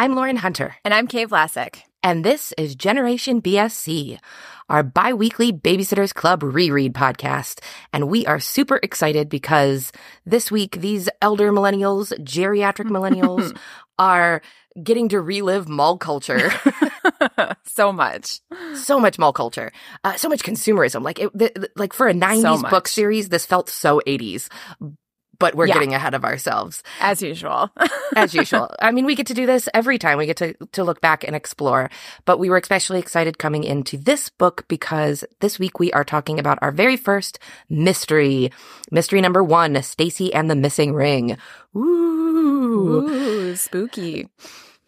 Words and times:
I'm 0.00 0.14
Lauren 0.14 0.36
Hunter. 0.36 0.76
And 0.84 0.94
I'm 0.94 1.08
Kay 1.08 1.26
Vlasic. 1.26 1.80
And 2.04 2.24
this 2.24 2.54
is 2.56 2.76
Generation 2.76 3.42
BSC, 3.42 4.20
our 4.68 4.84
bi 4.84 5.12
weekly 5.12 5.52
Babysitters 5.52 6.14
Club 6.14 6.44
reread 6.44 6.94
podcast. 6.94 7.58
And 7.92 8.08
we 8.08 8.24
are 8.24 8.38
super 8.38 8.78
excited 8.80 9.28
because 9.28 9.90
this 10.24 10.52
week, 10.52 10.80
these 10.80 11.08
elder 11.20 11.50
millennials, 11.50 12.16
geriatric 12.20 12.86
millennials, 12.86 13.58
are 13.98 14.40
getting 14.80 15.08
to 15.08 15.20
relive 15.20 15.68
mall 15.68 15.98
culture. 15.98 16.52
so 17.66 17.92
much. 17.92 18.40
So 18.76 19.00
much 19.00 19.18
mall 19.18 19.32
culture. 19.32 19.72
Uh, 20.04 20.14
so 20.14 20.28
much 20.28 20.44
consumerism. 20.44 21.02
Like, 21.02 21.18
it, 21.18 21.36
the, 21.36 21.68
like 21.74 21.92
for 21.92 22.06
a 22.06 22.14
90s 22.14 22.62
so 22.62 22.70
book 22.70 22.86
series, 22.86 23.30
this 23.30 23.44
felt 23.44 23.68
so 23.68 24.00
80s 24.06 24.48
but 25.38 25.54
we're 25.54 25.66
yeah. 25.66 25.74
getting 25.74 25.94
ahead 25.94 26.14
of 26.14 26.24
ourselves. 26.24 26.82
As 27.00 27.22
usual. 27.22 27.70
As 28.16 28.34
usual. 28.34 28.70
I 28.80 28.90
mean, 28.90 29.04
we 29.04 29.14
get 29.14 29.26
to 29.28 29.34
do 29.34 29.46
this 29.46 29.68
every 29.74 29.98
time. 29.98 30.18
We 30.18 30.26
get 30.26 30.36
to, 30.38 30.54
to 30.72 30.84
look 30.84 31.00
back 31.00 31.24
and 31.24 31.36
explore. 31.36 31.90
But 32.24 32.38
we 32.38 32.50
were 32.50 32.56
especially 32.56 32.98
excited 32.98 33.38
coming 33.38 33.64
into 33.64 33.96
this 33.96 34.28
book 34.28 34.64
because 34.68 35.24
this 35.40 35.58
week 35.58 35.78
we 35.78 35.92
are 35.92 36.04
talking 36.04 36.38
about 36.38 36.58
our 36.60 36.72
very 36.72 36.96
first 36.96 37.38
mystery. 37.68 38.50
Mystery 38.90 39.20
number 39.20 39.42
one, 39.44 39.80
Stacey 39.82 40.32
and 40.34 40.50
the 40.50 40.56
Missing 40.56 40.94
Ring. 40.94 41.36
Ooh. 41.76 43.08
Ooh, 43.08 43.56
spooky. 43.56 44.28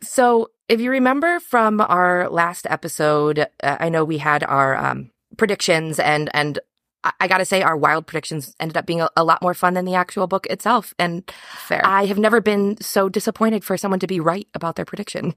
So 0.03 0.51
if 0.69 0.81
you 0.81 0.91
remember 0.91 1.41
from 1.41 1.81
our 1.81 2.29
last 2.29 2.67
episode, 2.71 3.41
uh, 3.63 3.77
I 3.79 3.89
know 3.89 4.05
we 4.05 4.19
had 4.19 4.43
our, 4.45 4.77
um, 4.77 5.11
predictions 5.37 5.99
and 5.99 6.29
and 6.35 6.59
I 7.03 7.29
gotta 7.29 7.45
say, 7.45 7.63
our 7.63 7.77
wild 7.77 8.07
predictions 8.07 8.55
ended 8.61 8.77
up 8.77 8.85
being 8.85 9.01
a, 9.01 9.09
a, 9.17 9.25
lot 9.25 9.41
more 9.41 9.55
fun 9.55 9.75
than 9.75 9.87
the 9.87 9.95
actual 9.95 10.27
book 10.27 10.47
itself. 10.47 10.93
And 10.99 11.31
Fair. 11.57 11.81
I 11.85 12.05
have 12.05 12.19
never 12.19 12.41
been 12.41 12.79
so 12.81 13.09
disappointed 13.09 13.65
for 13.65 13.77
someone 13.79 14.01
to 14.01 14.07
be 14.07 14.21
right 14.21 14.47
about 14.55 14.77
their 14.77 14.85
prediction. 14.85 15.35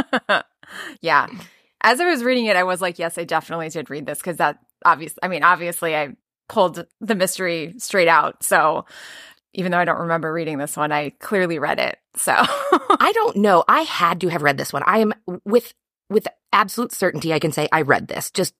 yeah. 1.00 1.28
As 1.82 2.00
I 2.00 2.06
was 2.06 2.24
reading 2.24 2.46
it, 2.46 2.56
I 2.56 2.64
was 2.64 2.80
like, 2.80 2.98
yes, 2.98 3.16
I 3.16 3.24
definitely 3.24 3.68
did 3.68 3.90
read 3.90 4.06
this 4.06 4.18
because 4.18 4.38
that 4.38 4.58
obviously, 4.84 5.18
I 5.22 5.28
mean, 5.28 5.44
obviously, 5.44 5.94
I 5.94 6.16
pulled 6.48 6.84
the 7.00 7.14
mystery 7.14 7.74
straight 7.78 8.08
out. 8.08 8.42
So 8.42 8.86
even 9.54 9.72
though 9.72 9.78
I 9.78 9.84
don't 9.84 10.00
remember 10.00 10.32
reading 10.32 10.58
this 10.58 10.76
one, 10.76 10.90
I 10.90 11.10
clearly 11.10 11.58
read 11.58 11.78
it. 11.78 11.98
So 12.16 12.32
I 12.34 13.12
don't 13.14 13.36
know. 13.36 13.64
I 13.68 13.82
had 13.82 14.20
to 14.22 14.28
have 14.28 14.42
read 14.42 14.58
this 14.58 14.72
one. 14.72 14.82
I 14.86 14.98
am 14.98 15.14
with 15.44 15.72
with 16.08 16.26
absolute 16.56 16.90
certainty 16.90 17.32
I 17.32 17.38
can 17.38 17.52
say 17.52 17.68
I 17.70 17.82
read 17.82 18.08
this 18.08 18.30
just 18.30 18.54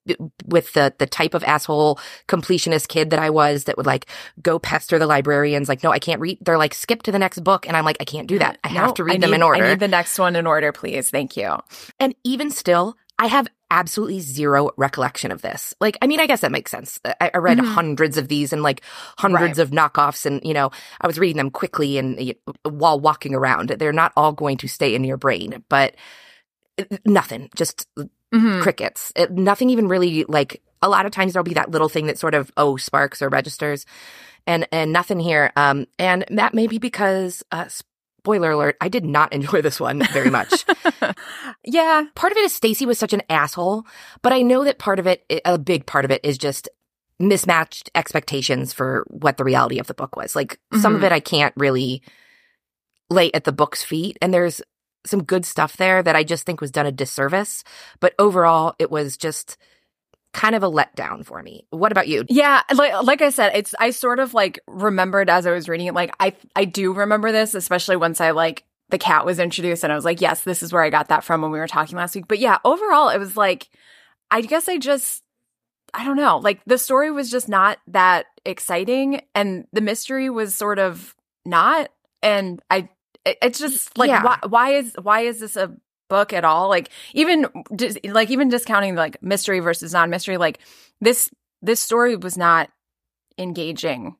with 0.45 0.73
the 0.75 0.95
the 0.99 1.07
type 1.07 1.35
of 1.35 1.43
asshole 1.43 1.99
completionist 2.29 2.89
kid 2.89 3.11
that 3.11 3.19
I 3.19 3.31
was 3.31 3.65
that 3.65 3.77
would 3.77 3.87
like 3.87 4.07
go 4.43 4.59
pester 4.59 4.99
the 4.99 5.07
librarians 5.07 5.69
like 5.69 5.83
no 5.83 5.91
I 5.91 5.99
can't 5.99 6.21
read 6.21 6.39
they're 6.43 6.59
like 6.59 6.75
skip 6.75 7.03
to 7.05 7.13
the 7.13 7.19
next 7.19 7.41
book 7.41 7.67
and 7.67 7.77
I'm 7.77 7.85
like 7.85 7.97
I 7.99 8.05
can't 8.05 8.29
do 8.29 8.39
that 8.39 8.59
I 8.63 8.73
no, 8.73 8.81
have 8.81 8.95
to 8.95 9.05
read 9.05 9.23
them 9.23 9.35
in 9.35 9.43
order 9.43 9.65
I 9.65 9.71
need 9.71 9.81
the 9.81 9.89
next 9.89 10.19
one 10.19 10.37
in 10.37 10.47
order 10.47 10.73
please 10.73 11.11
thank 11.11 11.37
you 11.37 11.57
and 11.99 12.15
even 12.23 12.51
still 12.51 12.97
I 13.19 13.29
have 13.29 13.49
absolutely 13.71 14.21
zero 14.21 14.71
recollection 14.77 15.33
of 15.33 15.41
this. 15.41 15.75
Like, 15.81 15.97
I 16.03 16.07
mean, 16.07 16.21
I 16.21 16.27
guess 16.27 16.43
that 16.43 16.53
makes 16.53 16.71
sense. 16.71 17.01
I, 17.05 17.31
I 17.33 17.39
read 17.39 17.57
mm-hmm. 17.57 17.73
hundreds 17.73 18.19
of 18.19 18.29
these 18.29 18.53
and 18.53 18.63
like 18.63 18.83
hundreds 19.17 19.59
right. 19.59 19.65
of 19.65 19.71
knockoffs, 19.71 20.27
and 20.27 20.41
you 20.45 20.53
know, 20.53 20.71
I 21.01 21.07
was 21.07 21.19
reading 21.19 21.39
them 21.39 21.51
quickly 21.51 21.97
and 21.97 22.21
you 22.21 22.35
know, 22.47 22.71
while 22.71 23.01
walking 23.01 23.35
around. 23.35 23.71
They're 23.71 23.93
not 23.93 24.13
all 24.17 24.33
going 24.33 24.59
to 24.59 24.69
stay 24.69 24.95
in 24.95 25.03
your 25.03 25.17
brain, 25.17 25.65
but 25.71 25.95
nothing, 27.05 27.51
just 27.55 27.87
mm-hmm. 27.97 28.61
crickets. 28.61 29.13
It, 29.17 29.33
nothing 29.33 29.71
even 29.71 29.89
really 29.89 30.25
like 30.25 30.63
a 30.83 30.89
lot 30.89 31.07
of 31.07 31.13
times 31.13 31.33
there'll 31.33 31.45
be 31.45 31.55
that 31.55 31.71
little 31.71 31.89
thing 31.89 32.07
that 32.07 32.19
sort 32.19 32.35
of 32.35 32.51
oh 32.57 32.77
sparks 32.77 33.23
or 33.23 33.29
registers, 33.29 33.87
and 34.47 34.67
and 34.73 34.93
nothing 34.93 35.21
here. 35.21 35.53
Um, 35.57 35.87
and 35.99 36.25
that 36.31 36.55
may 36.55 36.67
be 36.67 36.79
because 36.79 37.43
uh, 37.51 37.69
spoiler 38.27 38.51
alert, 38.51 38.77
I 38.81 38.89
did 38.89 39.05
not 39.05 39.33
enjoy 39.33 39.63
this 39.63 39.79
one 39.79 40.03
very 40.13 40.31
much. 40.31 40.65
yeah. 41.65 42.05
Part 42.15 42.33
of 42.33 42.39
it 42.39 42.45
is 42.45 42.55
Stacey 42.55 42.85
was 42.85 42.99
such 42.99 43.13
an 43.13 43.23
asshole, 43.31 43.87
but 44.23 44.33
I 44.33 44.43
know 44.43 44.65
that 44.65 44.79
part 44.79 44.99
of 44.99 45.07
it, 45.07 45.25
a 45.45 45.59
big 45.59 45.87
part 45.87 46.05
of 46.05 46.11
it 46.11 46.21
is 46.25 46.37
just 46.37 46.69
mismatched 47.19 47.89
expectations 47.95 48.73
for 48.73 49.07
what 49.09 49.37
the 49.37 49.45
reality 49.45 49.79
of 49.79 49.87
the 49.87 49.95
book 49.95 50.17
was. 50.17 50.35
Like 50.35 50.55
mm-hmm. 50.55 50.81
some 50.81 50.95
of 50.95 50.99
mm-hmm. 50.99 51.07
it 51.07 51.13
I 51.13 51.21
can't 51.21 51.55
really 51.57 52.03
lay 53.09 53.31
at 53.33 53.45
the 53.45 53.53
book's 53.53 53.85
feet. 53.85 54.19
And 54.21 54.35
there's 54.35 54.61
some 55.07 55.23
good 55.23 55.45
stuff 55.45 55.77
there 55.77 56.03
that 56.03 56.17
I 56.17 56.25
just 56.25 56.45
think 56.45 56.61
was 56.61 56.71
done 56.71 56.87
a 56.87 56.93
disservice. 56.93 57.65
But 58.01 58.15
overall, 58.19 58.75
it 58.79 58.91
was 58.91 59.17
just 59.17 59.57
kind 60.33 60.55
of 60.55 60.63
a 60.63 60.71
letdown 60.71 61.25
for 61.25 61.43
me. 61.43 61.67
What 61.71 61.93
about 61.93 62.09
you? 62.09 62.25
Yeah, 62.29 62.63
like 62.75 63.03
like 63.03 63.23
I 63.23 63.31
said, 63.31 63.53
it's 63.55 63.75
I 63.81 63.91
sort 63.91 64.19
of 64.19 64.35
like 64.35 64.61
remembered 64.67 65.31
as 65.31 65.47
I 65.47 65.53
was 65.53 65.69
reading 65.69 65.87
it. 65.87 65.95
Like 65.95 66.15
I 66.21 66.35
I 66.55 66.65
do 66.65 66.93
remember 66.93 67.33
this, 67.33 67.55
especially 67.55 67.97
once 67.97 68.21
I 68.21 68.33
like 68.33 68.65
the 68.91 68.99
cat 68.99 69.25
was 69.25 69.39
introduced, 69.39 69.83
and 69.83 69.93
I 69.93 69.97
was 69.97 70.05
like, 70.05 70.21
yes, 70.21 70.43
this 70.43 70.63
is 70.63 70.73
where 70.73 70.83
I 70.83 70.91
got 70.91 71.09
that 71.09 71.25
from 71.25 71.43
when 71.43 71.51
we 71.51 71.59
were 71.59 71.67
talking 71.67 71.97
last 71.97 72.15
week. 72.15 72.29
But 72.29 72.39
yeah, 72.39 72.59
overall, 72.65 73.09
it 73.09 73.19
was 73.19 73.37
like, 73.37 73.69
I 74.31 74.43
guess 74.43 74.69
I 74.69 74.79
just. 74.79 75.23
I 75.95 76.05
don't 76.05 76.17
know. 76.17 76.39
Like 76.39 76.61
the 76.67 76.77
story 76.77 77.11
was 77.11 77.31
just 77.31 77.49
not 77.49 77.79
that 77.87 78.27
exciting 78.45 79.23
and 79.35 79.67
the 79.73 79.81
mystery 79.81 80.29
was 80.29 80.55
sort 80.55 80.79
of 80.79 81.15
not 81.47 81.89
and 82.23 82.61
I 82.71 82.89
it's 83.43 83.59
just 83.59 83.97
like 83.99 84.09
yeah. 84.09 84.23
why, 84.23 84.39
why 84.49 84.71
is 84.71 84.95
why 85.01 85.21
is 85.21 85.41
this 85.41 85.57
a 85.57 85.75
book 86.09 86.33
at 86.33 86.45
all? 86.45 86.69
Like 86.69 86.91
even 87.15 87.47
like 88.05 88.31
even 88.31 88.49
discounting 88.49 88.95
like 88.95 89.23
mystery 89.23 89.61
versus 89.61 89.93
non-mystery 89.93 90.37
like 90.37 90.61
this 91.01 91.31
this 91.63 91.81
story 91.81 92.17
was 92.17 92.37
not 92.37 92.71
engaging 93.39 94.17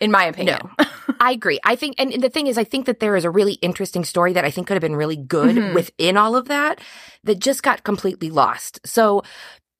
in 0.00 0.10
my 0.10 0.24
opinion. 0.24 0.60
No, 0.78 0.86
i 1.20 1.32
agree. 1.32 1.58
I 1.64 1.74
think 1.76 1.96
and 1.98 2.22
the 2.22 2.30
thing 2.30 2.46
is 2.46 2.56
i 2.56 2.64
think 2.64 2.86
that 2.86 3.00
there 3.00 3.16
is 3.16 3.24
a 3.24 3.30
really 3.30 3.54
interesting 3.54 4.04
story 4.04 4.32
that 4.34 4.44
i 4.44 4.50
think 4.50 4.66
could 4.66 4.74
have 4.74 4.82
been 4.82 4.96
really 4.96 5.16
good 5.16 5.56
mm-hmm. 5.56 5.74
within 5.74 6.16
all 6.16 6.36
of 6.36 6.48
that 6.48 6.80
that 7.24 7.40
just 7.40 7.62
got 7.62 7.82
completely 7.82 8.30
lost. 8.30 8.80
So 8.86 9.22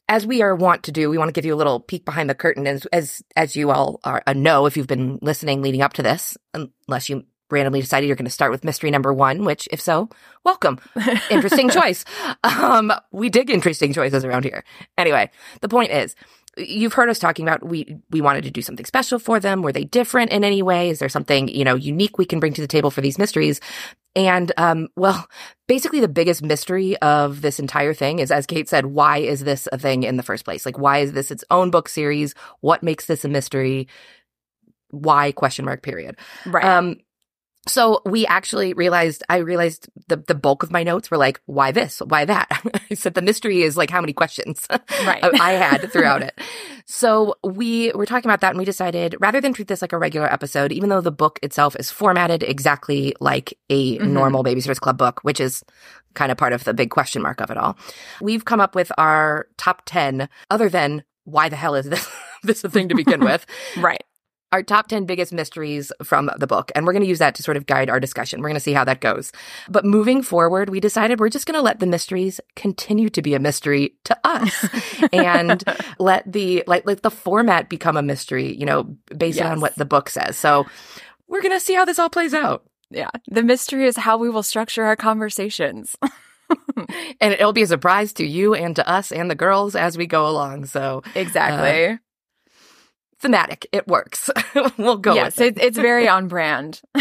as 0.08 0.26
we 0.26 0.42
are 0.42 0.54
wont 0.54 0.84
to 0.84 0.92
do, 0.92 1.10
we 1.10 1.18
want 1.18 1.28
to 1.28 1.32
give 1.32 1.44
you 1.44 1.54
a 1.54 1.56
little 1.56 1.80
peek 1.80 2.04
behind 2.04 2.30
the 2.30 2.34
curtain, 2.34 2.66
as 2.66 2.86
as 2.86 3.22
as 3.36 3.54
you 3.54 3.70
all 3.70 4.00
are, 4.04 4.22
uh, 4.26 4.32
know 4.32 4.66
if 4.66 4.76
you've 4.76 4.86
been 4.86 5.18
listening 5.20 5.62
leading 5.62 5.82
up 5.82 5.92
to 5.94 6.02
this, 6.02 6.36
unless 6.54 7.08
you 7.08 7.24
randomly 7.50 7.80
decided 7.80 8.06
you're 8.06 8.16
going 8.16 8.24
to 8.24 8.30
start 8.30 8.50
with 8.50 8.64
mystery 8.64 8.90
number 8.90 9.12
one, 9.12 9.44
which 9.44 9.68
if 9.70 9.80
so, 9.80 10.08
welcome. 10.44 10.78
Interesting 11.30 11.68
choice. 11.70 12.04
Um, 12.44 12.92
we 13.12 13.28
dig 13.28 13.50
interesting 13.50 13.92
choices 13.92 14.24
around 14.24 14.44
here. 14.44 14.64
Anyway, 14.96 15.30
the 15.60 15.68
point 15.68 15.90
is, 15.90 16.14
you've 16.58 16.92
heard 16.92 17.08
us 17.08 17.18
talking 17.18 17.46
about 17.46 17.64
we 17.66 17.98
we 18.10 18.20
wanted 18.20 18.44
to 18.44 18.50
do 18.50 18.62
something 18.62 18.86
special 18.86 19.18
for 19.18 19.40
them. 19.40 19.62
Were 19.62 19.72
they 19.72 19.84
different 19.84 20.30
in 20.32 20.44
any 20.44 20.62
way? 20.62 20.90
Is 20.90 20.98
there 20.98 21.08
something 21.08 21.48
you 21.48 21.64
know 21.64 21.74
unique 21.74 22.18
we 22.18 22.24
can 22.24 22.40
bring 22.40 22.52
to 22.54 22.60
the 22.60 22.68
table 22.68 22.90
for 22.90 23.00
these 23.00 23.18
mysteries? 23.18 23.60
And 24.16 24.52
um, 24.56 24.88
well, 24.96 25.28
basically, 25.66 26.00
the 26.00 26.08
biggest 26.08 26.42
mystery 26.42 26.96
of 26.98 27.40
this 27.40 27.60
entire 27.60 27.94
thing 27.94 28.18
is, 28.18 28.30
as 28.30 28.46
Kate 28.46 28.68
said, 28.68 28.86
why 28.86 29.18
is 29.18 29.44
this 29.44 29.68
a 29.72 29.78
thing 29.78 30.02
in 30.02 30.16
the 30.16 30.22
first 30.22 30.44
place? 30.44 30.66
Like, 30.66 30.78
why 30.78 30.98
is 30.98 31.12
this 31.12 31.30
its 31.30 31.44
own 31.50 31.70
book 31.70 31.88
series? 31.88 32.34
What 32.60 32.82
makes 32.82 33.06
this 33.06 33.24
a 33.24 33.28
mystery? 33.28 33.88
Why? 34.90 35.32
Question 35.32 35.64
mark. 35.64 35.82
Period. 35.82 36.16
Right. 36.46 36.64
Um, 36.64 36.96
so 37.66 38.00
we 38.06 38.26
actually 38.26 38.72
realized, 38.72 39.22
I 39.28 39.38
realized 39.38 39.88
the, 40.06 40.16
the 40.16 40.34
bulk 40.34 40.62
of 40.62 40.70
my 40.70 40.82
notes 40.82 41.10
were 41.10 41.16
like, 41.16 41.40
why 41.46 41.72
this? 41.72 42.00
Why 42.00 42.24
that? 42.24 42.48
I 42.90 42.94
said 42.94 43.14
the 43.14 43.22
mystery 43.22 43.62
is 43.62 43.76
like 43.76 43.90
how 43.90 44.00
many 44.00 44.12
questions 44.12 44.66
right. 44.70 45.22
I 45.40 45.52
had 45.52 45.90
throughout 45.92 46.22
it. 46.22 46.38
So 46.90 47.34
we 47.44 47.92
were 47.92 48.06
talking 48.06 48.30
about 48.30 48.40
that 48.40 48.52
and 48.52 48.58
we 48.58 48.64
decided 48.64 49.14
rather 49.20 49.42
than 49.42 49.52
treat 49.52 49.68
this 49.68 49.82
like 49.82 49.92
a 49.92 49.98
regular 49.98 50.26
episode, 50.32 50.72
even 50.72 50.88
though 50.88 51.02
the 51.02 51.12
book 51.12 51.38
itself 51.42 51.76
is 51.78 51.90
formatted 51.90 52.42
exactly 52.42 53.14
like 53.20 53.52
a 53.68 53.98
mm-hmm. 53.98 54.10
normal 54.10 54.42
Babysitters 54.42 54.80
Club 54.80 54.96
book, 54.96 55.20
which 55.20 55.38
is 55.38 55.62
kind 56.14 56.32
of 56.32 56.38
part 56.38 56.54
of 56.54 56.64
the 56.64 56.72
big 56.72 56.88
question 56.88 57.20
mark 57.20 57.42
of 57.42 57.50
it 57.50 57.58
all, 57.58 57.76
we've 58.22 58.46
come 58.46 58.58
up 58.58 58.74
with 58.74 58.90
our 58.96 59.48
top 59.58 59.82
10 59.84 60.30
other 60.50 60.70
than 60.70 61.04
why 61.24 61.50
the 61.50 61.56
hell 61.56 61.74
is 61.74 61.90
this, 61.90 62.08
this 62.42 62.64
a 62.64 62.70
thing 62.70 62.88
to 62.88 62.94
begin 62.94 63.20
with? 63.20 63.44
right 63.76 64.02
our 64.52 64.62
top 64.62 64.88
10 64.88 65.04
biggest 65.04 65.32
mysteries 65.32 65.92
from 66.02 66.30
the 66.38 66.46
book. 66.46 66.72
And 66.74 66.86
we're 66.86 66.92
going 66.92 67.02
to 67.02 67.08
use 67.08 67.18
that 67.18 67.34
to 67.36 67.42
sort 67.42 67.56
of 67.56 67.66
guide 67.66 67.90
our 67.90 68.00
discussion. 68.00 68.40
We're 68.40 68.48
going 68.48 68.54
to 68.54 68.60
see 68.60 68.72
how 68.72 68.84
that 68.84 69.00
goes. 69.00 69.32
But 69.68 69.84
moving 69.84 70.22
forward, 70.22 70.70
we 70.70 70.80
decided 70.80 71.20
we're 71.20 71.28
just 71.28 71.46
going 71.46 71.58
to 71.58 71.62
let 71.62 71.80
the 71.80 71.86
mysteries 71.86 72.40
continue 72.56 73.10
to 73.10 73.22
be 73.22 73.34
a 73.34 73.38
mystery 73.38 73.94
to 74.04 74.18
us 74.24 74.68
and 75.12 75.62
let 75.98 76.30
the, 76.30 76.64
like, 76.66 76.86
let 76.86 77.02
the 77.02 77.10
format 77.10 77.68
become 77.68 77.96
a 77.96 78.02
mystery, 78.02 78.56
you 78.56 78.64
know, 78.64 78.84
based 79.16 79.38
yes. 79.38 79.46
on 79.46 79.60
what 79.60 79.74
the 79.76 79.84
book 79.84 80.08
says. 80.08 80.36
So 80.36 80.66
we're 81.26 81.42
going 81.42 81.58
to 81.58 81.60
see 81.60 81.74
how 81.74 81.84
this 81.84 81.98
all 81.98 82.10
plays 82.10 82.34
out. 82.34 82.64
Yeah. 82.90 83.10
The 83.26 83.42
mystery 83.42 83.86
is 83.86 83.96
how 83.96 84.16
we 84.16 84.30
will 84.30 84.42
structure 84.42 84.84
our 84.84 84.96
conversations. 84.96 85.94
and 87.20 87.34
it'll 87.34 87.52
be 87.52 87.62
a 87.62 87.66
surprise 87.66 88.12
to 88.14 88.26
you 88.26 88.54
and 88.54 88.74
to 88.76 88.88
us 88.88 89.12
and 89.12 89.30
the 89.30 89.34
girls 89.34 89.76
as 89.76 89.98
we 89.98 90.06
go 90.06 90.26
along. 90.26 90.66
So 90.66 91.02
exactly. 91.14 91.94
Uh, 91.94 91.96
thematic. 93.20 93.66
It 93.72 93.86
works. 93.86 94.30
we'll 94.78 94.96
go. 94.98 95.14
Yes, 95.14 95.40
it. 95.40 95.58
it's 95.58 95.78
very 95.78 96.08
on 96.08 96.28
brand. 96.28 96.80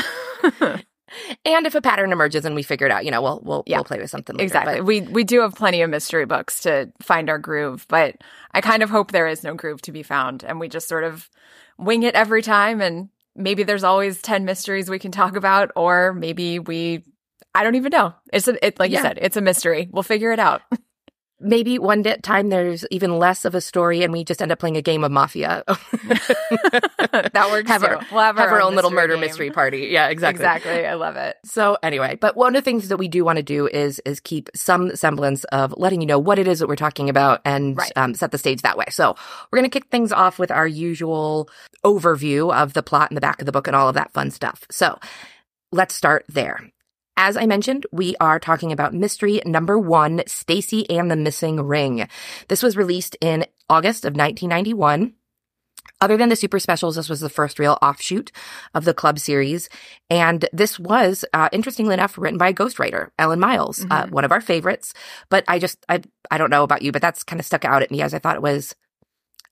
and 1.46 1.66
if 1.66 1.76
a 1.76 1.82
pattern 1.82 2.12
emerges 2.12 2.46
and 2.46 2.56
we 2.56 2.64
figure 2.64 2.88
it 2.88 2.92
out, 2.92 3.06
you 3.06 3.12
know, 3.12 3.22
we'll 3.22 3.42
we'll, 3.44 3.64
yeah. 3.66 3.78
we'll 3.78 3.84
play 3.86 4.00
with 4.00 4.10
something. 4.10 4.36
Later, 4.36 4.44
exactly. 4.44 4.76
But. 4.76 4.86
We 4.86 5.02
we 5.02 5.24
do 5.24 5.42
have 5.42 5.56
plenty 5.56 5.82
of 5.82 5.90
mystery 5.90 6.26
books 6.26 6.62
to 6.62 6.92
find 7.02 7.30
our 7.30 7.40
groove, 7.40 7.86
but 7.88 8.16
I 8.52 8.62
kind 8.62 8.84
of 8.84 8.90
hope 8.90 9.12
there 9.12 9.28
is 9.28 9.44
no 9.44 9.54
groove 9.54 9.82
to 9.84 9.92
be 9.92 10.04
found, 10.04 10.44
and 10.44 10.60
we 10.60 10.70
just 10.70 10.88
sort 10.88 11.04
of 11.04 11.30
wing 11.78 12.04
it 12.04 12.16
every 12.16 12.42
time. 12.42 12.82
And 12.82 13.10
maybe 13.36 13.64
there's 13.64 13.84
always 13.84 14.22
ten 14.22 14.46
mysteries 14.46 14.90
we 14.90 15.00
can 15.00 15.12
talk 15.12 15.36
about, 15.36 15.72
or 15.76 16.14
maybe 16.14 16.60
we 16.60 17.04
I 17.56 17.64
don't 17.64 17.76
even 17.76 17.90
know. 17.92 18.14
It's 18.32 18.48
a, 18.48 18.66
it, 18.66 18.80
like 18.80 18.92
Yeah. 18.92 19.00
you 19.00 19.04
said, 19.04 19.20
it's 19.22 19.38
a 19.38 19.42
mystery. 19.42 19.90
We'll 19.92 20.04
figure 20.04 20.32
it 20.32 20.40
out. 20.40 20.62
Maybe 21.40 21.78
one 21.78 22.02
day, 22.02 22.18
time 22.24 22.50
there's 22.50 22.84
even 22.90 23.20
less 23.20 23.46
of 23.46 23.54
a 23.54 23.62
story 23.62 24.04
and 24.04 24.12
we 24.12 24.24
just 24.24 24.42
end 24.42 24.52
up 24.52 24.58
playing 24.58 24.76
a 24.78 24.82
game 24.82 25.04
of 25.04 25.12
mafia. 25.12 25.64
that 25.68 27.48
works 27.52 27.70
have 27.70 27.82
too. 27.82 27.88
our, 27.88 27.98
we'll 28.12 28.22
have, 28.22 28.38
have 28.38 28.50
our 28.52 28.62
own 28.62 28.76
little 28.76 28.92
murder 28.92 29.14
game. 29.14 29.22
mystery 29.22 29.52
party. 29.52 29.88
Yeah, 29.92 30.08
exactly. 30.10 30.38
Exactly. 30.44 30.86
I 30.86 30.96
love 30.96 31.16
it. 31.16 31.38
So 31.46 31.78
anyway, 31.84 32.18
but 32.20 32.36
one 32.36 32.56
of 32.56 32.64
the 32.64 32.66
things 32.70 32.88
that 32.90 32.98
we 32.98 33.08
do 33.08 33.24
want 33.24 33.38
to 33.38 33.44
do 33.44 33.68
is 33.68 34.00
is 34.00 34.20
keep 34.20 34.50
some 34.56 34.96
semblance 34.96 35.44
of 35.46 35.74
letting 35.78 36.02
you 36.02 36.08
know 36.08 36.20
what 36.20 36.40
it 36.40 36.48
is 36.48 36.60
that 36.60 36.68
we're 36.68 36.76
talking 36.76 37.10
about 37.10 37.42
and 37.46 37.78
Right. 37.78 37.92
um, 37.96 38.14
set 38.16 38.32
the 38.32 38.38
stage 38.38 38.62
that 38.64 38.78
way. 38.78 38.86
So 38.90 39.16
we're 39.52 39.60
going 39.60 39.70
to 39.70 39.80
kick 39.80 39.90
things 39.90 40.12
off 40.12 40.40
with 40.40 40.50
our 40.52 40.68
usual 40.68 41.50
overview 41.86 42.54
of 42.54 42.74
the 42.74 42.82
plot 42.84 43.12
in 43.12 43.16
the 43.16 43.22
back 43.22 43.42
of 43.42 43.46
the 43.46 43.52
book 43.52 43.68
and 43.68 43.76
all 43.76 43.88
of 43.90 43.96
that 43.96 44.12
fun 44.12 44.32
stuff. 44.32 44.66
So 44.72 44.98
let's 45.72 45.94
start 45.94 46.26
there. 46.28 46.68
As 47.20 47.36
I 47.36 47.48
mentioned, 47.48 47.88
we 47.92 48.16
are 48.20 48.40
talking 48.40 48.72
about 48.72 48.94
mystery 48.94 49.42
number 49.44 49.78
one, 49.80 50.22
Stacey 50.28 50.88
and 50.90 51.10
the 51.10 51.16
Missing 51.16 51.62
Ring. 51.62 52.08
This 52.48 52.62
was 52.62 52.78
released 52.78 53.18
in 53.20 53.46
August 53.70 54.06
of 54.06 54.16
1991. 54.16 55.14
Other 56.00 56.16
than 56.16 56.30
the 56.30 56.36
super 56.36 56.60
specials, 56.60 56.96
this 56.96 57.10
was 57.10 57.22
the 57.22 57.30
first 57.30 57.58
real 57.58 57.80
offshoot 57.82 58.32
of 58.76 58.86
the 58.86 58.94
club 58.94 59.18
series. 59.18 59.68
And 60.12 60.48
this 60.54 60.78
was, 60.78 61.26
uh, 61.34 61.50
interestingly 61.52 61.96
enough, 61.96 62.20
written 62.20 62.38
by 62.38 62.50
a 62.50 62.54
ghostwriter, 62.54 63.10
Ellen 63.18 63.40
Miles, 63.40 63.84
uh, 63.90 64.04
Mhm. 64.06 64.12
one 64.12 64.24
of 64.24 64.32
our 64.32 64.42
favorites. 64.42 64.94
But 65.30 65.44
I 65.48 65.58
just, 65.58 65.84
I, 65.90 66.02
I 66.30 66.38
don't 66.38 66.52
know 66.52 66.62
about 66.62 66.84
you, 66.84 66.92
but 66.92 67.02
that's 67.02 67.24
kind 67.24 67.40
of 67.40 67.48
stuck 67.48 67.66
out 67.66 67.82
at 67.82 67.90
me 67.90 68.04
as 68.04 68.14
I 68.14 68.20
thought 68.20 68.36
it 68.36 68.44
was 68.44 68.76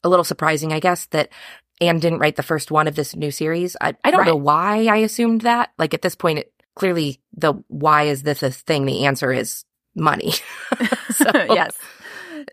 a 0.04 0.10
little 0.10 0.24
surprising, 0.26 0.72
I 0.72 0.80
guess, 0.80 1.08
that 1.08 1.30
Ann 1.82 1.98
didn't 2.00 2.20
write 2.20 2.36
the 2.36 2.44
first 2.44 2.70
one 2.70 2.88
of 2.88 2.96
this 2.96 3.16
new 3.16 3.32
series. 3.32 3.76
I, 3.82 3.96
I 4.04 4.12
don't 4.12 4.20
Right. 4.20 4.28
know 4.28 4.36
why 4.36 4.86
I 4.86 4.98
assumed 4.98 5.42
that. 5.42 5.72
Like 5.80 5.96
at 5.96 6.04
this 6.04 6.16
point, 6.16 6.40
it 6.40 6.52
clearly 6.76 7.22
the 7.36 7.54
why 7.68 8.04
is 8.04 8.24
this 8.24 8.44
a 8.44 8.52
thing? 8.52 8.86
The 8.86 9.06
answer 9.06 9.32
is 9.32 9.64
money. 9.96 10.34
so, 11.12 11.32
yes. 11.50 11.76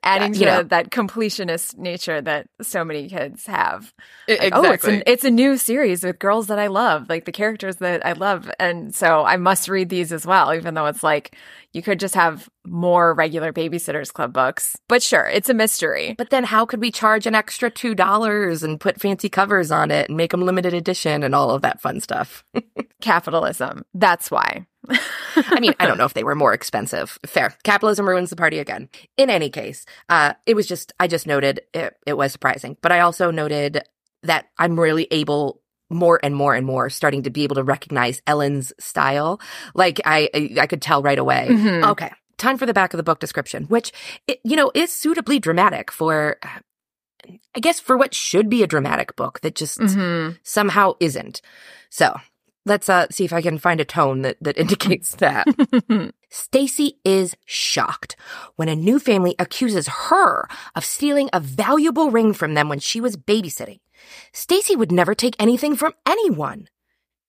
Adding 0.02 0.34
you 0.34 0.40
to 0.40 0.44
know. 0.46 0.62
that 0.64 0.90
completionist 0.90 1.76
nature 1.78 2.20
that 2.20 2.46
so 2.60 2.84
many 2.84 3.08
kids 3.08 3.46
have. 3.46 3.92
e- 4.28 4.36
Like, 4.38 4.52
Oh, 4.54 4.70
it's, 4.72 4.84
an, 4.86 5.02
it's 5.06 5.24
a 5.24 5.30
new 5.30 5.56
series 5.56 6.02
with 6.04 6.18
girls 6.18 6.46
that 6.48 6.58
I 6.58 6.66
love, 6.68 7.08
like 7.08 7.24
the 7.24 7.32
characters 7.32 7.76
that 7.76 8.04
I 8.04 8.12
love. 8.12 8.50
And 8.58 8.94
so 8.94 9.24
I 9.24 9.36
must 9.36 9.68
read 9.68 9.88
these 9.88 10.12
as 10.12 10.26
well, 10.26 10.54
even 10.54 10.74
though 10.74 10.86
it's 10.86 11.02
like 11.02 11.36
you 11.72 11.82
could 11.82 11.98
just 12.00 12.14
have 12.14 12.48
more 12.66 13.14
regular 13.14 13.52
Babysitters 13.52 14.12
Club 14.12 14.32
books. 14.32 14.76
But 14.88 15.02
sure, 15.02 15.24
it's 15.26 15.48
a 15.48 15.54
mystery. 15.54 16.14
But 16.18 16.30
then 16.30 16.44
how 16.44 16.66
could 16.66 16.80
we 16.80 16.90
charge 16.90 17.26
an 17.26 17.34
extra 17.34 17.70
$2 17.70 18.62
and 18.62 18.78
put 18.80 19.00
fancy 19.00 19.28
covers 19.28 19.70
on 19.70 19.90
it 19.90 20.08
and 20.08 20.16
make 20.16 20.30
them 20.32 20.42
limited 20.42 20.74
edition 20.74 21.22
and 21.22 21.34
all 21.34 21.50
of 21.50 21.62
that 21.62 21.80
fun 21.80 22.00
stuff? 22.00 22.44
Capitalism. 23.00 23.84
That's 23.94 24.30
why. 24.30 24.66
I 24.88 25.60
mean, 25.60 25.74
I 25.78 25.86
don't 25.86 25.98
know 25.98 26.04
if 26.04 26.14
they 26.14 26.24
were 26.24 26.34
more 26.34 26.52
expensive. 26.52 27.18
Fair. 27.26 27.54
Capitalism 27.62 28.08
ruins 28.08 28.30
the 28.30 28.36
party 28.36 28.58
again. 28.58 28.88
In 29.16 29.30
any 29.30 29.50
case, 29.50 29.84
uh, 30.08 30.34
it 30.46 30.54
was 30.54 30.66
just, 30.66 30.92
I 30.98 31.06
just 31.06 31.26
noted 31.26 31.60
it, 31.72 31.94
it 32.06 32.16
was 32.16 32.32
surprising. 32.32 32.76
But 32.82 32.92
I 32.92 33.00
also 33.00 33.30
noted 33.30 33.82
that 34.22 34.46
I'm 34.58 34.78
really 34.78 35.06
able 35.10 35.60
more 35.90 36.18
and 36.22 36.34
more 36.34 36.54
and 36.54 36.66
more 36.66 36.88
starting 36.90 37.22
to 37.24 37.30
be 37.30 37.44
able 37.44 37.56
to 37.56 37.62
recognize 37.62 38.22
Ellen's 38.26 38.72
style. 38.80 39.40
Like 39.74 40.00
I, 40.04 40.30
I, 40.60 40.66
could 40.66 40.80
tell 40.82 41.02
right 41.02 41.18
away. 41.18 41.48
Mhm. 41.50 41.90
Okay. 41.90 42.10
Time 42.38 42.56
for 42.56 42.66
the 42.66 42.74
back 42.74 42.92
of 42.94 42.96
the 42.96 43.02
book 43.02 43.20
description, 43.20 43.64
which, 43.64 43.92
it, 44.26 44.40
you 44.42 44.56
know, 44.56 44.72
is 44.74 44.90
suitably 44.90 45.38
dramatic 45.38 45.92
for, 45.92 46.38
I 47.54 47.60
guess, 47.60 47.78
for 47.78 47.96
what 47.96 48.14
should 48.14 48.48
be 48.48 48.62
a 48.62 48.66
dramatic 48.66 49.14
book 49.16 49.40
that 49.42 49.54
just 49.54 49.78
Mhm. 49.78 50.38
somehow 50.42 50.94
isn't. 50.98 51.40
So 51.90 52.16
let's 52.64 52.88
uh, 52.88 53.06
see 53.10 53.24
if 53.24 53.32
I 53.32 53.42
can 53.42 53.58
find 53.58 53.80
a 53.80 53.84
tone 53.84 54.22
that, 54.22 54.36
that 54.40 54.56
indicates 54.58 55.16
that. 55.16 55.46
Stacey 56.30 56.98
is 57.04 57.36
shocked 57.44 58.16
when 58.56 58.68
a 58.68 58.76
new 58.76 58.98
family 58.98 59.34
accuses 59.38 59.88
her 60.08 60.48
of 60.74 60.84
stealing 60.84 61.28
a 61.32 61.40
valuable 61.40 62.10
ring 62.10 62.32
from 62.32 62.54
them 62.54 62.68
when 62.68 62.78
she 62.78 63.00
was 63.00 63.16
babysitting. 63.16 63.80
Stacey 64.32 64.76
would 64.76 64.92
never 64.92 65.14
take 65.14 65.36
anything 65.38 65.76
from 65.76 65.92
anyone. 66.06 66.68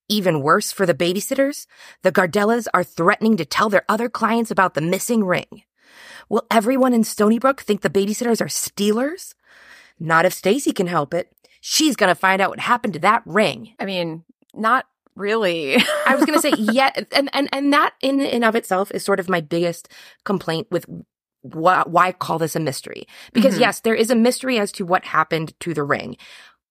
Even 0.10 0.42
worse 0.42 0.72
for 0.72 0.86
the 0.86 0.94
babysitters, 0.94 1.66
the 2.02 2.12
Gardellas 2.12 2.68
are 2.74 2.84
threatening 2.84 3.38
to 3.38 3.46
tell 3.46 3.70
their 3.70 3.86
other 3.88 4.10
clients 4.10 4.52
about 4.52 4.74
the 4.74 4.82
missing 4.82 5.24
ring. 5.24 5.64
Will 6.30 6.46
everyone 6.52 6.94
in 6.94 7.02
Stoneybrook 7.04 7.60
think 7.60 7.82
the 7.82 7.90
babysitters 7.90 8.42
are 8.42 8.50
stealers? 8.50 9.36
Not 10.00 10.26
if 10.26 10.34
Stacey 10.34 10.72
can 10.72 10.88
help 10.88 11.14
it. 11.14 11.32
She's 11.62 11.96
gonna 11.96 12.16
find 12.16 12.42
out 12.42 12.50
what 12.50 12.60
happened 12.60 12.94
to 12.94 13.00
that 13.00 13.24
ring. 13.26 13.76
I 13.80 13.86
mean, 13.86 14.24
not 14.54 14.86
really. 15.16 15.78
I 16.06 16.16
was 16.16 16.26
going 16.26 16.40
to 16.40 16.42
say, 16.42 16.54
yeah, 16.58 16.92
and, 17.12 17.30
and, 17.34 17.50
and 17.52 17.74
that 17.74 17.94
in 18.02 18.20
and 18.22 18.44
of 18.44 18.56
itself 18.56 18.92
is 18.92 19.04
sort 19.04 19.20
of 19.20 19.30
my 19.30 19.42
biggest 19.42 19.90
complaint 20.26 20.68
with 20.72 20.86
why, 21.42 21.84
why 21.86 22.12
call 22.14 22.40
this 22.40 22.56
a 22.56 22.60
mystery? 22.60 23.06
Because 23.34 23.56
Mhm. 23.56 23.60
yes, 23.62 23.80
there 23.82 23.96
is 23.96 24.10
a 24.10 24.16
mystery 24.16 24.58
as 24.60 24.72
to 24.74 24.86
what 24.86 25.04
happened 25.06 25.54
to 25.60 25.74
the 25.74 25.84
ring, 25.84 26.16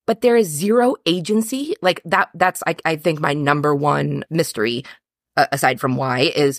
but 0.06 0.22
there 0.22 0.36
is 0.36 0.48
zero 0.48 0.96
agency. 1.06 1.76
Like 1.82 2.00
that, 2.06 2.30
that's, 2.34 2.62
I, 2.66 2.76
I 2.84 2.96
think 2.96 3.20
my 3.20 3.34
number 3.34 3.74
one 3.74 4.24
mystery, 4.30 4.84
uh, 5.36 5.46
aside 5.52 5.78
from 5.80 5.96
why 5.96 6.32
is 6.34 6.58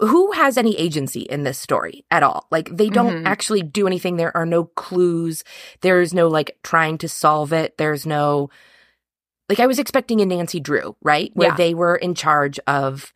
who 0.00 0.32
has 0.32 0.56
any 0.56 0.74
agency 0.78 1.20
in 1.20 1.42
this 1.42 1.58
story 1.58 2.04
at 2.10 2.22
all? 2.22 2.46
Like 2.50 2.74
they 2.74 2.88
don't 2.88 3.24
Mhm. 3.24 3.26
actually 3.26 3.62
do 3.62 3.86
anything. 3.86 4.16
There 4.16 4.34
are 4.34 4.46
no 4.46 4.64
clues. 4.64 5.44
There's 5.82 6.14
no 6.14 6.28
like 6.28 6.56
trying 6.62 6.96
to 6.98 7.08
solve 7.08 7.52
it. 7.52 7.76
There's 7.76 8.06
no, 8.06 8.48
like 9.52 9.60
I 9.60 9.66
was 9.66 9.78
expecting 9.78 10.20
a 10.22 10.26
Nancy 10.26 10.60
Drew, 10.60 10.96
right? 11.02 11.30
Where 11.34 11.48
Yeah. 11.50 11.56
they 11.56 11.74
were 11.74 11.94
in 11.96 12.14
charge 12.14 12.58
of 12.66 13.12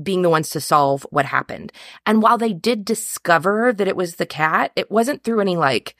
being 0.00 0.22
the 0.22 0.30
ones 0.30 0.50
to 0.50 0.60
solve 0.60 1.04
what 1.10 1.24
happened. 1.24 1.72
And 2.06 2.22
while 2.22 2.38
they 2.38 2.52
did 2.52 2.84
discover 2.84 3.72
that 3.72 3.88
it 3.88 3.96
was 3.96 4.16
the 4.16 4.26
cat, 4.26 4.70
it 4.76 4.90
wasn't 4.90 5.24
through 5.24 5.40
any 5.40 5.56
like 5.56 5.96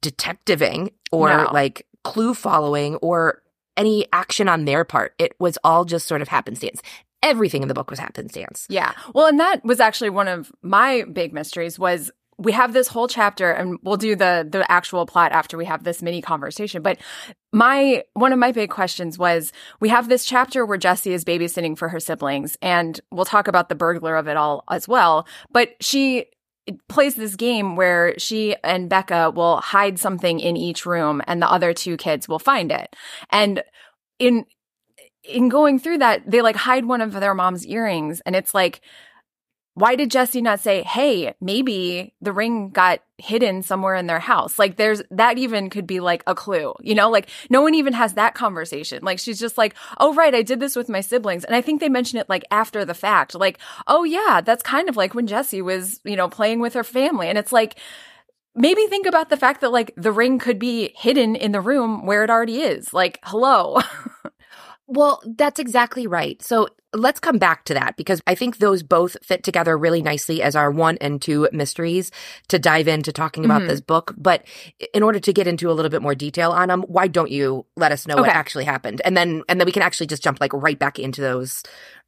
detectiving 0.00 0.90
or 1.12 1.28
No. 1.28 1.50
like 1.52 1.86
clue 2.04 2.34
following 2.34 2.96
or 2.96 3.42
any 3.76 4.06
action 4.12 4.48
on 4.48 4.64
their 4.64 4.84
part. 4.84 5.14
It 5.18 5.34
was 5.38 5.58
all 5.64 5.84
just 5.84 6.06
sort 6.08 6.22
of 6.22 6.28
happenstance. 6.28 6.80
Everything 7.22 7.62
in 7.62 7.68
the 7.68 7.74
book 7.74 7.90
was 7.90 7.98
happenstance. 7.98 8.66
Yeah. 8.68 8.92
Well, 9.14 9.26
and 9.26 9.40
that 9.40 9.64
was 9.64 9.80
actually 9.80 10.10
one 10.10 10.28
of 10.28 10.52
my 10.62 11.04
big 11.12 11.32
mysteries 11.32 11.78
was 11.78 12.10
we 12.38 12.52
have 12.52 12.72
this 12.72 12.88
whole 12.88 13.08
chapter 13.08 13.50
and 13.50 13.78
we'll 13.82 13.96
do 13.96 14.14
the 14.14 14.46
the 14.48 14.70
actual 14.70 15.06
plot 15.06 15.32
after 15.32 15.56
we 15.56 15.64
have 15.64 15.84
this 15.84 16.02
mini 16.02 16.20
conversation. 16.20 16.82
But 16.82 16.98
my 17.52 18.04
one 18.12 18.32
of 18.32 18.38
my 18.38 18.52
big 18.52 18.70
questions 18.70 19.18
was 19.18 19.52
we 19.80 19.88
have 19.88 20.08
this 20.08 20.24
chapter 20.24 20.66
where 20.66 20.78
Jessi 20.78 21.12
is 21.12 21.24
babysitting 21.24 21.78
for 21.78 21.88
her 21.88 22.00
siblings 22.00 22.58
and 22.60 23.00
we'll 23.10 23.24
talk 23.24 23.48
about 23.48 23.68
the 23.68 23.74
burglar 23.74 24.16
of 24.16 24.28
it 24.28 24.36
all 24.36 24.64
as 24.70 24.86
well. 24.86 25.26
But 25.50 25.76
she 25.80 26.26
plays 26.88 27.14
this 27.14 27.36
game 27.36 27.76
where 27.76 28.18
she 28.18 28.56
and 28.62 28.90
Becca 28.90 29.30
will 29.30 29.58
hide 29.58 29.98
something 29.98 30.40
in 30.40 30.56
each 30.56 30.84
room 30.84 31.22
and 31.26 31.40
the 31.40 31.50
other 31.50 31.72
two 31.72 31.96
kids 31.96 32.28
will 32.28 32.38
find 32.38 32.70
it. 32.70 32.94
And 33.30 33.62
in 34.18 34.44
in 35.24 35.48
going 35.48 35.78
through 35.78 35.98
that, 35.98 36.30
they 36.30 36.42
like 36.42 36.56
hide 36.56 36.84
one 36.84 37.00
of 37.00 37.12
their 37.12 37.34
mom's 37.34 37.66
earrings 37.66 38.20
and 38.26 38.36
it's 38.36 38.52
like 38.52 38.82
why 39.76 39.94
did 39.94 40.10
Jessi 40.10 40.42
not 40.42 40.60
say, 40.60 40.82
"Hey, 40.82 41.34
maybe 41.38 42.14
the 42.22 42.32
ring 42.32 42.70
got 42.70 43.00
hidden 43.18 43.62
somewhere 43.62 43.94
in 43.94 44.06
their 44.06 44.18
house?" 44.18 44.58
Like 44.58 44.76
there's 44.76 45.02
that 45.10 45.36
even 45.36 45.68
could 45.68 45.86
be 45.86 46.00
like 46.00 46.22
a 46.26 46.34
clue. 46.34 46.72
You 46.80 46.94
know, 46.94 47.10
like 47.10 47.28
no 47.50 47.60
one 47.60 47.74
even 47.74 47.92
has 47.92 48.14
that 48.14 48.34
conversation. 48.34 49.04
Like 49.04 49.18
she's 49.18 49.38
just 49.38 49.58
like, 49.58 49.74
"Oh 49.98 50.14
right, 50.14 50.34
I 50.34 50.40
did 50.40 50.60
this 50.60 50.76
with 50.76 50.88
my 50.88 51.02
siblings." 51.02 51.44
And 51.44 51.54
I 51.54 51.60
think 51.60 51.80
they 51.80 51.90
mention 51.90 52.18
it 52.18 52.28
like 52.30 52.44
after 52.50 52.86
the 52.86 52.94
fact. 52.94 53.34
Like, 53.34 53.58
"Oh 53.86 54.04
yeah, 54.04 54.40
that's 54.40 54.62
kind 54.62 54.88
of 54.88 54.96
like 54.96 55.14
when 55.14 55.26
Jessi 55.26 55.62
was, 55.62 56.00
you 56.04 56.16
know, 56.16 56.28
playing 56.30 56.60
with 56.60 56.72
her 56.72 56.84
family." 56.84 57.28
And 57.28 57.36
it's 57.36 57.52
like 57.52 57.78
maybe 58.54 58.86
think 58.86 59.06
about 59.06 59.28
the 59.28 59.36
fact 59.36 59.60
that 59.60 59.72
like 59.72 59.92
the 59.98 60.10
ring 60.10 60.38
could 60.38 60.58
be 60.58 60.94
hidden 60.96 61.36
in 61.36 61.52
the 61.52 61.60
room 61.60 62.06
where 62.06 62.24
it 62.24 62.30
already 62.30 62.62
is. 62.62 62.94
Like, 62.94 63.18
hello. 63.24 63.80
Well, 64.88 65.20
that's 65.26 65.58
exactly 65.58 66.06
right. 66.06 66.40
So 66.42 66.68
let's 66.94 67.20
come 67.20 67.38
back 67.38 67.64
to 67.64 67.74
that 67.74 67.96
because 67.96 68.22
I 68.26 68.34
think 68.34 68.58
those 68.58 68.82
both 68.82 69.16
fit 69.22 69.42
together 69.42 69.76
really 69.76 70.00
nicely 70.00 70.42
as 70.42 70.54
our 70.56 70.70
one 70.70 70.96
and 71.00 71.20
two 71.20 71.48
mysteries 71.52 72.10
to 72.48 72.58
dive 72.58 72.88
into 72.88 73.12
talking 73.12 73.44
about 73.44 73.62
Mhm. 73.62 73.68
this 73.68 73.80
book. 73.80 74.14
But 74.16 74.44
in 74.94 75.02
order 75.02 75.18
to 75.20 75.32
get 75.32 75.46
into 75.46 75.70
a 75.70 75.74
little 75.74 75.90
bit 75.90 76.02
more 76.02 76.14
detail 76.14 76.52
on 76.52 76.68
them, 76.68 76.82
why 76.82 77.08
don't 77.08 77.30
you 77.30 77.66
let 77.76 77.92
us 77.92 78.06
know 78.06 78.16
what 78.16 78.30
actually 78.30 78.64
happened? 78.64 79.02
And 79.04 79.16
then, 79.16 79.42
and 79.48 79.60
then 79.60 79.66
we 79.66 79.72
can 79.72 79.82
actually 79.82 80.06
just 80.06 80.22
jump 80.22 80.40
like 80.40 80.52
right 80.52 80.78
back 80.78 80.98
into 80.98 81.20
those. 81.20 81.62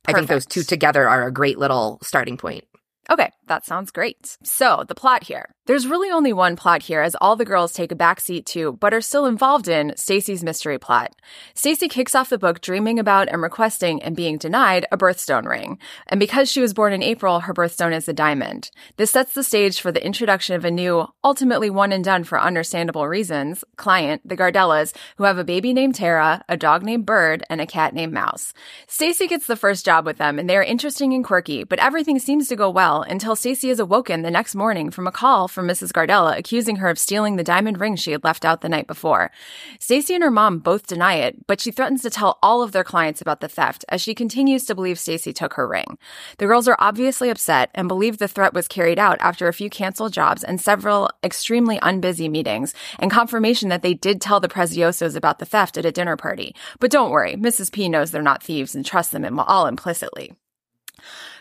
I 0.07 0.13
think 0.13 0.29
those 0.29 0.47
two 0.47 0.63
together 0.63 1.09
are 1.09 1.27
a 1.27 1.33
great 1.33 1.59
little 1.59 1.99
starting 2.03 2.37
point. 2.37 2.65
Okay, 3.11 3.31
that 3.49 3.67
sounds 3.67 3.91
great. 3.91 4.39
So, 4.43 4.85
the 4.87 4.95
plot 4.95 5.25
here. 5.25 5.55
There's 5.69 5.87
really 5.87 6.11
only 6.11 6.33
one 6.33 6.57
plot 6.57 6.83
here 6.83 7.03
as 7.03 7.15
all 7.21 7.37
the 7.37 7.45
girls 7.45 7.75
take 7.75 7.93
a 7.93 7.95
backseat 7.95 8.47
to, 8.47 8.73
but 8.73 8.95
are 8.95 9.03
still 9.03 9.27
involved 9.27 9.69
in, 9.69 9.93
Stacey's 9.97 10.43
mystery 10.43 10.79
plot. 10.79 11.15
Stacey 11.55 11.89
kicks 11.89 12.15
off 12.15 12.31
the 12.31 12.39
book 12.39 12.63
dreaming 12.63 12.99
about 12.99 13.29
and 13.29 13.43
requesting 13.43 14.03
and 14.03 14.17
being 14.17 14.39
denied 14.39 14.87
a 14.91 14.97
birthstone 14.97 15.47
ring. 15.47 15.79
And 16.07 16.19
because 16.19 16.51
she 16.51 16.63
was 16.63 16.73
born 16.73 16.95
in 16.95 17.03
April, 17.03 17.41
her 17.41 17.53
birthstone 17.53 17.95
is 17.95 18.09
a 18.09 18.15
diamond. 18.15 18.71
This 18.97 19.11
sets 19.11 19.35
the 19.35 19.43
stage 19.43 19.79
for 19.83 19.93
the 19.93 20.03
introduction 20.03 20.57
of 20.57 20.65
a 20.65 20.71
new, 20.71 21.07
ultimately 21.23 21.69
one 21.69 21.93
and 21.93 22.03
done 22.03 22.25
for 22.25 22.41
understandable 22.41 23.07
reasons, 23.07 23.63
client, 23.77 24.27
the 24.27 24.39
Gardellas, 24.39 24.97
who 25.19 25.25
have 25.25 25.37
a 25.37 25.45
baby 25.45 25.75
named 25.75 25.97
Tara, 25.97 26.43
a 26.49 26.57
dog 26.57 26.83
named 26.83 27.05
Bird, 27.05 27.45
and 27.51 27.61
a 27.61 27.67
cat 27.67 27.93
named 27.93 28.15
Mouse. 28.15 28.55
Stacey 28.87 29.27
gets 29.27 29.47
the 29.47 29.55
first 29.55 29.85
job 29.85 30.07
with 30.07 30.17
them 30.17 30.39
and 30.39 30.49
they 30.49 30.57
are 30.57 30.63
interesting 30.63 31.13
and 31.13 31.25
quirky, 31.25 31.65
but 31.65 31.79
everything 31.79 32.19
seems 32.19 32.49
to 32.49 32.57
go 32.57 32.71
well 32.71 33.03
until 33.03 33.37
Stacey 33.39 33.71
is 33.71 33.79
awoken 33.79 34.23
the 34.23 34.33
next 34.33 34.57
morning 34.57 34.91
from 34.91 35.07
a 35.07 35.13
call 35.13 35.47
from 35.47 35.69
Mrs. 35.69 35.93
Gardella 35.93 36.37
accusing 36.37 36.77
her 36.77 36.89
of 36.91 36.99
stealing 36.99 37.37
the 37.37 37.45
diamond 37.45 37.79
ring 37.79 37.95
she 37.95 38.11
had 38.11 38.25
left 38.25 38.45
out 38.45 38.63
the 38.63 38.69
night 38.69 38.89
before. 38.89 39.31
Stacey 39.79 40.15
and 40.15 40.25
her 40.25 40.31
mom 40.31 40.59
both 40.59 40.89
deny 40.89 41.15
it, 41.15 41.47
but 41.47 41.61
she 41.61 41.71
threatens 41.71 42.03
to 42.03 42.11
tell 42.11 42.39
all 42.43 42.63
of 42.63 42.73
their 42.73 42.83
clients 42.83 43.21
about 43.21 43.41
the 43.41 43.47
theft 43.47 43.85
as 43.89 44.01
she 44.03 44.13
continues 44.13 44.65
to 44.65 44.75
believe 44.75 44.99
Stacey 44.99 45.33
took 45.33 45.55
her 45.55 45.69
ring. 45.69 45.99
The 46.39 46.47
girls 46.47 46.67
are 46.67 46.77
obviously 46.81 47.31
upset 47.31 47.71
and 47.77 47.87
believe 47.87 48.19
the 48.19 48.27
threat 48.27 48.55
was 48.55 48.67
carried 48.67 48.99
out 48.99 49.19
after 49.21 49.47
a 49.47 49.53
few 49.53 49.71
canceled 49.71 50.13
jobs 50.13 50.43
and 50.43 50.61
several 50.61 51.09
extremely 51.23 51.79
unbusy 51.79 52.29
meetings 52.29 52.75
and 52.99 53.09
confirmation 53.09 53.69
that 53.69 53.83
they 53.83 53.95
did 53.95 54.21
tell 54.21 54.41
the 54.41 54.49
Preziosos 54.49 55.15
about 55.15 55.39
the 55.39 55.47
theft 55.47 55.79
at 55.79 55.87
a 55.87 55.93
dinner 55.93 56.17
party. 56.17 56.57
But 56.81 56.91
don't 56.91 57.13
worry, 57.13 57.37
Mrs. 57.37 57.71
P 57.71 57.89
knows 57.89 58.11
they're 58.11 58.21
not 58.21 58.43
thieves 58.43 58.75
and 58.75 58.85
trusts 58.85 59.13
them 59.13 59.39
all 59.39 59.69
implicitly. 59.69 60.33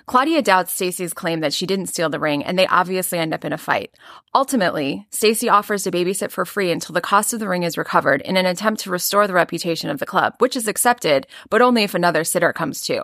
Claudia 0.08 0.42
doubts 0.42 0.72
Stacey's 0.72 1.14
claim 1.14 1.42
that 1.42 1.54
she 1.54 1.66
didn't 1.66 1.88
steal 1.88 2.10
the 2.10 2.18
ring, 2.18 2.42
and 2.42 2.58
they 2.58 2.66
obviously 2.68 3.20
end 3.20 3.34
up 3.34 3.44
in 3.44 3.52
a 3.52 3.58
fight. 3.58 3.94
Ultimately, 4.34 5.06
Stacey 5.10 5.50
offers 5.50 5.84
to 5.84 5.92
babysit 5.92 6.32
for 6.32 6.46
free 6.46 6.72
until 6.72 6.94
the 6.94 7.02
cost 7.02 7.34
of 7.34 7.42
the 7.42 7.48
ring 7.50 7.64
is 7.64 7.78
recovered 7.78 8.22
in 8.22 8.38
an 8.38 8.46
attempt 8.46 8.82
to 8.82 8.90
restore 8.90 9.28
the 9.28 9.34
reputation 9.34 9.90
of 9.90 10.00
the 10.00 10.06
club, 10.06 10.36
which 10.38 10.56
is 10.56 10.68
accepted, 10.68 11.28
but 11.50 11.62
only 11.62 11.84
if 11.84 11.94
another 11.94 12.24
sitter 12.24 12.54
comes 12.54 12.86
too. 12.86 13.02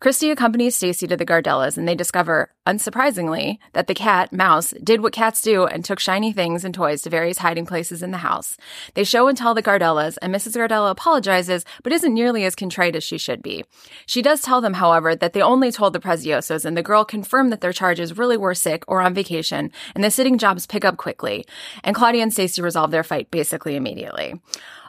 Kristy 0.00 0.32
accompanies 0.32 0.74
Stacey 0.74 1.06
to 1.06 1.16
the 1.16 1.24
Gardellas, 1.24 1.76
and 1.76 1.86
they 1.86 1.94
discover, 1.94 2.50
unsurprisingly, 2.66 3.58
that 3.72 3.86
the 3.86 3.94
cat, 3.94 4.32
Mouse, 4.32 4.74
did 4.82 5.00
what 5.00 5.12
cats 5.12 5.42
do 5.42 5.66
and 5.66 5.84
took 5.84 6.00
shiny 6.00 6.32
things 6.32 6.64
and 6.64 6.74
toys 6.74 7.02
to 7.02 7.10
various 7.10 7.38
hiding 7.38 7.66
places 7.66 8.02
in 8.02 8.10
the 8.10 8.18
house. 8.18 8.56
They 8.94 9.04
show 9.04 9.28
and 9.28 9.38
tell 9.38 9.54
the 9.54 9.62
Gardellas, 9.62 10.18
and 10.20 10.34
Mrs. 10.34 10.56
Gardella 10.56 10.90
apologizes, 10.90 11.64
but 11.84 11.92
isn't 11.92 12.12
nearly 12.12 12.44
as 12.44 12.56
contrite 12.56 12.96
as 12.96 13.04
she 13.04 13.18
should 13.18 13.42
be. 13.42 13.64
She 14.06 14.22
does 14.22 14.40
tell 14.40 14.60
them, 14.60 14.74
however, 14.74 15.14
that 15.14 15.34
they 15.34 15.42
only 15.42 15.70
told 15.70 15.92
the 15.92 16.00
Prezio 16.32 16.64
and 16.64 16.76
the 16.76 16.82
girl 16.82 17.04
confirmed 17.04 17.52
that 17.52 17.60
their 17.60 17.72
charges 17.72 18.16
really 18.16 18.36
were 18.36 18.54
sick 18.54 18.84
or 18.88 19.00
on 19.00 19.14
vacation, 19.14 19.70
and 19.94 20.02
the 20.02 20.10
sitting 20.10 20.38
jobs 20.38 20.66
pick 20.66 20.84
up 20.84 20.96
quickly. 20.96 21.44
And 21.84 21.94
Claudia 21.94 22.22
and 22.22 22.32
Stacey 22.32 22.62
resolve 22.62 22.90
their 22.90 23.04
fight 23.04 23.30
basically 23.30 23.76
immediately. 23.76 24.40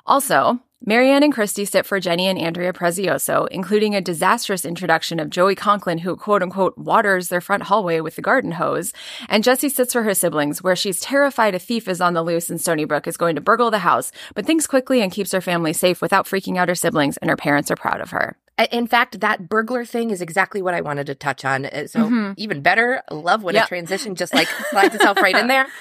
Also, 0.05 0.59
Mary 0.85 1.09
Anne 1.11 1.23
and 1.23 1.33
Kristy 1.33 1.65
sit 1.65 1.85
for 1.85 2.01
Jenny 2.01 2.27
and 2.27 2.37
Andrea 2.37 2.73
Prezioso, 2.73 3.47
including 3.49 3.95
a 3.95 4.01
disastrous 4.01 4.65
introduction 4.65 5.17
of 5.17 5.29
Joey 5.29 5.55
Conklin, 5.55 5.99
who 5.99 6.17
quote 6.17 6.43
unquote 6.43 6.77
waters 6.77 7.29
their 7.29 7.39
front 7.39 7.63
hallway 7.63 8.01
with 8.01 8.17
the 8.17 8.21
garden 8.21 8.51
hose. 8.51 8.91
And 9.29 9.45
Jessi 9.45 9.71
sits 9.71 9.93
for 9.93 10.03
her 10.03 10.13
siblings, 10.13 10.61
where 10.61 10.75
she's 10.75 10.99
terrified 10.99 11.55
a 11.55 11.59
thief 11.59 11.87
is 11.87 12.01
on 12.01 12.13
the 12.13 12.23
loose 12.23 12.49
and 12.49 12.59
Stoneybrook 12.59 13.07
is 13.07 13.15
going 13.15 13.35
to 13.35 13.41
burgle 13.41 13.71
the 13.71 13.79
house, 13.79 14.11
but 14.35 14.45
thinks 14.45 14.67
quickly 14.67 15.01
and 15.01 15.09
keeps 15.09 15.31
her 15.31 15.39
family 15.39 15.71
safe 15.71 16.01
without 16.01 16.25
freaking 16.25 16.57
out 16.57 16.67
her 16.67 16.75
siblings, 16.75 17.15
and 17.17 17.29
her 17.29 17.37
parents 17.37 17.71
are 17.71 17.77
proud 17.77 18.01
of 18.01 18.11
her. 18.11 18.37
In 18.71 18.85
fact, 18.85 19.19
that 19.21 19.49
burglar 19.49 19.83
thing 19.83 20.11
is 20.11 20.21
exactly 20.21 20.61
what 20.61 20.75
I 20.75 20.81
wanted 20.81 21.07
to 21.07 21.15
touch 21.15 21.43
on. 21.43 21.65
Uh, 21.65 21.87
so 21.87 22.01
mm-hmm. 22.01 22.33
even 22.37 22.61
better, 22.61 23.01
love 23.09 23.43
when 23.43 23.55
yep. 23.55 23.65
a 23.65 23.67
transition 23.67 24.13
just 24.15 24.33
like 24.33 24.47
slides 24.69 24.93
itself 24.93 25.17
right 25.17 25.35
in 25.35 25.47
there. 25.47 25.67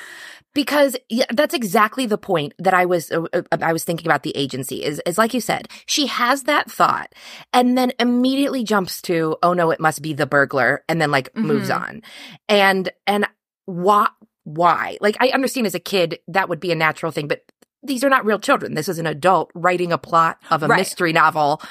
Because 0.54 0.98
yeah, 1.08 1.24
that's 1.30 1.54
exactly 1.54 2.04
the 2.04 2.18
point 2.18 2.52
that 2.58 2.74
I 2.74 2.84
was 2.84 3.10
uh, 3.10 3.22
uh, 3.32 3.42
I 3.62 3.72
was 3.72 3.84
thinking 3.84 4.06
about 4.06 4.22
the 4.22 4.36
agency 4.36 4.84
is 4.84 5.00
is 5.06 5.16
like 5.16 5.32
you 5.32 5.40
said 5.40 5.66
she 5.86 6.08
has 6.08 6.42
that 6.42 6.70
thought 6.70 7.10
and 7.54 7.78
then 7.78 7.92
immediately 7.98 8.62
jumps 8.62 9.00
to 9.02 9.38
oh 9.42 9.54
no 9.54 9.70
it 9.70 9.80
must 9.80 10.02
be 10.02 10.12
the 10.12 10.26
burglar 10.26 10.84
and 10.90 11.00
then 11.00 11.10
like 11.10 11.32
mm-hmm. 11.32 11.46
moves 11.46 11.70
on 11.70 12.02
and 12.50 12.90
and 13.06 13.26
why 13.64 14.08
why 14.44 14.98
like 15.00 15.16
I 15.20 15.28
understand 15.28 15.66
as 15.66 15.74
a 15.74 15.80
kid 15.80 16.18
that 16.28 16.50
would 16.50 16.60
be 16.60 16.70
a 16.70 16.76
natural 16.76 17.12
thing 17.12 17.28
but 17.28 17.46
these 17.82 18.04
are 18.04 18.10
not 18.10 18.26
real 18.26 18.38
children 18.38 18.74
this 18.74 18.90
is 18.90 18.98
an 18.98 19.06
adult 19.06 19.50
writing 19.54 19.90
a 19.90 19.96
plot 19.96 20.38
of 20.50 20.62
a 20.62 20.66
right. 20.66 20.76
mystery 20.76 21.14
novel 21.14 21.62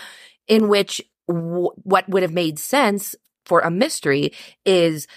in 0.51 0.67
which 0.67 1.01
w- 1.29 1.71
what 1.77 2.07
would 2.09 2.21
have 2.21 2.33
made 2.33 2.59
sense 2.59 3.15
for 3.45 3.61
a 3.61 3.71
mystery 3.71 4.33
is 4.65 5.07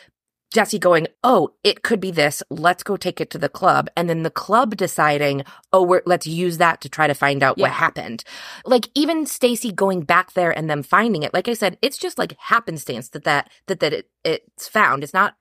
Jessi 0.54 0.78
going, 0.78 1.08
"Oh, 1.24 1.50
it 1.64 1.82
could 1.82 1.98
be 1.98 2.12
this. 2.12 2.40
Let's 2.48 2.84
go 2.84 2.96
take 2.96 3.20
it 3.20 3.28
to 3.30 3.38
the 3.38 3.48
club." 3.48 3.90
And 3.96 4.08
then 4.08 4.22
the 4.22 4.30
club 4.30 4.76
deciding, 4.76 5.44
"Oh, 5.72 5.82
we're, 5.82 6.02
let's 6.06 6.28
use 6.28 6.58
that 6.58 6.80
to 6.82 6.88
try 6.88 7.08
to 7.08 7.14
find 7.14 7.42
out 7.42 7.58
yeah. 7.58 7.64
what 7.64 7.72
happened." 7.72 8.22
Like 8.64 8.88
even 8.94 9.26
Stacey 9.26 9.72
going 9.72 10.02
back 10.02 10.34
there 10.34 10.56
and 10.56 10.70
them 10.70 10.84
finding 10.84 11.24
it. 11.24 11.34
Like 11.34 11.48
I 11.48 11.54
said, 11.54 11.76
it's 11.82 11.98
just 11.98 12.16
like 12.16 12.36
happenstance 12.38 13.08
that 13.08 13.24
that 13.24 13.50
that 13.66 13.80
that 13.80 13.92
it, 13.92 14.10
it's 14.22 14.68
found. 14.68 15.02
It's 15.02 15.12
not 15.12 15.34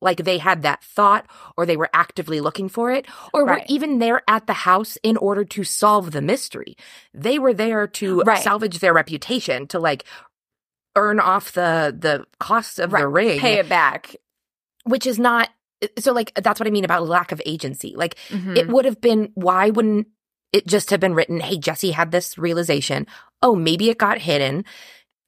like 0.00 0.24
they 0.24 0.38
had 0.38 0.62
that 0.62 0.82
thought 0.82 1.26
or 1.56 1.66
they 1.66 1.76
were 1.76 1.90
actively 1.92 2.40
looking 2.40 2.68
for 2.68 2.90
it 2.90 3.06
or 3.32 3.44
right. 3.44 3.60
were 3.60 3.66
even 3.68 3.98
there 3.98 4.22
at 4.28 4.46
the 4.46 4.52
house 4.52 4.96
in 5.02 5.16
order 5.16 5.44
to 5.44 5.64
solve 5.64 6.10
the 6.12 6.22
mystery. 6.22 6.76
They 7.14 7.38
were 7.38 7.54
there 7.54 7.86
to 7.86 8.20
right. 8.20 8.42
salvage 8.42 8.78
their 8.78 8.94
reputation, 8.94 9.66
to 9.68 9.78
like 9.78 10.04
earn 10.96 11.20
off 11.20 11.52
the 11.52 11.96
the 11.96 12.26
costs 12.38 12.78
of 12.78 12.92
right. 12.92 13.00
the 13.00 13.08
ring, 13.08 13.38
pay 13.38 13.54
it 13.54 13.68
back, 13.68 14.16
which 14.84 15.06
is 15.06 15.18
not 15.18 15.50
so 15.98 16.12
like 16.12 16.32
that's 16.34 16.60
what 16.60 16.66
I 16.66 16.70
mean 16.70 16.84
about 16.84 17.06
lack 17.06 17.32
of 17.32 17.40
agency. 17.46 17.94
Like 17.96 18.16
mm-hmm. 18.28 18.56
it 18.56 18.68
would 18.68 18.84
have 18.84 19.00
been 19.00 19.30
why 19.34 19.70
wouldn't 19.70 20.08
it 20.52 20.66
just 20.66 20.90
have 20.90 21.00
been 21.00 21.14
written, 21.14 21.40
"Hey, 21.40 21.56
Jessi 21.58 21.92
had 21.92 22.10
this 22.10 22.36
realization. 22.36 23.06
Oh, 23.42 23.54
maybe 23.54 23.88
it 23.90 23.98
got 23.98 24.18
hidden." 24.18 24.64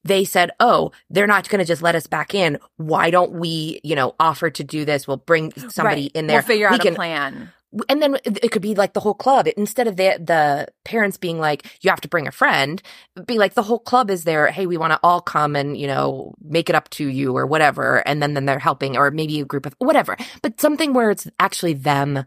They 0.04 0.24
said, 0.24 0.50
Oh, 0.60 0.92
they're 1.10 1.26
not 1.26 1.48
going 1.48 1.60
to 1.60 1.64
just 1.64 1.82
let 1.82 1.94
us 1.94 2.06
back 2.06 2.34
in. 2.34 2.58
Why 2.76 3.10
don't 3.10 3.32
we, 3.32 3.80
you 3.82 3.94
know, 3.94 4.14
offer 4.18 4.50
to 4.50 4.64
do 4.64 4.84
this? 4.84 5.06
We'll 5.06 5.18
bring 5.18 5.52
somebody 5.70 6.02
right. 6.02 6.12
in 6.14 6.26
there. 6.26 6.38
We'll 6.38 6.46
figure 6.46 6.68
we 6.70 6.76
out 6.76 6.80
can, 6.80 6.92
a 6.92 6.96
plan. 6.96 7.52
And 7.88 8.02
then 8.02 8.18
it 8.24 8.50
could 8.52 8.60
be 8.60 8.74
like 8.74 8.92
the 8.92 9.00
whole 9.00 9.14
club. 9.14 9.48
Instead 9.56 9.88
of 9.88 9.96
the, 9.96 10.18
the 10.22 10.68
parents 10.84 11.16
being 11.16 11.38
like, 11.38 11.78
you 11.80 11.88
have 11.88 12.02
to 12.02 12.08
bring 12.08 12.26
a 12.28 12.32
friend, 12.32 12.82
be 13.26 13.38
like 13.38 13.54
the 13.54 13.62
whole 13.62 13.78
club 13.78 14.10
is 14.10 14.24
there. 14.24 14.48
Hey, 14.48 14.66
we 14.66 14.76
want 14.76 14.92
to 14.92 15.00
all 15.02 15.22
come 15.22 15.56
and, 15.56 15.76
you 15.78 15.86
know, 15.86 16.34
make 16.42 16.68
it 16.68 16.76
up 16.76 16.90
to 16.90 17.06
you 17.06 17.34
or 17.34 17.46
whatever. 17.46 18.06
And 18.06 18.22
then, 18.22 18.34
then 18.34 18.44
they're 18.44 18.58
helping 18.58 18.98
or 18.98 19.10
maybe 19.10 19.40
a 19.40 19.46
group 19.46 19.64
of 19.64 19.74
whatever, 19.78 20.18
but 20.42 20.60
something 20.60 20.92
where 20.92 21.10
it's 21.10 21.26
actually 21.40 21.72
them 21.72 22.26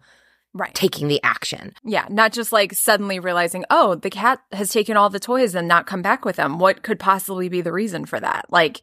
right. 0.56 0.74
taking 0.74 1.08
the 1.08 1.22
action. 1.22 1.74
Yeah, 1.84 2.06
not 2.10 2.34
just 2.34 2.52
like 2.52 2.74
suddenly 2.74 3.20
realizing, 3.20 3.66
oh, 3.70 3.96
the 3.96 4.10
cat 4.10 4.40
has 4.52 4.70
taken 4.70 4.98
all 4.98 5.10
the 5.10 5.20
toys 5.20 5.54
and 5.54 5.68
not 5.68 5.86
come 5.86 6.02
back 6.02 6.26
with 6.26 6.38
them. 6.38 6.58
What 6.58 6.82
could 6.82 7.00
possibly 7.00 7.50
be 7.50 7.62
the 7.62 7.72
reason 7.72 8.06
for 8.06 8.20
that? 8.20 8.46
Like 8.50 8.82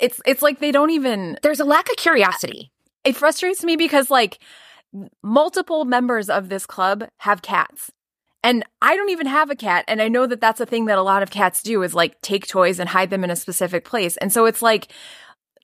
it's 0.00 0.20
it's 0.26 0.42
like 0.42 0.58
they 0.58 0.72
don't 0.72 0.90
even 0.90 1.38
There's 1.42 1.60
a 1.60 1.64
lack 1.64 1.88
of 1.90 1.96
curiosity. 1.96 2.72
It 3.04 3.16
frustrates 3.16 3.62
me 3.62 3.76
because 3.76 4.10
like 4.10 4.40
multiple 5.22 5.84
members 5.84 6.30
of 6.30 6.48
this 6.48 6.66
club 6.66 7.04
have 7.18 7.42
cats. 7.42 7.90
And 8.42 8.62
I 8.82 8.94
don't 8.94 9.10
even 9.10 9.26
have 9.26 9.50
a 9.50 9.56
cat. 9.56 9.86
And 9.88 10.02
I 10.02 10.08
know 10.08 10.26
that 10.26 10.40
that's 10.40 10.60
a 10.60 10.66
thing 10.66 10.84
that 10.86 10.98
a 10.98 11.02
lot 11.02 11.22
of 11.22 11.30
cats 11.30 11.62
do 11.62 11.82
is 11.82 11.94
like 11.94 12.20
take 12.20 12.46
toys 12.46 12.78
and 12.78 12.88
hide 12.88 13.10
them 13.10 13.24
in 13.24 13.30
a 13.30 13.36
specific 13.36 13.84
place. 13.86 14.18
And 14.18 14.30
so 14.30 14.44
it's 14.44 14.60
like, 14.60 14.92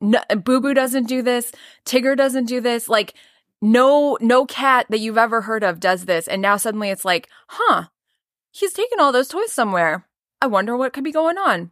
no, 0.01 0.19
Boo 0.31 0.61
Boo 0.61 0.73
doesn't 0.73 1.07
do 1.07 1.21
this. 1.21 1.53
Tigger 1.85 2.17
doesn't 2.17 2.47
do 2.47 2.63
this. 2.63 2.89
Like 2.89 3.15
no 3.61 4.17
no 4.21 4.47
cat 4.47 4.87
that 4.89 5.01
you've 5.01 5.19
ever 5.19 5.43
heard 5.43 5.63
of 5.63 5.81
does 5.81 6.05
this. 6.05 6.29
And 6.29 6.41
now 6.41 6.57
suddenly 6.57 6.91
it's 6.91 7.05
like 7.05 7.29
huh 7.49 7.85
he's 8.51 8.73
taken 8.73 9.01
all 9.01 9.13
those 9.13 9.29
toys 9.29 9.53
somewhere. 9.53 10.07
I 10.41 10.47
wonder 10.47 10.77
what 10.77 10.93
could 10.93 11.05
be 11.05 11.13
going 11.13 11.39
on. 11.39 11.71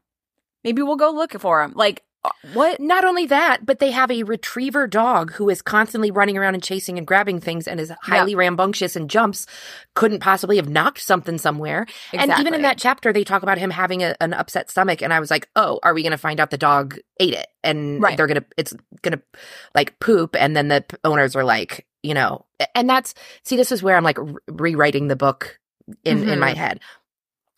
Maybe 0.65 0.83
we'll 0.83 0.97
go 0.97 1.11
look 1.11 1.33
for 1.41 1.63
him 1.63 1.73
like 1.75 2.05
what? 2.53 2.81
Not 2.81 3.05
only 3.05 3.27
that, 3.27 3.65
but 3.65 3.79
they 3.79 3.91
have 3.91 4.11
a 4.11 4.23
retriever 4.23 4.87
dog 4.87 5.33
who 5.33 5.49
is 5.49 5.63
constantly 5.63 6.11
running 6.11 6.37
around 6.37 6.55
and 6.55 6.63
chasing 6.63 6.99
and 6.99 7.07
grabbing 7.07 7.41
things 7.41 7.69
and 7.69 7.81
is 7.81 7.93
highly 8.03 8.33
yeah. 8.33 8.39
rambunctious 8.39 8.97
and 8.97 9.11
jumps. 9.11 9.47
Couldn't 9.95 10.21
possibly 10.21 10.57
have 10.57 10.69
knocked 10.69 11.01
something 11.01 11.39
somewhere. 11.39 11.83
Exactly. 12.13 12.19
And 12.19 12.41
even 12.41 12.55
in 12.55 12.63
that 12.63 12.79
chapter, 12.79 13.13
they 13.13 13.25
talk 13.25 13.43
about 13.43 13.59
him 13.59 13.71
having 13.71 14.03
a, 14.03 14.15
an 14.21 14.33
upset 14.33 14.71
stomach. 14.71 15.03
And 15.03 15.13
I 15.13 15.21
was 15.21 15.31
like, 15.31 15.49
oh, 15.57 15.81
are 15.83 15.95
we 15.95 16.03
going 16.03 16.13
to 16.13 16.19
find 16.19 16.41
out 16.41 16.51
the 16.51 16.59
dog 16.59 16.99
ate 17.21 17.35
it? 17.35 17.49
And 17.63 18.03
right. 18.03 18.17
they're 18.17 18.27
going 18.27 18.41
to, 18.41 18.47
it's 18.57 18.75
going 19.03 19.19
to 19.19 19.23
like 19.75 19.99
poop. 20.01 20.37
And 20.39 20.57
then 20.57 20.69
the 20.69 20.85
owners 21.05 21.37
are 21.37 21.45
like, 21.45 21.87
you 22.03 22.15
know, 22.15 22.47
and 22.75 22.89
that's, 22.89 23.15
see, 23.45 23.57
this 23.57 23.73
is 23.73 23.83
where 23.83 23.97
I'm 23.97 24.05
like 24.05 24.19
re- 24.19 24.35
rewriting 24.49 25.09
the 25.09 25.17
book 25.17 25.59
in, 26.05 26.19
mm-hmm. 26.19 26.29
in 26.29 26.39
my 26.39 26.51
mm-hmm. 26.51 26.59
head. 26.59 26.81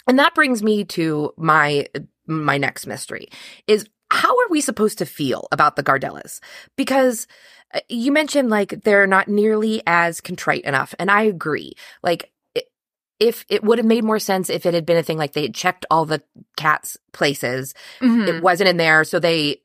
And 0.07 0.19
that 0.19 0.35
brings 0.35 0.63
me 0.63 0.85
to 0.87 1.33
my 1.37 1.87
my 2.27 2.59
next 2.59 2.87
mystery 2.87 3.29
is 3.67 3.87
how 4.11 4.31
are 4.31 4.49
we 4.51 4.61
supposed 4.61 4.99
to 4.99 5.07
feel 5.07 5.49
about 5.53 5.77
the 5.77 5.83
Gardellas? 5.83 6.41
Because 6.77 7.27
uh, 7.75 7.81
you 7.89 8.13
mentioned 8.13 8.51
like 8.51 8.83
they're 8.83 9.07
not 9.07 9.29
nearly 9.29 9.83
as 9.87 10.21
contrite 10.21 10.65
enough. 10.65 10.95
And 10.99 11.11
I 11.11 11.23
agree. 11.23 11.75
Like, 12.03 12.33
if 13.19 13.45
it 13.51 13.63
would 13.63 13.77
have 13.77 13.87
made 13.87 14.03
more 14.03 14.19
sense 14.19 14.49
if 14.49 14.65
it 14.65 14.73
had 14.73 14.87
been 14.87 14.97
a 14.97 15.03
thing 15.03 15.19
like 15.19 15.35
they 15.35 15.43
had 15.43 15.55
checked 15.55 15.85
all 15.91 16.07
the 16.07 16.23
cats' 16.57 16.97
places, 17.13 17.75
mm-hmm. 18.01 18.23
it 18.23 18.43
wasn't 18.43 18.69
in 18.71 18.79
there, 18.79 19.05
so 19.05 19.21
they 19.21 19.61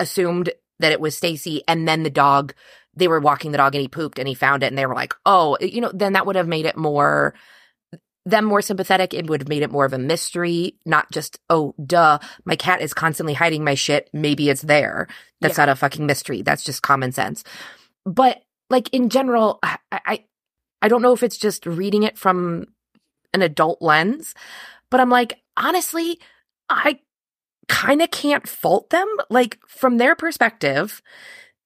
assumed 0.00 0.50
that 0.80 0.90
it 0.90 1.00
was 1.00 1.16
Stacy, 1.16 1.62
and 1.68 1.86
then 1.86 2.02
the 2.02 2.10
dog 2.10 2.54
they 2.98 3.08
were 3.08 3.20
walking 3.20 3.52
the 3.52 3.58
dog 3.58 3.74
and 3.74 3.82
he 3.82 3.88
pooped 3.88 4.18
and 4.18 4.26
he 4.26 4.34
found 4.34 4.64
it 4.64 4.66
and 4.66 4.76
they 4.76 4.86
were 4.86 4.94
like, 4.94 5.14
oh, 5.24 5.56
you 5.60 5.80
know, 5.80 5.92
then 5.94 6.14
that 6.14 6.26
would 6.26 6.34
have 6.34 6.48
made 6.48 6.66
it 6.66 6.76
more 6.76 7.32
them 8.28 8.44
more 8.44 8.62
sympathetic. 8.62 9.14
It 9.14 9.28
would 9.28 9.40
have 9.40 9.48
made 9.48 9.62
it 9.62 9.70
more 9.70 9.84
of 9.84 9.92
a 9.92 9.98
mystery, 9.98 10.76
not 10.84 11.10
just, 11.10 11.40
oh, 11.48 11.74
duh, 11.84 12.18
my 12.44 12.56
cat 12.56 12.82
is 12.82 12.92
constantly 12.92 13.34
hiding 13.34 13.64
my 13.64 13.74
shit. 13.74 14.10
Maybe 14.12 14.50
it's 14.50 14.62
there. 14.62 15.08
That's 15.40 15.56
yeah. 15.56 15.66
not 15.66 15.72
a 15.72 15.76
fucking 15.76 16.06
mystery. 16.06 16.42
That's 16.42 16.64
just 16.64 16.82
common 16.82 17.12
sense. 17.12 17.42
But 18.04 18.42
like 18.70 18.88
in 18.90 19.08
general, 19.08 19.58
I, 19.62 19.78
I, 19.90 20.24
I 20.82 20.88
don't 20.88 21.02
know 21.02 21.14
if 21.14 21.22
it's 21.22 21.38
just 21.38 21.64
reading 21.64 22.02
it 22.02 22.18
from 22.18 22.66
an 23.32 23.42
adult 23.42 23.80
lens, 23.80 24.34
but 24.90 25.00
I'm 25.00 25.10
like, 25.10 25.40
honestly, 25.56 26.20
I 26.68 27.00
kind 27.68 28.02
of 28.02 28.10
can't 28.10 28.48
fault 28.48 28.90
them. 28.90 29.08
Like 29.30 29.58
from 29.66 29.96
their 29.96 30.14
perspective, 30.14 31.02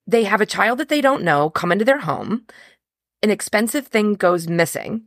they 0.07 0.23
have 0.23 0.41
a 0.41 0.45
child 0.45 0.79
that 0.79 0.89
they 0.89 1.01
don't 1.01 1.23
know 1.23 1.49
come 1.49 1.71
into 1.71 1.85
their 1.85 1.99
home. 1.99 2.45
An 3.21 3.29
expensive 3.29 3.87
thing 3.87 4.13
goes 4.13 4.47
missing. 4.47 5.03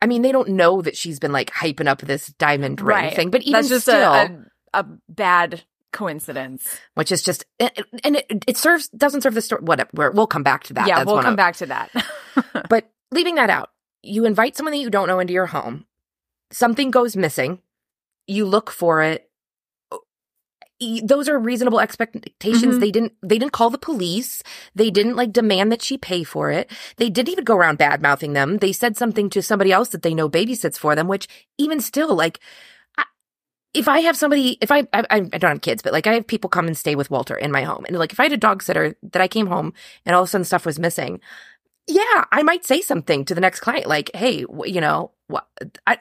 I 0.00 0.06
mean, 0.06 0.22
they 0.22 0.32
don't 0.32 0.50
know 0.50 0.82
that 0.82 0.96
she's 0.96 1.18
been 1.18 1.32
like 1.32 1.50
hyping 1.50 1.86
up 1.86 2.00
this 2.00 2.28
diamond 2.38 2.80
ring 2.80 2.96
right. 2.96 3.14
thing, 3.14 3.30
but 3.30 3.42
even 3.42 3.52
That's 3.52 3.68
just 3.68 3.82
still, 3.82 4.12
a, 4.12 4.44
a, 4.74 4.80
a 4.80 4.86
bad 5.08 5.62
coincidence. 5.92 6.78
Which 6.94 7.10
is 7.10 7.22
just, 7.22 7.44
and 7.58 8.16
it, 8.16 8.44
it 8.46 8.56
serves, 8.56 8.88
doesn't 8.88 9.22
serve 9.22 9.34
the 9.34 9.42
story. 9.42 9.62
Whatever. 9.62 10.10
We'll 10.12 10.26
come 10.26 10.42
back 10.42 10.64
to 10.64 10.74
that. 10.74 10.86
Yeah, 10.86 10.96
That's 10.96 11.06
we'll 11.06 11.22
come 11.22 11.34
of, 11.34 11.36
back 11.36 11.56
to 11.56 11.66
that. 11.66 11.90
but 12.68 12.90
leaving 13.10 13.36
that 13.36 13.50
out, 13.50 13.70
you 14.02 14.24
invite 14.24 14.56
someone 14.56 14.72
that 14.72 14.78
you 14.78 14.90
don't 14.90 15.08
know 15.08 15.18
into 15.18 15.32
your 15.32 15.46
home. 15.46 15.86
Something 16.52 16.90
goes 16.90 17.16
missing. 17.16 17.60
You 18.26 18.44
look 18.44 18.70
for 18.70 19.02
it 19.02 19.25
those 21.02 21.28
are 21.28 21.38
reasonable 21.38 21.80
expectations. 21.80 22.74
Mm-hmm. 22.74 22.80
They 22.80 22.90
didn't, 22.90 23.12
they 23.22 23.38
didn't 23.38 23.52
call 23.52 23.70
the 23.70 23.78
police. 23.78 24.42
They 24.74 24.90
didn't 24.90 25.16
like 25.16 25.32
demand 25.32 25.72
that 25.72 25.82
she 25.82 25.96
pay 25.96 26.22
for 26.22 26.50
it. 26.50 26.70
They 26.96 27.08
didn't 27.08 27.30
even 27.30 27.44
go 27.44 27.56
around 27.56 27.78
bad 27.78 28.02
mouthing 28.02 28.34
them. 28.34 28.58
They 28.58 28.72
said 28.72 28.96
something 28.96 29.30
to 29.30 29.42
somebody 29.42 29.72
else 29.72 29.88
that 29.90 30.02
they 30.02 30.14
know 30.14 30.28
babysits 30.28 30.78
for 30.78 30.94
them, 30.94 31.08
which 31.08 31.28
even 31.58 31.80
still, 31.80 32.14
like, 32.14 32.40
if 33.76 33.88
I 33.88 34.00
have 34.00 34.16
somebody, 34.16 34.56
if 34.62 34.72
I, 34.72 34.86
I, 34.92 35.04
I 35.10 35.20
don't 35.20 35.42
have 35.42 35.60
kids, 35.60 35.82
but 35.82 35.92
like 35.92 36.06
I 36.06 36.14
have 36.14 36.26
people 36.26 36.48
come 36.48 36.66
and 36.66 36.76
stay 36.76 36.94
with 36.94 37.10
Walter 37.10 37.36
in 37.36 37.52
my 37.52 37.62
home. 37.62 37.84
And 37.86 37.98
like, 37.98 38.12
if 38.12 38.18
I 38.18 38.24
had 38.24 38.32
a 38.32 38.38
dog 38.38 38.62
sitter 38.62 38.96
that 39.02 39.20
I 39.20 39.28
came 39.28 39.46
home 39.46 39.74
and 40.06 40.16
all 40.16 40.22
of 40.22 40.28
a 40.28 40.30
sudden 40.30 40.46
stuff 40.46 40.64
was 40.64 40.78
missing, 40.78 41.20
yeah, 41.86 42.24
I 42.32 42.42
might 42.42 42.64
say 42.64 42.80
something 42.80 43.24
to 43.26 43.34
the 43.34 43.40
next 43.40 43.60
client, 43.60 43.86
like, 43.86 44.10
Hey, 44.14 44.46
you 44.64 44.80
know, 44.80 45.12
what 45.28 45.46
I, 45.86 45.98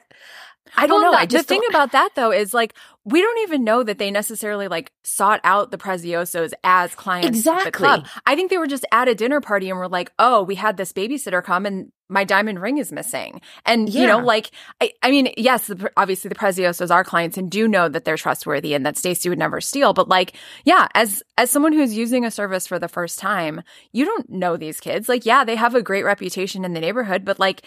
I 0.78 0.88
don't 0.88 1.02
well, 1.02 1.12
know. 1.12 1.18
I 1.18 1.26
just 1.26 1.48
the 1.48 1.54
thing 1.54 1.64
about 1.70 1.92
that 1.92 2.10
though 2.16 2.32
is 2.32 2.54
like 2.54 2.74
we 3.06 3.22
don't 3.22 3.38
even 3.40 3.64
know 3.64 3.84
that 3.84 4.00
they 4.00 4.10
necessarily 4.10 4.68
like 4.68 4.92
sought 5.04 5.40
out 5.44 5.70
the 5.70 5.78
Preziosos 5.78 6.54
as 6.64 6.96
clients 6.96 7.38
exactly. 7.38 7.66
the 7.66 7.72
club. 7.72 8.08
I 8.26 8.36
think 8.36 8.50
they 8.50 8.58
were 8.58 8.68
just 8.68 8.86
at 8.92 9.08
a 9.08 9.14
dinner 9.14 9.42
party 9.42 9.70
and 9.70 9.78
were 9.78 9.88
like, 9.88 10.12
"Oh, 10.18 10.42
we 10.42 10.56
had 10.56 10.78
this 10.78 10.92
babysitter 10.92 11.44
come 11.44 11.66
and 11.68 11.92
my 12.10 12.24
diamond 12.24 12.62
ring 12.62 12.80
is 12.80 12.92
missing." 12.92 13.42
And 13.66 13.90
yeah. 13.90 14.02
you 14.02 14.08
know, 14.08 14.18
like 14.18 14.50
I, 14.82 14.92
I 15.04 15.12
mean, 15.12 15.32
yes, 15.38 15.68
the, 15.68 15.92
obviously 15.96 16.30
the 16.30 16.36
Preziosos 16.36 16.90
are 16.90 17.04
clients 17.04 17.38
and 17.38 17.52
do 17.52 17.68
know 17.68 17.88
that 17.88 18.06
they're 18.06 18.18
trustworthy 18.18 18.74
and 18.74 18.86
that 18.86 18.98
Stacey 18.98 19.30
would 19.30 19.40
never 19.40 19.62
steal. 19.62 19.94
But 19.94 20.10
like, 20.10 20.34
yeah, 20.64 20.88
as 20.96 21.22
as 21.38 21.52
someone 21.52 21.74
who's 21.74 21.96
using 21.96 22.26
a 22.26 22.32
service 22.32 22.66
for 22.66 22.80
the 22.80 22.88
first 22.88 23.20
time, 23.20 23.62
you 23.92 24.06
don't 24.06 24.30
know 24.32 24.58
these 24.58 24.80
kids. 24.80 25.08
Like, 25.08 25.28
yeah, 25.28 25.44
they 25.44 25.56
have 25.56 25.76
a 25.76 25.84
great 25.84 26.04
reputation 26.04 26.66
in 26.66 26.74
the 26.74 26.82
neighborhood, 26.82 27.24
but 27.24 27.40
like 27.40 27.62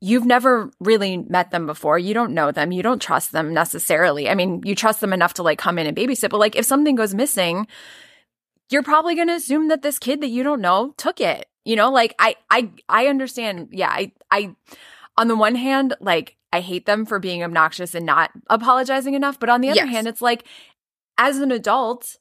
you've 0.00 0.26
never 0.26 0.70
really 0.80 1.16
met 1.16 1.50
them 1.50 1.66
before. 1.66 1.98
You 1.98 2.14
don't 2.14 2.34
know 2.34 2.52
them. 2.52 2.72
You 2.72 2.82
don't 2.82 3.00
trust 3.00 3.32
them 3.32 3.54
necessarily. 3.54 4.28
I 4.28 4.34
mean, 4.34 4.62
you 4.64 4.74
trust 4.74 5.00
them 5.00 5.12
enough 5.12 5.34
to 5.34 5.42
like 5.42 5.58
come 5.58 5.78
in 5.78 5.86
and 5.86 5.96
babysit, 5.96 6.30
but 6.30 6.40
like 6.40 6.56
if 6.56 6.66
something 6.66 6.94
goes 6.94 7.14
missing, 7.14 7.66
you're 8.70 8.82
probably 8.82 9.14
going 9.14 9.28
to 9.28 9.34
assume 9.34 9.68
that 9.68 9.82
this 9.82 9.98
kid 9.98 10.20
that 10.20 10.28
you 10.28 10.42
don't 10.42 10.60
know 10.60 10.94
took 10.96 11.20
it. 11.20 11.46
You 11.64 11.76
know, 11.76 11.90
like 11.90 12.14
I 12.18 12.36
I 12.50 12.70
I 12.88 13.06
understand. 13.06 13.68
Yeah, 13.72 13.88
I 13.88 14.12
I 14.30 14.54
on 15.16 15.28
the 15.28 15.36
one 15.36 15.54
hand, 15.54 15.94
like 16.00 16.36
I 16.52 16.60
hate 16.60 16.86
them 16.86 17.06
for 17.06 17.18
being 17.18 17.42
obnoxious 17.42 17.94
and 17.94 18.04
not 18.04 18.30
apologizing 18.50 19.14
enough, 19.14 19.40
but 19.40 19.48
on 19.48 19.60
the 19.60 19.70
other 19.70 19.84
yes. 19.84 19.88
hand, 19.88 20.06
it's 20.06 20.22
like 20.22 20.44
as 21.16 21.38
an 21.38 21.50
adult, 21.50 22.16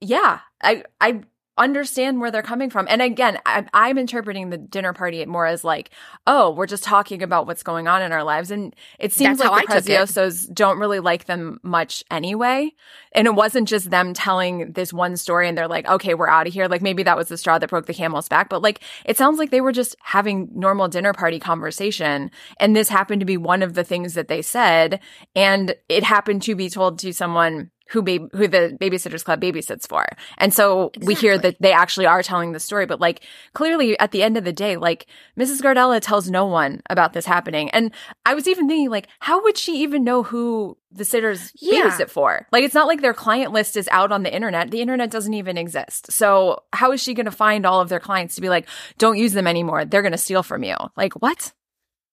yeah, 0.00 0.40
I 0.62 0.84
I 1.00 1.22
understand 1.58 2.20
where 2.20 2.30
they're 2.30 2.42
coming 2.42 2.70
from. 2.70 2.86
And 2.88 3.02
again, 3.02 3.38
I, 3.44 3.66
am 3.74 3.98
interpreting 3.98 4.50
the 4.50 4.56
dinner 4.56 4.92
party 4.92 5.24
more 5.26 5.46
as 5.46 5.64
like, 5.64 5.90
oh, 6.26 6.50
we're 6.50 6.66
just 6.66 6.84
talking 6.84 7.22
about 7.22 7.46
what's 7.46 7.62
going 7.62 7.88
on 7.88 8.00
in 8.02 8.12
our 8.12 8.24
lives. 8.24 8.50
And 8.50 8.74
it 8.98 9.12
seems 9.12 9.38
That's 9.38 9.50
like 9.50 9.66
the 9.66 9.74
Preziosos 9.74 10.52
don't 10.52 10.78
really 10.78 11.00
like 11.00 11.24
them 11.24 11.60
much 11.62 12.04
anyway. 12.10 12.72
And 13.12 13.26
it 13.26 13.34
wasn't 13.34 13.68
just 13.68 13.90
them 13.90 14.14
telling 14.14 14.72
this 14.72 14.92
one 14.92 15.16
story 15.16 15.48
and 15.48 15.58
they're 15.58 15.68
like, 15.68 15.88
okay, 15.88 16.14
we're 16.14 16.28
out 16.28 16.46
of 16.46 16.52
here. 16.52 16.68
Like 16.68 16.82
maybe 16.82 17.02
that 17.02 17.16
was 17.16 17.28
the 17.28 17.36
straw 17.36 17.58
that 17.58 17.70
broke 17.70 17.86
the 17.86 17.94
camel's 17.94 18.28
back. 18.28 18.48
But 18.48 18.62
like, 18.62 18.80
it 19.04 19.16
sounds 19.16 19.38
like 19.38 19.50
they 19.50 19.60
were 19.60 19.72
just 19.72 19.96
having 20.02 20.48
normal 20.54 20.88
dinner 20.88 21.12
party 21.12 21.38
conversation. 21.38 22.30
And 22.58 22.74
this 22.74 22.88
happened 22.88 23.20
to 23.20 23.26
be 23.26 23.36
one 23.36 23.62
of 23.62 23.74
the 23.74 23.84
things 23.84 24.14
that 24.14 24.28
they 24.28 24.42
said. 24.42 25.00
And 25.34 25.74
it 25.88 26.04
happened 26.04 26.42
to 26.42 26.54
be 26.54 26.70
told 26.70 26.98
to 27.00 27.12
someone 27.12 27.70
who 27.88 28.02
ba- 28.02 28.28
who 28.32 28.48
the 28.48 28.76
babysitters 28.80 29.24
club 29.24 29.40
babysits 29.40 29.86
for. 29.86 30.06
And 30.36 30.52
so 30.52 30.88
exactly. 30.88 31.06
we 31.06 31.14
hear 31.14 31.38
that 31.38 31.56
they 31.60 31.72
actually 31.72 32.06
are 32.06 32.22
telling 32.22 32.52
the 32.52 32.60
story, 32.60 32.86
but 32.86 33.00
like 33.00 33.24
clearly 33.54 33.98
at 33.98 34.12
the 34.12 34.22
end 34.22 34.36
of 34.36 34.44
the 34.44 34.52
day, 34.52 34.76
like 34.76 35.06
Mrs. 35.38 35.62
Gardella 35.62 36.00
tells 36.00 36.30
no 36.30 36.46
one 36.46 36.82
about 36.90 37.12
this 37.12 37.26
happening. 37.26 37.70
And 37.70 37.92
I 38.26 38.34
was 38.34 38.46
even 38.46 38.68
thinking 38.68 38.90
like, 38.90 39.08
how 39.20 39.42
would 39.42 39.56
she 39.56 39.82
even 39.82 40.04
know 40.04 40.22
who 40.22 40.76
the 40.90 41.04
sitters 41.04 41.52
yeah. 41.56 41.88
babysit 41.88 42.10
for? 42.10 42.46
Like 42.52 42.64
it's 42.64 42.74
not 42.74 42.86
like 42.86 43.00
their 43.00 43.14
client 43.14 43.52
list 43.52 43.76
is 43.76 43.88
out 43.88 44.12
on 44.12 44.22
the 44.22 44.34
internet. 44.34 44.70
The 44.70 44.80
internet 44.80 45.10
doesn't 45.10 45.34
even 45.34 45.56
exist. 45.56 46.12
So 46.12 46.62
how 46.72 46.92
is 46.92 47.02
she 47.02 47.14
going 47.14 47.26
to 47.26 47.32
find 47.32 47.64
all 47.64 47.80
of 47.80 47.88
their 47.88 48.00
clients 48.00 48.34
to 48.34 48.40
be 48.40 48.48
like, 48.48 48.68
don't 48.98 49.18
use 49.18 49.32
them 49.32 49.46
anymore. 49.46 49.84
They're 49.84 50.02
going 50.02 50.12
to 50.12 50.18
steal 50.18 50.42
from 50.42 50.62
you. 50.62 50.76
Like 50.96 51.14
what? 51.14 51.52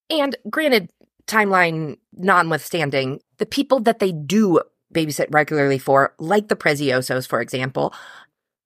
And 0.09 0.35
granted, 0.49 0.91
timeline 1.27 1.97
notwithstanding, 2.13 3.19
the 3.37 3.45
people 3.45 3.79
that 3.81 3.99
they 3.99 4.11
do 4.11 4.61
babysit 4.93 5.27
regularly 5.31 5.77
for, 5.77 6.13
like 6.19 6.47
the 6.47 6.55
Preziosos, 6.55 7.27
for 7.27 7.41
example, 7.41 7.93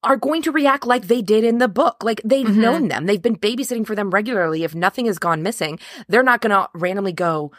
are 0.04 0.18
going 0.18 0.42
to 0.44 0.52
react 0.52 0.86
like 0.86 1.08
they 1.08 1.22
did 1.22 1.44
in 1.44 1.58
the 1.58 1.68
book. 1.68 2.04
Like 2.04 2.22
they've 2.24 2.46
mm-hmm. 2.46 2.62
known 2.62 2.88
them. 2.88 3.06
They've 3.06 3.22
been 3.22 3.36
babysitting 3.36 3.86
for 3.86 3.96
them 3.96 4.10
regularly. 4.10 4.64
If 4.64 4.76
nothing 4.76 5.08
has 5.08 5.20
gone 5.20 5.44
missing, 5.44 5.80
they're 6.08 6.24
not 6.24 6.42
going 6.42 6.52
to 6.52 6.70
randomly 6.74 7.12
go, 7.12 7.52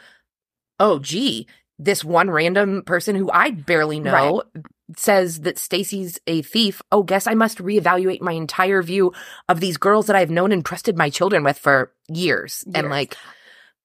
oh, 0.78 0.98
gee, 0.98 1.46
this 1.78 2.04
one 2.04 2.30
random 2.30 2.82
person 2.82 3.16
who 3.16 3.30
I 3.30 3.50
barely 3.50 4.00
know 4.00 4.42
right. 4.54 4.64
says 4.96 5.40
that 5.40 5.58
Stacey's 5.58 6.18
a 6.26 6.42
thief. 6.42 6.82
Oh, 6.92 7.02
guess 7.02 7.26
I 7.26 7.34
must 7.34 7.58
reevaluate 7.58 8.20
my 8.20 8.32
entire 8.32 8.82
view 8.82 9.12
of 9.48 9.60
these 9.60 9.76
girls 9.76 10.06
that 10.06 10.16
I've 10.16 10.30
known 10.30 10.52
and 10.52 10.64
trusted 10.64 10.96
my 10.96 11.10
children 11.10 11.42
with 11.44 11.58
for 11.58 11.92
years. 12.08 12.64
years. 12.66 12.74
And 12.74 12.90
like, 12.90 13.16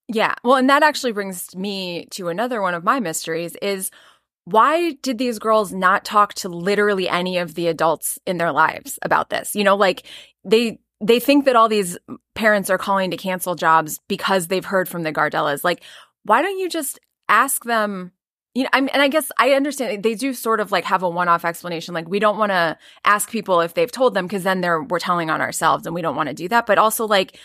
yeah. 0.07 0.35
Well, 0.43 0.55
and 0.55 0.69
that 0.69 0.83
actually 0.83 1.13
brings 1.13 1.55
me 1.55 2.07
to 2.11 2.27
another 2.27 2.61
one 2.61 2.73
of 2.73 2.83
my 2.83 2.99
mysteries 2.99 3.55
is 3.61 3.91
why 4.45 4.93
did 5.01 5.17
these 5.17 5.39
girls 5.39 5.73
not 5.73 6.05
talk 6.05 6.34
to 6.36 6.49
literally 6.49 7.10
any 7.10 7.38
of 7.38 7.55
the 7.55 7.67
adults 7.67 8.19
in 8.25 8.38
their 8.38 8.51
lives 8.51 8.97
about 9.01 9.29
this? 9.29 9.55
You 9.55 9.63
know, 9.63 9.75
like 9.75 10.05
they 10.43 10.79
they 11.01 11.19
think 11.19 11.45
that 11.45 11.55
all 11.55 11.67
these 11.67 11.97
parents 12.36 12.69
are 12.69 12.77
calling 12.77 13.12
to 13.12 13.17
cancel 13.17 13.55
jobs 13.55 13.99
because 14.08 14.47
they've 14.47 14.65
heard 14.65 14.88
from 14.88 15.03
the 15.03 15.12
Gardellas. 15.12 15.63
Like, 15.63 15.84
why 16.23 16.41
don't 16.41 16.58
you 16.58 16.69
just 16.69 16.99
ask 17.27 17.63
them? 17.65 18.12
You 18.53 18.63
know, 18.63 18.69
I'm, 18.71 18.88
and 18.93 19.01
I 19.01 19.10
guess 19.10 19.31
I 19.38 19.51
understand 19.51 20.01
they 20.01 20.15
do 20.15 20.34
sort 20.34 20.62
of 20.62 20.71
like 20.71 20.86
have 20.86 21.03
a 21.03 21.10
one-off 21.10 21.43
explanation. 21.43 21.93
Like, 21.93 22.08
we 22.08 22.19
don't 22.19 22.38
want 22.38 22.51
to 22.51 22.77
ask 23.03 23.29
people 23.29 23.60
if 23.60 23.73
they've 23.73 23.91
told 23.91 24.13
them 24.13 24.25
because 24.25 24.43
then 24.43 24.62
they're 24.62 24.81
we're 24.81 24.99
telling 24.99 25.29
on 25.29 25.41
ourselves, 25.41 25.86
and 25.86 25.93
we 25.93 26.01
don't 26.01 26.15
want 26.15 26.29
to 26.29 26.36
do 26.36 26.47
that. 26.47 26.65
But 26.65 26.77
also, 26.77 27.05
like, 27.05 27.38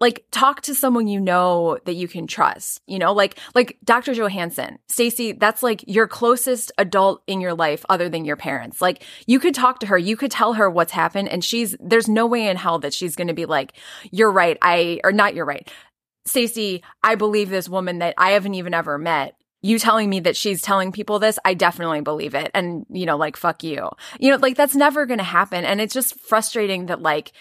like 0.00 0.24
talk 0.30 0.62
to 0.62 0.74
someone 0.74 1.06
you 1.06 1.20
know 1.20 1.78
that 1.84 1.94
you 1.94 2.08
can 2.08 2.26
trust 2.26 2.80
you 2.86 2.98
know 2.98 3.12
like 3.12 3.38
like 3.54 3.78
dr 3.84 4.10
johanssen 4.12 4.78
stacey 4.88 5.32
that's 5.32 5.62
like 5.62 5.84
your 5.86 6.08
closest 6.08 6.72
adult 6.78 7.22
in 7.26 7.40
your 7.40 7.54
life 7.54 7.84
other 7.88 8.08
than 8.08 8.24
your 8.24 8.36
parents 8.36 8.80
like 8.80 9.04
you 9.26 9.38
could 9.38 9.54
talk 9.54 9.80
to 9.80 9.86
her 9.86 9.98
you 9.98 10.16
could 10.16 10.30
tell 10.30 10.54
her 10.54 10.70
what's 10.70 10.92
happened 10.92 11.28
and 11.28 11.44
she's 11.44 11.76
there's 11.80 12.08
no 12.08 12.26
way 12.26 12.48
in 12.48 12.56
hell 12.56 12.78
that 12.78 12.94
she's 12.94 13.16
going 13.16 13.28
to 13.28 13.34
be 13.34 13.46
like 13.46 13.72
you're 14.10 14.32
right 14.32 14.58
i 14.62 15.00
or 15.04 15.12
not 15.12 15.34
you're 15.34 15.44
right 15.44 15.70
stacey 16.26 16.82
i 17.02 17.14
believe 17.14 17.50
this 17.50 17.68
woman 17.68 17.98
that 17.98 18.14
i 18.18 18.32
haven't 18.32 18.54
even 18.54 18.74
ever 18.74 18.98
met 18.98 19.36
you 19.62 19.78
telling 19.78 20.08
me 20.08 20.20
that 20.20 20.38
she's 20.38 20.62
telling 20.62 20.90
people 20.90 21.18
this, 21.18 21.38
I 21.44 21.52
definitely 21.52 22.00
believe 22.00 22.34
it. 22.34 22.50
And, 22.54 22.86
you 22.88 23.04
know, 23.04 23.18
like, 23.18 23.36
fuck 23.36 23.62
you. 23.62 23.90
You 24.18 24.30
know, 24.30 24.38
like 24.38 24.56
that's 24.56 24.74
never 24.74 25.04
going 25.04 25.18
to 25.18 25.24
happen. 25.24 25.64
And 25.64 25.82
it's 25.82 25.92
just 25.92 26.18
frustrating 26.18 26.86
that 26.86 27.02
like, 27.02 27.32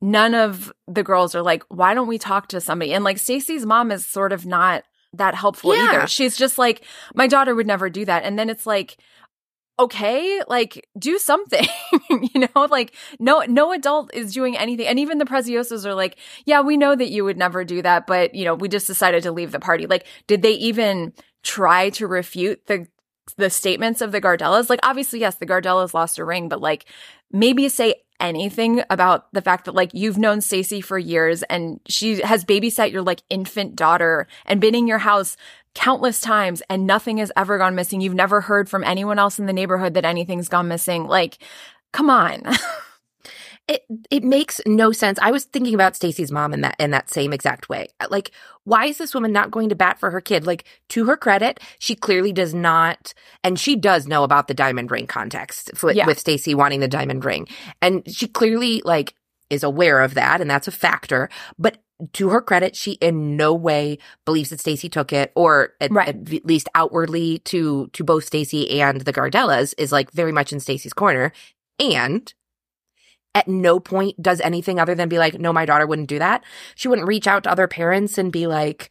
none 0.00 0.34
of 0.34 0.72
the 0.88 1.02
girls 1.02 1.34
are 1.34 1.42
like, 1.42 1.62
why 1.68 1.94
don't 1.94 2.08
we 2.08 2.18
talk 2.18 2.48
to 2.48 2.60
somebody? 2.60 2.92
And 2.92 3.04
like 3.04 3.18
Stacey's 3.18 3.66
mom 3.66 3.90
is 3.90 4.04
sort 4.04 4.32
of 4.32 4.46
not 4.46 4.84
that 5.12 5.34
helpful 5.34 5.74
yeah. 5.74 5.82
either. 5.82 6.06
She's 6.06 6.36
just 6.36 6.58
like, 6.58 6.84
my 7.14 7.26
daughter 7.26 7.54
would 7.54 7.66
never 7.66 7.90
do 7.90 8.04
that. 8.04 8.24
And 8.24 8.38
then 8.38 8.48
it's 8.48 8.66
like, 8.66 8.96
okay, 9.78 10.42
like 10.46 10.86
do 10.98 11.18
something, 11.18 11.66
you 12.10 12.40
know, 12.54 12.66
like 12.70 12.94
no, 13.18 13.44
no 13.48 13.72
adult 13.72 14.12
is 14.14 14.32
doing 14.32 14.56
anything. 14.56 14.86
And 14.86 14.98
even 14.98 15.18
the 15.18 15.24
Preziosos 15.24 15.86
are 15.86 15.94
like, 15.94 16.16
yeah, 16.44 16.60
we 16.60 16.76
know 16.76 16.94
that 16.94 17.10
you 17.10 17.24
would 17.24 17.38
never 17.38 17.64
do 17.64 17.82
that, 17.82 18.06
but 18.06 18.34
you 18.34 18.44
know, 18.44 18.54
we 18.54 18.68
just 18.68 18.86
decided 18.86 19.22
to 19.24 19.32
leave 19.32 19.52
the 19.52 19.60
party. 19.60 19.86
Like, 19.86 20.06
did 20.26 20.42
they 20.42 20.52
even 20.52 21.12
try 21.42 21.90
to 21.90 22.06
refute 22.06 22.66
the 22.66 22.86
the 23.36 23.50
statements 23.50 24.00
of 24.00 24.12
the 24.12 24.20
Gardellas. 24.20 24.68
Like, 24.68 24.80
obviously, 24.82 25.20
yes, 25.20 25.36
the 25.36 25.46
Gardellas 25.46 25.94
lost 25.94 26.18
a 26.18 26.24
ring, 26.24 26.48
but 26.48 26.60
like, 26.60 26.86
maybe 27.30 27.68
say 27.68 27.94
anything 28.20 28.82
about 28.90 29.32
the 29.32 29.42
fact 29.42 29.64
that 29.64 29.74
like 29.74 29.90
you've 29.94 30.18
known 30.18 30.40
Stacey 30.40 30.80
for 30.80 30.98
years 30.98 31.42
and 31.44 31.80
she 31.88 32.20
has 32.22 32.44
babysat 32.44 32.92
your 32.92 33.02
like 33.02 33.22
infant 33.30 33.76
daughter 33.76 34.26
and 34.46 34.60
been 34.60 34.74
in 34.74 34.86
your 34.86 34.98
house 34.98 35.36
countless 35.74 36.20
times 36.20 36.62
and 36.68 36.86
nothing 36.86 37.18
has 37.18 37.32
ever 37.36 37.58
gone 37.58 37.74
missing. 37.74 38.00
You've 38.00 38.14
never 38.14 38.40
heard 38.40 38.68
from 38.68 38.84
anyone 38.84 39.18
else 39.18 39.38
in 39.38 39.46
the 39.46 39.52
neighborhood 39.52 39.94
that 39.94 40.04
anything's 40.04 40.48
gone 40.48 40.68
missing. 40.68 41.06
Like, 41.06 41.38
come 41.92 42.10
on. 42.10 42.42
it 43.70 43.84
it 44.10 44.24
makes 44.24 44.60
no 44.66 44.90
sense. 44.90 45.18
I 45.22 45.30
was 45.30 45.44
thinking 45.44 45.74
about 45.74 45.94
Stacey's 45.94 46.32
mom 46.32 46.52
in 46.52 46.62
that 46.62 46.74
in 46.80 46.90
that 46.90 47.08
same 47.08 47.32
exact 47.32 47.68
way. 47.68 47.86
Like, 48.10 48.32
why 48.64 48.86
is 48.86 48.98
this 48.98 49.14
woman 49.14 49.32
not 49.32 49.52
going 49.52 49.68
to 49.68 49.76
bat 49.76 50.00
for 50.00 50.10
her 50.10 50.20
kid? 50.20 50.44
Like, 50.44 50.64
to 50.88 51.04
her 51.06 51.16
credit, 51.16 51.60
she 51.78 51.94
clearly 51.94 52.32
does 52.32 52.52
not, 52.52 53.14
and 53.44 53.58
she 53.58 53.76
does 53.76 54.08
know 54.08 54.24
about 54.24 54.48
the 54.48 54.54
diamond 54.54 54.90
ring 54.90 55.06
context 55.06 55.70
with, 55.82 55.94
yeah. 55.94 56.06
with 56.06 56.18
Stacey 56.18 56.52
wanting 56.52 56.80
the 56.80 56.88
diamond 56.88 57.24
ring, 57.24 57.46
and 57.80 58.02
she 58.12 58.26
clearly 58.26 58.82
like 58.84 59.14
is 59.50 59.62
aware 59.62 60.00
of 60.00 60.14
that, 60.14 60.40
and 60.40 60.50
that's 60.50 60.68
a 60.68 60.72
factor. 60.72 61.28
But 61.56 61.78
to 62.14 62.30
her 62.30 62.40
credit, 62.40 62.74
she 62.74 62.92
in 62.92 63.36
no 63.36 63.54
way 63.54 63.98
believes 64.24 64.50
that 64.50 64.58
Stacey 64.58 64.88
took 64.88 65.12
it, 65.12 65.30
or 65.36 65.74
at, 65.80 65.92
right. 65.92 66.08
at, 66.08 66.44
least 66.44 66.68
outwardly 66.74 67.38
to 67.40 67.88
to 67.92 68.02
both 68.02 68.24
Stacey 68.24 68.80
and 68.80 69.02
the 69.02 69.12
Gardellas 69.12 69.74
is 69.78 69.92
like 69.92 70.10
very 70.10 70.32
much 70.32 70.52
in 70.52 70.58
Stacey's 70.58 70.92
corner. 70.92 71.32
And 71.78 72.34
at 73.34 73.48
no 73.48 73.78
point 73.78 74.20
does 74.20 74.40
anything 74.40 74.80
other 74.80 74.94
than 74.94 75.08
be 75.08 75.18
like, 75.18 75.38
no, 75.38 75.52
my 75.52 75.64
daughter 75.64 75.86
wouldn't 75.86 76.08
do 76.08 76.18
that. 76.18 76.44
She 76.74 76.88
wouldn't 76.88 77.08
reach 77.08 77.26
out 77.26 77.44
to 77.44 77.50
other 77.50 77.68
parents 77.68 78.18
and 78.18 78.32
be 78.32 78.46
like, 78.46 78.90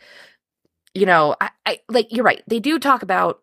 you 0.94 1.06
know, 1.06 1.36
I, 1.40 1.50
I 1.66 1.80
like, 1.90 2.08
you're 2.12 2.24
right. 2.24 2.42
They 2.48 2.60
do 2.60 2.80
talk 2.80 3.04
about, 3.04 3.42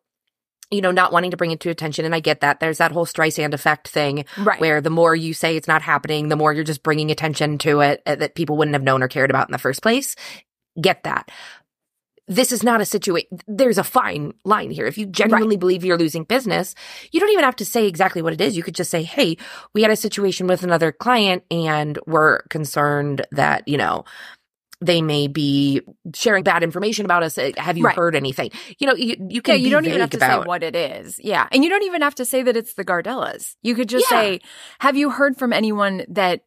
you 0.70 0.80
know, 0.80 0.90
not 0.90 1.12
wanting 1.12 1.30
to 1.30 1.36
bring 1.36 1.52
it 1.52 1.60
to 1.60 1.70
attention. 1.70 2.04
And 2.04 2.14
I 2.14 2.20
get 2.20 2.40
that. 2.40 2.60
There's 2.60 2.78
that 2.78 2.92
whole 2.92 3.06
Streisand 3.06 3.54
effect 3.54 3.88
thing 3.88 4.24
right. 4.38 4.60
where 4.60 4.80
the 4.80 4.90
more 4.90 5.14
you 5.14 5.32
say 5.32 5.56
it's 5.56 5.68
not 5.68 5.82
happening, 5.82 6.28
the 6.28 6.36
more 6.36 6.52
you're 6.52 6.64
just 6.64 6.82
bringing 6.82 7.10
attention 7.10 7.58
to 7.58 7.80
it 7.80 8.02
uh, 8.06 8.16
that 8.16 8.34
people 8.34 8.56
wouldn't 8.56 8.74
have 8.74 8.82
known 8.82 9.02
or 9.02 9.08
cared 9.08 9.30
about 9.30 9.48
in 9.48 9.52
the 9.52 9.58
first 9.58 9.82
place. 9.82 10.16
Get 10.80 11.04
that 11.04 11.30
this 12.28 12.52
is 12.52 12.62
not 12.62 12.80
a 12.80 12.84
situation. 12.84 13.38
There's 13.46 13.78
a 13.78 13.84
fine 13.84 14.32
line 14.44 14.70
here. 14.70 14.86
If 14.86 14.98
you 14.98 15.06
genuinely 15.06 15.56
right. 15.56 15.60
believe 15.60 15.84
you're 15.84 15.98
losing 15.98 16.24
business, 16.24 16.74
you 17.12 17.20
don't 17.20 17.30
even 17.30 17.44
have 17.44 17.56
to 17.56 17.64
say 17.64 17.86
exactly 17.86 18.22
what 18.22 18.32
it 18.32 18.40
is. 18.40 18.56
You 18.56 18.62
could 18.62 18.74
just 18.74 18.90
say, 18.90 19.02
Hey, 19.02 19.36
we 19.74 19.82
had 19.82 19.90
a 19.90 19.96
situation 19.96 20.46
with 20.46 20.62
another 20.62 20.92
client 20.92 21.44
and 21.50 21.98
we're 22.06 22.42
concerned 22.42 23.26
that, 23.32 23.68
you 23.68 23.76
know, 23.76 24.04
they 24.80 25.00
may 25.00 25.26
be 25.26 25.80
sharing 26.14 26.44
bad 26.44 26.62
information 26.62 27.04
about 27.04 27.22
us. 27.22 27.38
Uh, 27.38 27.52
have 27.56 27.78
you 27.78 27.84
right. 27.84 27.96
heard 27.96 28.14
anything? 28.14 28.50
You 28.78 28.86
know, 28.86 28.94
you, 28.94 29.16
you 29.30 29.40
can. 29.40 29.54
Yeah, 29.54 29.64
you 29.64 29.70
don't 29.70 29.86
even 29.86 30.00
have 30.00 30.10
to 30.10 30.18
about... 30.18 30.42
say 30.42 30.46
what 30.46 30.62
it 30.62 30.76
is. 30.76 31.18
Yeah, 31.22 31.48
and 31.50 31.64
you 31.64 31.70
don't 31.70 31.84
even 31.84 32.02
have 32.02 32.14
to 32.16 32.26
say 32.26 32.42
that 32.42 32.56
it's 32.56 32.74
the 32.74 32.84
Gardellas. 32.84 33.56
You 33.62 33.74
could 33.74 33.88
just 33.88 34.06
yeah. 34.10 34.20
say, 34.20 34.40
"Have 34.80 34.96
you 34.96 35.08
heard 35.08 35.38
from 35.38 35.54
anyone 35.54 36.04
that 36.08 36.42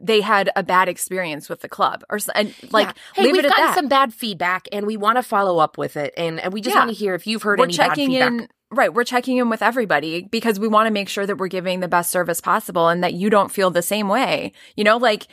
they 0.00 0.20
had 0.20 0.50
a 0.56 0.62
bad 0.62 0.88
experience 0.88 1.48
with 1.48 1.60
the 1.60 1.68
club 1.68 2.04
or 2.10 2.18
and 2.34 2.54
like 2.72 2.88
yeah. 2.88 3.22
hey, 3.22 3.32
we've 3.32 3.42
gotten 3.42 3.50
that. 3.50 3.74
some 3.74 3.88
bad 3.88 4.12
feedback 4.12 4.68
and 4.72 4.86
we 4.86 4.96
want 4.96 5.16
to 5.16 5.22
follow 5.22 5.58
up 5.58 5.78
with 5.78 5.96
it 5.96 6.12
and, 6.16 6.40
and 6.40 6.52
we 6.52 6.60
just 6.60 6.74
yeah. 6.74 6.80
want 6.80 6.90
to 6.90 6.96
hear 6.96 7.14
if 7.14 7.26
you've 7.26 7.42
heard 7.42 7.58
we're 7.58 7.66
any 7.66 7.74
checking 7.74 8.10
bad 8.10 8.28
feedback. 8.30 8.50
in 8.72 8.76
right 8.76 8.94
we're 8.94 9.04
checking 9.04 9.36
in 9.36 9.48
with 9.48 9.62
everybody 9.62 10.22
because 10.22 10.58
we 10.58 10.66
want 10.66 10.86
to 10.86 10.90
make 10.90 11.08
sure 11.08 11.26
that 11.26 11.36
we're 11.36 11.48
giving 11.48 11.80
the 11.80 11.88
best 11.88 12.10
service 12.10 12.40
possible 12.40 12.88
and 12.88 13.04
that 13.04 13.14
you 13.14 13.30
don't 13.30 13.52
feel 13.52 13.70
the 13.70 13.82
same 13.82 14.08
way 14.08 14.52
you 14.76 14.82
know 14.82 14.96
like 14.96 15.28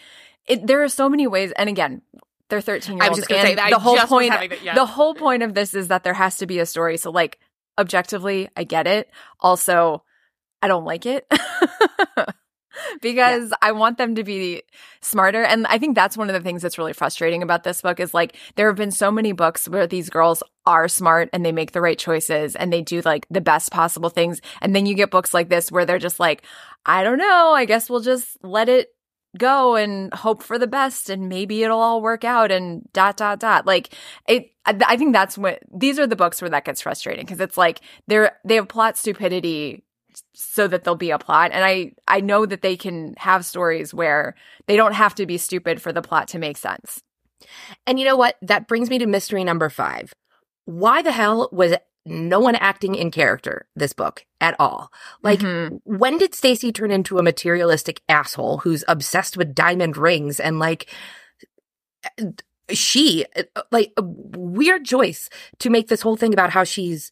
it, 0.48 0.66
there 0.68 0.84
are 0.84 0.90
so 0.90 1.10
many 1.10 1.26
ways 1.28 1.52
and 1.56 1.68
again 1.68 2.02
they're 2.50 2.62
13 2.62 2.98
year 2.98 3.08
olds 3.08 3.20
and 3.20 3.28
say 3.28 3.56
that. 3.56 3.72
the 3.72 3.80
whole 3.80 3.98
point 3.98 4.34
the 4.76 4.86
whole 4.86 5.16
point 5.16 5.42
of 5.42 5.54
this 5.54 5.74
is 5.74 5.88
that 5.88 6.04
there 6.04 6.14
has 6.14 6.38
to 6.38 6.46
be 6.46 6.60
a 6.60 6.66
story 6.66 6.98
so 6.98 7.10
like 7.10 7.40
objectively 7.80 8.48
i 8.56 8.64
get 8.64 8.86
it 8.86 9.10
also 9.40 10.04
i 10.62 10.68
don't 10.68 10.86
like 10.86 11.06
it 11.06 11.26
because 13.02 13.50
yeah. 13.50 13.56
I 13.62 13.72
want 13.72 13.98
them 13.98 14.16
to 14.16 14.24
be 14.24 14.64
smarter. 15.02 15.44
And 15.44 15.68
I 15.68 15.78
think 15.78 15.96
that's 15.96 16.18
one 16.18 16.30
of 16.30 16.34
the 16.34 16.42
things 16.42 16.62
that's 16.62 16.78
really 16.78 16.94
frustrating 16.94 17.44
about 17.44 17.64
this 17.64 17.82
book 17.82 18.00
is 18.00 18.14
like 18.14 18.36
there 18.56 18.68
have 18.68 18.76
been 18.76 18.92
so 18.92 19.12
many 19.12 19.32
books 19.32 19.68
where 19.68 19.88
these 19.88 20.10
girls 20.10 20.44
are 20.66 20.88
smart 20.88 21.30
and 21.34 21.46
they 21.46 21.52
make 21.52 21.72
the 21.72 21.82
right 21.82 21.98
choices 21.98 22.56
and 22.56 22.72
they 22.72 22.82
do 22.82 23.02
like 23.02 23.26
the 23.30 23.42
best 23.42 23.72
possible 23.72 24.10
things. 24.10 24.42
And 24.62 24.76
then 24.76 24.86
you 24.86 24.94
get 24.96 25.12
books 25.12 25.34
like 25.34 25.50
this 25.50 25.72
where 25.72 25.86
they're 25.86 26.00
just 26.00 26.20
like, 26.20 26.44
I 26.86 27.04
don't 27.04 27.18
know, 27.18 27.54
I 27.54 27.66
guess 27.66 27.90
we'll 27.90 28.02
just 28.02 28.38
let 28.44 28.70
it 28.70 28.94
go 29.38 29.76
and 29.76 30.14
hope 30.14 30.44
for 30.44 30.60
the 30.60 30.68
best 30.68 31.10
and 31.10 31.30
maybe 31.30 31.64
it'll 31.64 31.80
all 31.80 32.02
work 32.02 32.24
out 32.24 32.52
and 32.52 32.88
dot 32.92 33.16
dot 33.16 33.40
dot 33.40 33.66
like 33.66 33.96
it 34.28 34.52
i 34.66 34.98
think 34.98 35.14
that's 35.14 35.38
what 35.38 35.60
these 35.74 35.98
are 35.98 36.06
the 36.06 36.18
books 36.18 36.42
where 36.42 36.50
that 36.50 36.66
gets 36.66 36.82
frustrating 36.82 37.26
because 37.26 37.40
it's 37.40 37.58
like 37.58 37.80
they're 38.08 38.38
they 38.44 38.56
have 38.56 38.68
plot 38.68 38.98
stupidity 38.98 39.86
so 40.34 40.68
that 40.68 40.84
there'll 40.84 40.96
be 40.96 41.12
a 41.12 41.20
plot. 41.20 41.52
And 41.54 41.64
I, 41.64 41.94
I 42.08 42.22
know 42.22 42.46
that 42.46 42.62
they 42.62 42.78
can 42.78 43.14
have 43.18 43.46
stories 43.46 43.94
where 43.94 44.36
they 44.68 44.76
don't 44.76 44.94
have 44.94 45.16
to 45.16 45.26
be 45.26 45.38
stupid 45.38 45.82
for 45.82 45.92
the 45.92 46.02
plot 46.02 46.30
to 46.30 46.40
make 46.40 46.58
sense. 46.58 47.02
And 47.86 48.00
you 48.00 48.06
know 48.06 48.16
what? 48.16 48.38
That 48.42 48.68
brings 48.68 48.90
me 48.90 49.00
to 49.00 49.06
mystery 49.06 49.44
number 49.44 49.70
five. 49.70 50.14
Why 50.66 51.02
the 51.02 51.12
hell 51.12 51.50
was 51.52 51.76
no 52.06 52.40
one 52.40 52.56
acting 52.56 52.96
in 52.96 53.12
character 53.12 53.68
this 53.76 53.94
book 53.94 54.26
at 54.40 54.56
all? 54.60 54.92
Like, 55.22 55.40
mm-hmm. 55.40 55.78
when 55.84 56.18
did 56.18 56.34
Stacey 56.34 56.72
turn 56.72 56.92
into 56.92 57.18
a 57.18 57.24
materialistic 57.24 58.02
asshole 58.08 58.60
who's 58.60 58.84
obsessed 58.88 59.38
with 59.38 59.56
diamond 59.56 59.98
rings 59.98 60.40
and 60.40 60.60
like, 60.60 60.90
she 62.70 63.26
like 63.72 63.92
a 63.98 64.02
weird 64.04 64.86
choice 64.86 65.30
to 65.60 65.70
make 65.70 65.90
this 65.90 66.02
whole 66.02 66.16
thing 66.16 66.34
about 66.34 66.52
how 66.52 66.64
she's 66.64 67.12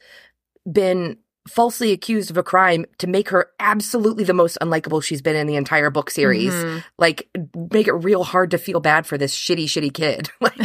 been 0.71 1.17
falsely 1.50 1.92
accused 1.92 2.30
of 2.30 2.38
a 2.38 2.44
crime 2.44 2.86
to 3.00 3.08
make 3.08 3.30
her 3.30 3.48
absolutely 3.60 4.24
the 4.24 4.34
most 4.34 4.58
unlikable 4.62 5.04
she's 5.04 5.22
been 5.22 5.36
in 5.36 5.48
the 5.48 5.56
entire 5.56 5.90
book 5.90 6.10
series. 6.10 6.54
Mm-hmm. 6.54 6.80
Like, 6.98 7.30
make 7.72 7.88
it 7.88 7.94
real 7.94 8.24
hard 8.24 8.52
to 8.52 8.58
feel 8.58 8.80
bad 8.80 9.06
for 9.06 9.18
this 9.18 9.36
shitty, 9.36 9.66
shitty 9.66 9.94
kid. 9.94 10.30
like, 10.42 10.60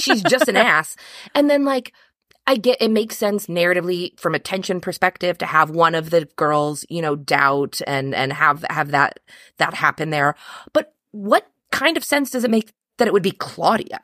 she's 0.00 0.22
just 0.22 0.48
an 0.48 0.56
ass. 0.58 0.96
And 1.34 1.50
then, 1.50 1.64
like, 1.64 1.92
I 2.46 2.56
get 2.56 2.80
it 2.80 2.90
makes 2.90 3.16
sense 3.16 3.46
narratively 3.46 4.18
from 4.18 4.34
a 4.34 4.38
tension 4.38 4.80
perspective 4.80 5.38
to 5.38 5.46
have 5.46 5.70
one 5.70 5.94
of 5.94 6.10
the 6.10 6.28
girls, 6.36 6.84
you 6.88 7.00
know, 7.00 7.14
doubt 7.14 7.80
and 7.86 8.14
and 8.14 8.32
have 8.32 8.64
have 8.68 8.90
that 8.90 9.20
that 9.58 9.74
happen 9.74 10.10
there. 10.10 10.34
But 10.72 10.94
what 11.12 11.46
kind 11.70 11.96
of 11.96 12.04
sense 12.04 12.30
does 12.30 12.44
it 12.44 12.50
make 12.50 12.72
that 12.98 13.06
it 13.06 13.12
would 13.12 13.22
be 13.22 13.30
Claudia? 13.30 14.00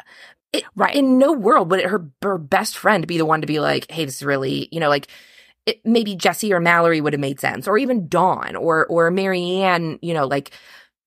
It, 0.52 0.64
right. 0.76 0.94
In 0.94 1.18
no 1.18 1.32
world 1.32 1.70
would 1.70 1.80
it 1.80 1.90
her 1.90 2.08
her 2.22 2.38
best 2.38 2.78
friend 2.78 3.06
be 3.06 3.18
the 3.18 3.26
one 3.26 3.40
to 3.40 3.46
be 3.46 3.58
like, 3.58 3.90
"Hey, 3.90 4.04
this 4.04 4.16
is 4.16 4.22
really, 4.22 4.68
you 4.70 4.78
know, 4.78 4.88
like 4.88 5.08
it, 5.68 5.84
maybe 5.84 6.16
Jessi 6.16 6.50
or 6.50 6.60
Mallory 6.60 7.00
would 7.00 7.12
have 7.12 7.20
made 7.20 7.40
sense, 7.40 7.68
or 7.68 7.78
even 7.78 8.08
Dawn 8.08 8.56
or 8.56 8.86
or 8.86 9.10
Mary 9.10 9.60
Anne. 9.62 9.98
You 10.02 10.14
know, 10.14 10.26
like 10.26 10.50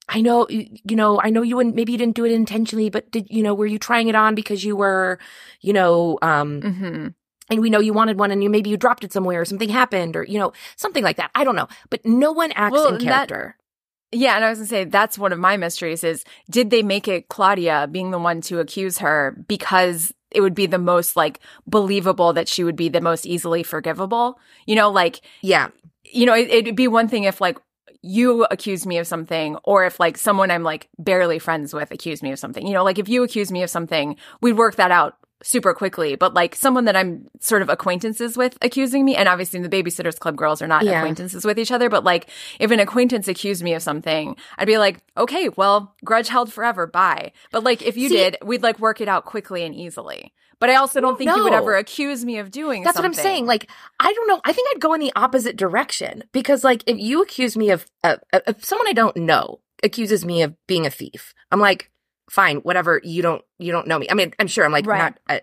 I 0.08 0.22
know 0.22 0.48
you 0.50 0.96
know 0.96 1.20
I 1.22 1.30
know 1.30 1.42
you 1.42 1.56
wouldn't 1.56 1.76
maybe 1.76 1.92
you 1.92 1.98
didn't 1.98 2.16
do 2.16 2.26
it 2.26 2.32
intentionally, 2.32 2.90
but 2.90 3.10
did 3.12 3.28
you 3.30 3.44
know 3.44 3.54
were 3.54 3.66
you 3.66 3.80
trying 3.80 4.08
it 4.08 4.16
on 4.16 4.36
because 4.36 4.64
you 4.64 4.76
were 4.76 5.20
you 5.62 5.74
know 5.74 6.18
um. 6.22 6.62
Mm-hmm. 6.62 7.08
And 7.50 7.60
we 7.60 7.70
know 7.70 7.82
you 7.82 7.92
wanted 7.92 8.18
one, 8.18 8.32
and 8.32 8.42
you 8.42 8.50
maybe 8.50 8.70
you 8.70 8.78
dropped 8.78 9.04
it 9.04 9.12
somewhere, 9.12 9.42
or 9.42 9.44
something 9.44 9.68
happened, 9.68 10.16
or 10.16 10.24
you 10.24 10.40
know 10.40 10.54
something 10.78 11.04
like 11.04 11.18
that. 11.18 11.32
I 11.36 11.44
don't 11.44 11.58
know, 11.58 11.68
but 11.90 12.06
no 12.06 12.32
one 12.32 12.54
acts 12.54 12.72
well, 12.72 12.96
in 12.96 13.02
character. 13.02 13.56
That- 13.58 14.18
yeah, 14.18 14.36
and 14.36 14.46
I 14.46 14.50
was 14.50 14.60
gonna 14.60 14.68
say 14.68 14.84
that's 14.86 15.18
one 15.18 15.34
of 15.34 15.40
my 15.40 15.58
mysteries 15.58 16.04
is 16.04 16.24
did 16.50 16.70
they 16.70 16.82
make 16.82 17.10
it 17.10 17.28
Claudia 17.28 17.90
being 17.92 18.12
the 18.12 18.20
one 18.20 18.40
to 18.42 18.60
accuse 18.60 19.00
her 19.00 19.36
because 19.50 20.14
it 20.32 20.42
would 20.42 20.56
be 20.56 20.66
the 20.66 20.78
most 20.78 21.16
like 21.16 21.40
believable 21.68 22.34
that 22.34 22.48
she 22.48 22.64
would 22.64 22.76
be 22.76 22.90
the 22.90 23.02
most 23.02 23.26
easily 23.26 23.64
forgivable. 23.64 24.40
You 24.66 24.76
know, 24.76 24.90
like, 24.90 25.22
yeah, 25.42 25.70
you 26.04 26.26
know, 26.26 26.34
it, 26.34 26.50
it'd 26.50 26.76
be 26.76 26.88
one 26.88 27.08
thing 27.08 27.24
if 27.24 27.42
like 27.42 27.58
you 28.02 28.46
accuse 28.50 28.86
me 28.86 28.98
of 28.98 29.06
something 29.08 29.58
or 29.64 29.86
if 29.86 30.00
like 30.00 30.18
someone 30.18 30.50
I'm 30.50 30.64
like 30.64 30.90
barely 30.98 31.40
friends 31.40 31.74
with 31.74 31.92
accused 31.92 32.24
me 32.24 32.32
of 32.32 32.40
something. 32.40 32.66
You 32.66 32.74
know, 32.74 32.84
like 32.84 33.00
if 33.00 33.08
you 33.08 33.24
accuse 33.24 33.52
me 33.52 33.64
of 33.64 33.70
something, 33.70 34.16
we'd 34.42 34.54
work 34.54 34.76
that 34.76 34.92
out 34.92 35.18
super 35.44 35.74
quickly, 35.74 36.16
but 36.16 36.34
like 36.34 36.56
someone 36.56 36.86
that 36.86 36.96
I'm 36.96 37.28
sort 37.40 37.62
of 37.62 37.70
acquaintances 37.70 38.38
with 38.38 38.58
accusing 38.62 39.06
me, 39.06 39.16
and 39.16 39.28
obviously 39.28 39.60
the 39.60 39.70
Babysitters 39.70 40.20
Club 40.20 40.36
girls 40.36 40.62
are 40.62 40.68
not 40.68 40.84
yeah. 40.84 41.00
acquaintances 41.00 41.46
with 41.46 41.60
each 41.60 41.72
other, 41.72 41.90
but 41.90 42.04
like 42.04 42.30
if 42.60 42.72
an 42.72 42.80
acquaintance 42.80 43.28
accused 43.28 43.64
me 43.64 43.74
of 43.74 43.82
something, 43.82 44.36
I'd 44.58 44.68
be 44.68 44.78
like, 44.78 45.04
okay, 45.18 45.50
well, 45.50 45.96
grudge 46.04 46.28
held 46.28 46.52
forever, 46.52 46.88
bye. 46.88 47.32
But 47.52 47.64
like 47.64 47.82
if 47.82 47.98
you 47.98 48.10
See, 48.10 48.18
did, 48.18 48.38
we'd 48.44 48.64
like 48.64 48.80
work 48.80 49.02
it 49.02 49.08
out 49.08 49.26
quickly 49.26 49.64
and 49.64 49.76
easily. 49.76 50.34
But 50.62 50.70
I 50.70 50.76
also 50.76 51.02
don't 51.02 51.18
think 51.18 51.28
no. 51.28 51.38
you 51.38 51.44
would 51.44 51.54
ever 51.54 51.76
accuse 51.76 52.24
me 52.24 52.38
of 52.38 52.52
doing 52.52 52.84
That's 52.84 52.96
something. 52.96 53.12
what 53.12 53.18
I'm 53.18 53.24
saying. 53.24 53.46
Like, 53.48 53.68
I 54.00 54.14
don't 54.14 54.28
know. 54.28 54.40
I 54.46 54.54
think 54.54 54.70
I'd 54.72 54.80
go 54.80 54.94
in 54.94 55.00
the 55.00 55.12
opposite 55.16 55.56
direction 55.56 56.24
because, 56.34 56.64
like, 56.64 56.84
if 56.86 57.00
you 57.00 57.24
accuse 57.24 57.58
me 57.58 57.72
of, 57.72 57.88
uh, 58.04 58.18
if 58.32 58.64
someone 58.64 58.88
I 58.88 58.94
don't 58.94 59.18
know 59.18 59.62
accuses 59.82 60.24
me 60.24 60.44
of 60.44 60.54
being 60.68 60.86
a 60.86 60.92
thief, 60.92 61.34
I'm 61.52 61.60
like, 61.60 61.90
fine, 62.32 62.58
whatever. 62.58 63.02
You 63.04 63.22
don't, 63.22 63.44
you 63.60 63.74
don't 63.74 63.88
know 63.88 64.00
me. 64.00 64.08
I 64.10 64.14
mean, 64.14 64.34
I'm 64.40 64.48
sure 64.48 64.64
I'm 64.64 64.72
like 64.72 64.86
right. 64.88 64.98
not 64.98 65.20
uh, 65.28 65.40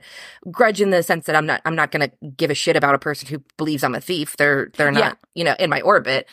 grudge 0.51 0.81
in 0.81 0.89
the 0.89 1.03
sense 1.03 1.27
that 1.27 1.37
I'm 1.37 1.45
not, 1.45 1.61
I'm 1.67 1.77
not 1.77 1.93
going 1.93 2.09
to 2.09 2.27
give 2.31 2.51
a 2.51 2.55
shit 2.55 2.77
about 2.77 2.95
a 2.95 2.99
person 2.99 3.29
who 3.29 3.43
believes 3.59 3.85
I'm 3.85 3.95
a 3.95 4.01
thief. 4.01 4.37
They're, 4.39 4.71
they're 4.77 4.91
not, 4.91 5.01
yeah. 5.01 5.15
you 5.35 5.45
know, 5.45 5.55
in 5.59 5.69
my 5.69 5.83
orbit. 5.83 6.27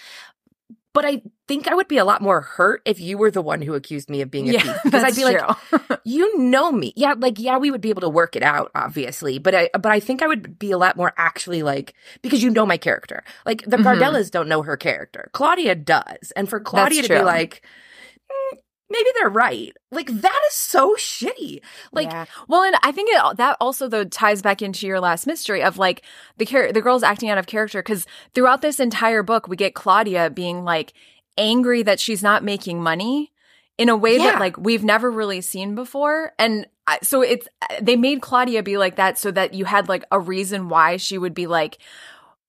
But 0.94 1.04
I 1.04 1.22
think 1.50 1.68
I 1.68 1.76
would 1.76 1.90
be 1.90 1.98
a 1.98 2.06
lot 2.06 2.22
more 2.22 2.40
hurt 2.40 2.82
if 2.86 3.02
you 3.02 3.18
were 3.18 3.30
the 3.30 3.42
one 3.42 3.62
who 3.62 3.74
accused 3.74 4.10
me 4.10 4.22
of 4.22 4.32
being 4.32 4.48
a 4.48 4.54
Yeah, 4.54 4.62
thief. 4.62 4.78
Because 4.86 5.04
I'd 5.04 5.14
be 5.14 5.26
like, 5.26 5.42
you 6.06 6.38
know 6.40 6.72
me. 6.72 6.94
Yeah, 6.96 7.16
like 7.18 7.38
yeah, 7.38 7.58
we 7.58 7.70
would 7.70 7.82
be 7.82 7.90
able 7.90 8.00
to 8.00 8.10
work 8.10 8.38
it 8.38 8.44
out, 8.44 8.72
obviously. 8.74 9.38
But 9.38 9.54
I 9.54 9.70
but 9.74 9.88
I 9.88 10.00
think 10.00 10.22
I 10.22 10.28
would 10.28 10.58
be 10.58 10.72
a 10.72 10.78
lot 10.78 10.96
more 10.96 11.14
actually 11.18 11.64
like 11.64 11.96
because 12.22 12.42
you 12.42 12.50
know 12.50 12.66
my 12.66 12.78
character. 12.78 13.26
Like 13.46 13.64
the 13.68 13.76
Mhm. 13.76 13.84
Gardellas 13.84 14.32
don't 14.32 14.48
know 14.48 14.62
her 14.62 14.78
character. 14.78 15.30
Claudia 15.34 15.76
does. 15.76 16.32
And 16.38 16.48
for 16.48 16.62
Claudia 16.62 17.02
to 17.02 17.10
be 17.10 17.22
like, 17.22 17.62
"Mm, 17.62 17.68
maybe 18.90 19.10
they're 19.18 19.30
right. 19.30 19.76
Like 19.92 20.08
that 20.08 20.40
is 20.48 20.54
so 20.54 20.96
shitty. 20.96 21.62
Like 21.92 22.12
yeah. 22.12 22.26
well, 22.48 22.64
and 22.64 22.76
I 22.84 22.92
think 22.92 23.10
it, 23.12 23.38
that 23.38 23.58
also 23.60 23.88
though 23.88 24.04
ties 24.06 24.42
back 24.42 24.62
into 24.62 24.88
your 24.88 25.00
last 25.00 25.26
mystery 25.28 25.64
of 25.64 25.78
like 25.78 26.04
the 26.38 26.46
char- 26.46 26.72
the 26.72 26.82
girls 26.82 27.04
acting 27.04 27.30
out 27.30 27.38
of 27.38 27.48
character 27.48 27.82
because 27.82 28.06
throughout 28.34 28.62
this 28.62 28.80
entire 28.80 29.24
book 29.24 29.48
we 29.48 29.56
get 29.56 29.74
Claudia 29.76 30.30
being 30.30 30.64
like 30.64 30.94
angry 31.38 31.84
that 31.84 32.00
she's 32.00 32.24
not 32.24 32.44
making 32.44 32.82
money 32.82 33.32
in 33.78 33.90
a 33.90 33.98
way 33.98 34.18
Yeah. 34.18 34.32
that 34.32 34.40
like 34.40 34.58
we've 34.58 34.84
never 34.84 35.12
really 35.12 35.42
seen 35.42 35.76
before, 35.76 36.34
and 36.40 36.68
I, 36.88 37.00
so 37.02 37.22
it's 37.24 37.48
they 37.82 37.96
made 37.96 38.22
Claudia 38.22 38.62
be 38.64 38.78
like 38.78 38.98
that 38.98 39.18
so 39.18 39.32
that 39.32 39.54
you 39.54 39.66
had 39.66 39.90
like 39.90 40.06
a 40.12 40.20
reason 40.20 40.70
why 40.70 40.98
she 40.98 41.18
would 41.18 41.34
be 41.34 41.48
like. 41.48 41.78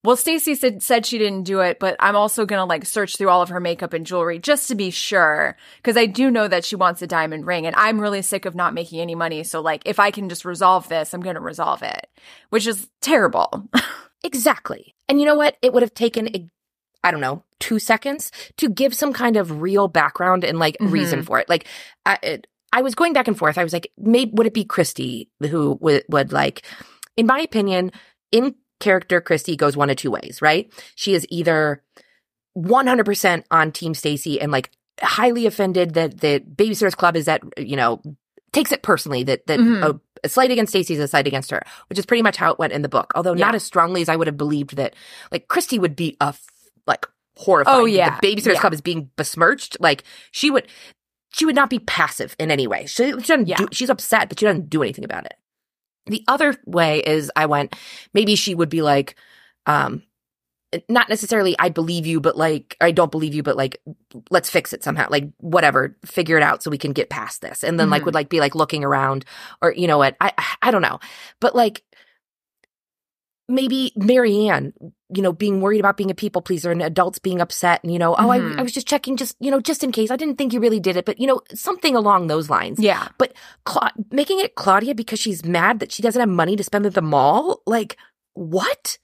Well, 0.06 0.16
Stacey 0.16 0.54
said 0.54 0.84
said 0.84 1.04
she 1.04 1.18
didn't 1.18 1.42
do 1.42 1.58
it, 1.60 1.80
but 1.80 1.96
I'm 1.98 2.14
also 2.14 2.46
gonna 2.46 2.64
like 2.64 2.86
search 2.86 3.16
through 3.16 3.28
all 3.28 3.42
of 3.42 3.48
her 3.48 3.58
makeup 3.58 3.92
and 3.92 4.06
jewelry 4.06 4.38
just 4.38 4.68
to 4.68 4.76
be 4.76 4.90
sure, 4.90 5.56
because 5.78 5.96
I 5.96 6.06
do 6.06 6.30
know 6.30 6.46
that 6.46 6.64
she 6.64 6.76
wants 6.76 7.02
a 7.02 7.08
diamond 7.08 7.44
ring, 7.44 7.66
and 7.66 7.74
I'm 7.74 8.00
really 8.00 8.22
sick 8.22 8.44
of 8.44 8.54
not 8.54 8.72
making 8.72 9.00
any 9.00 9.16
money. 9.16 9.42
So, 9.42 9.60
like, 9.60 9.82
if 9.84 9.98
I 9.98 10.12
can 10.12 10.28
just 10.28 10.44
resolve 10.44 10.88
this, 10.88 11.12
I'm 11.12 11.22
gonna 11.22 11.40
resolve 11.40 11.82
it, 11.82 12.06
which 12.50 12.66
is 12.66 12.88
terrible. 13.02 13.68
Exactly. 14.24 14.96
And 15.08 15.20
you 15.20 15.26
know 15.26 15.36
what? 15.36 15.56
It 15.62 15.72
would 15.72 15.84
have 15.84 15.94
taken, 15.94 16.50
I 17.04 17.10
don't 17.12 17.20
know, 17.20 17.44
two 17.60 17.78
seconds 17.78 18.32
to 18.56 18.68
give 18.68 18.92
some 18.92 19.12
kind 19.12 19.36
of 19.36 19.62
real 19.62 19.86
background 19.86 20.42
and 20.42 20.58
like 20.58 20.76
mm-hmm. 20.78 20.92
reason 20.92 21.22
for 21.22 21.38
it. 21.38 21.48
Like, 21.48 21.66
I, 22.04 22.18
it, 22.22 22.46
I 22.72 22.82
was 22.82 22.96
going 22.96 23.12
back 23.12 23.28
and 23.28 23.38
forth. 23.38 23.56
I 23.56 23.62
was 23.62 23.72
like, 23.72 23.92
maybe 23.96 24.32
would 24.34 24.48
it 24.48 24.54
be 24.54 24.64
Kristy 24.64 25.28
who 25.40 25.78
would, 25.80 26.04
would 26.08 26.32
like, 26.32 26.66
in 27.16 27.26
my 27.26 27.38
opinion, 27.38 27.92
in 28.32 28.56
character, 28.80 29.20
Kristy 29.20 29.56
goes 29.56 29.76
one 29.76 29.90
of 29.90 29.96
two 29.96 30.10
ways, 30.10 30.40
right? 30.42 30.72
She 30.94 31.14
is 31.14 31.26
either 31.30 31.82
100% 32.56 33.44
on 33.50 33.72
Team 33.72 33.94
Stacey 33.94 34.40
and 34.40 34.50
like 34.52 34.70
highly 35.02 35.46
offended 35.46 35.94
that 35.94 36.20
the 36.20 36.40
Babysitters 36.40 36.96
Club 36.96 37.16
is 37.16 37.28
at, 37.28 37.42
you 37.58 37.76
know, 37.76 38.00
takes 38.52 38.72
it 38.72 38.82
personally 38.82 39.22
that, 39.24 39.46
that 39.46 39.60
Mhm. 39.60 39.82
a, 39.84 40.00
a 40.24 40.28
slight 40.28 40.50
against 40.50 40.70
Stacey 40.72 40.94
is 40.94 41.00
a 41.00 41.08
slight 41.08 41.26
against 41.26 41.50
her, 41.50 41.60
which 41.88 41.98
is 41.98 42.06
pretty 42.06 42.22
much 42.22 42.36
how 42.38 42.50
it 42.52 42.58
went 42.58 42.72
in 42.72 42.80
the 42.82 42.88
book. 42.88 43.12
Although 43.14 43.34
not 43.34 43.54
as 43.54 43.62
strongly 43.62 44.00
as 44.00 44.08
I 44.08 44.16
would 44.16 44.26
have 44.26 44.38
believed 44.38 44.76
that, 44.76 44.94
like, 45.30 45.48
Kristy 45.48 45.78
would 45.78 45.94
be 45.94 46.16
a, 46.22 46.28
f- 46.28 46.46
like, 46.86 47.04
horrified. 47.36 47.74
Oh, 47.74 47.84
yeah. 47.84 48.18
The 48.20 48.26
Babysitters 48.34 48.54
Yeah. 48.54 48.60
Club 48.60 48.72
is 48.72 48.80
being 48.80 49.10
besmirched. 49.16 49.76
Like, 49.78 50.04
she 50.30 50.50
would, 50.50 50.66
she 51.34 51.44
would 51.44 51.54
not 51.54 51.68
be 51.68 51.80
passive 51.80 52.34
in 52.38 52.50
any 52.50 52.66
way. 52.66 52.86
She, 52.86 53.04
she 53.10 53.12
doesn't 53.12 53.48
Yeah. 53.48 53.56
do, 53.58 53.68
she's 53.72 53.90
upset, 53.90 54.30
but 54.30 54.40
she 54.40 54.46
doesn't 54.46 54.70
do 54.70 54.82
anything 54.82 55.04
about 55.04 55.26
it. 55.26 55.34
The 56.06 56.24
other 56.28 56.54
way 56.66 57.00
is 57.00 57.30
I 57.36 57.46
went, 57.46 57.74
maybe 58.14 58.36
she 58.36 58.54
would 58.54 58.68
be 58.68 58.82
like, 58.82 59.16
um, 59.66 60.02
not 60.88 61.08
necessarily 61.08 61.56
I 61.58 61.68
believe 61.68 62.06
you, 62.06 62.20
but 62.20 62.36
like 62.36 62.76
I 62.80 62.90
don't 62.90 63.10
believe 63.10 63.34
you, 63.34 63.42
but 63.42 63.56
like 63.56 63.80
let's 64.30 64.50
fix 64.50 64.72
it 64.72 64.82
somehow. 64.84 65.06
Like 65.10 65.28
whatever, 65.38 65.96
figure 66.04 66.36
it 66.36 66.42
out 66.42 66.62
so 66.62 66.70
we 66.70 66.78
can 66.78 66.92
get 66.92 67.08
past 67.08 67.40
this. 67.40 67.62
And 67.64 67.78
then 67.78 67.88
like 67.88 68.02
Mhm. 68.02 68.06
would 68.06 68.14
like 68.14 68.28
be 68.28 68.40
like 68.40 68.54
looking 68.54 68.84
around 68.84 69.24
or 69.62 69.72
you 69.72 69.86
know 69.86 69.98
what? 69.98 70.16
I 70.20 70.32
I 70.62 70.70
don't 70.70 70.82
know. 70.82 70.98
But 71.40 71.54
like 71.54 71.82
maybe 73.48 73.92
Mary 73.96 74.48
Anne, 74.48 74.72
you 75.14 75.22
know, 75.22 75.32
being 75.32 75.60
worried 75.60 75.78
about 75.80 75.96
being 75.96 76.10
a 76.10 76.14
people 76.14 76.42
pleaser 76.42 76.70
and 76.72 76.82
adults 76.82 77.18
being 77.20 77.40
upset 77.40 77.80
and 77.84 77.92
you 77.92 77.98
know, 77.98 78.14
oh 78.16 78.22
Mhm. 78.26 78.56
I 78.56 78.60
I 78.60 78.62
was 78.62 78.72
just 78.72 78.88
checking 78.88 79.16
just, 79.16 79.36
you 79.38 79.50
know, 79.50 79.60
just 79.60 79.84
in 79.84 79.92
case. 79.92 80.10
I 80.10 80.16
didn't 80.16 80.36
think 80.36 80.52
you 80.52 80.60
really 80.60 80.80
did 80.80 80.96
it, 80.96 81.04
but 81.04 81.20
you 81.20 81.26
know, 81.26 81.40
something 81.54 81.94
along 81.94 82.26
those 82.26 82.50
lines. 82.50 82.78
yeah, 82.80 83.08
Cla- 83.64 83.92
making 84.10 84.40
it 84.40 84.54
Claudia 84.56 84.94
because 84.94 85.18
she's 85.20 85.44
mad 85.44 85.78
that 85.80 85.92
she 85.92 86.02
doesn't 86.02 86.18
have 86.20 86.28
money 86.28 86.56
to 86.56 86.64
spend 86.64 86.86
at 86.86 86.94
the 86.94 87.02
mall? 87.02 87.62
Like, 87.66 87.96
what? 88.34 88.98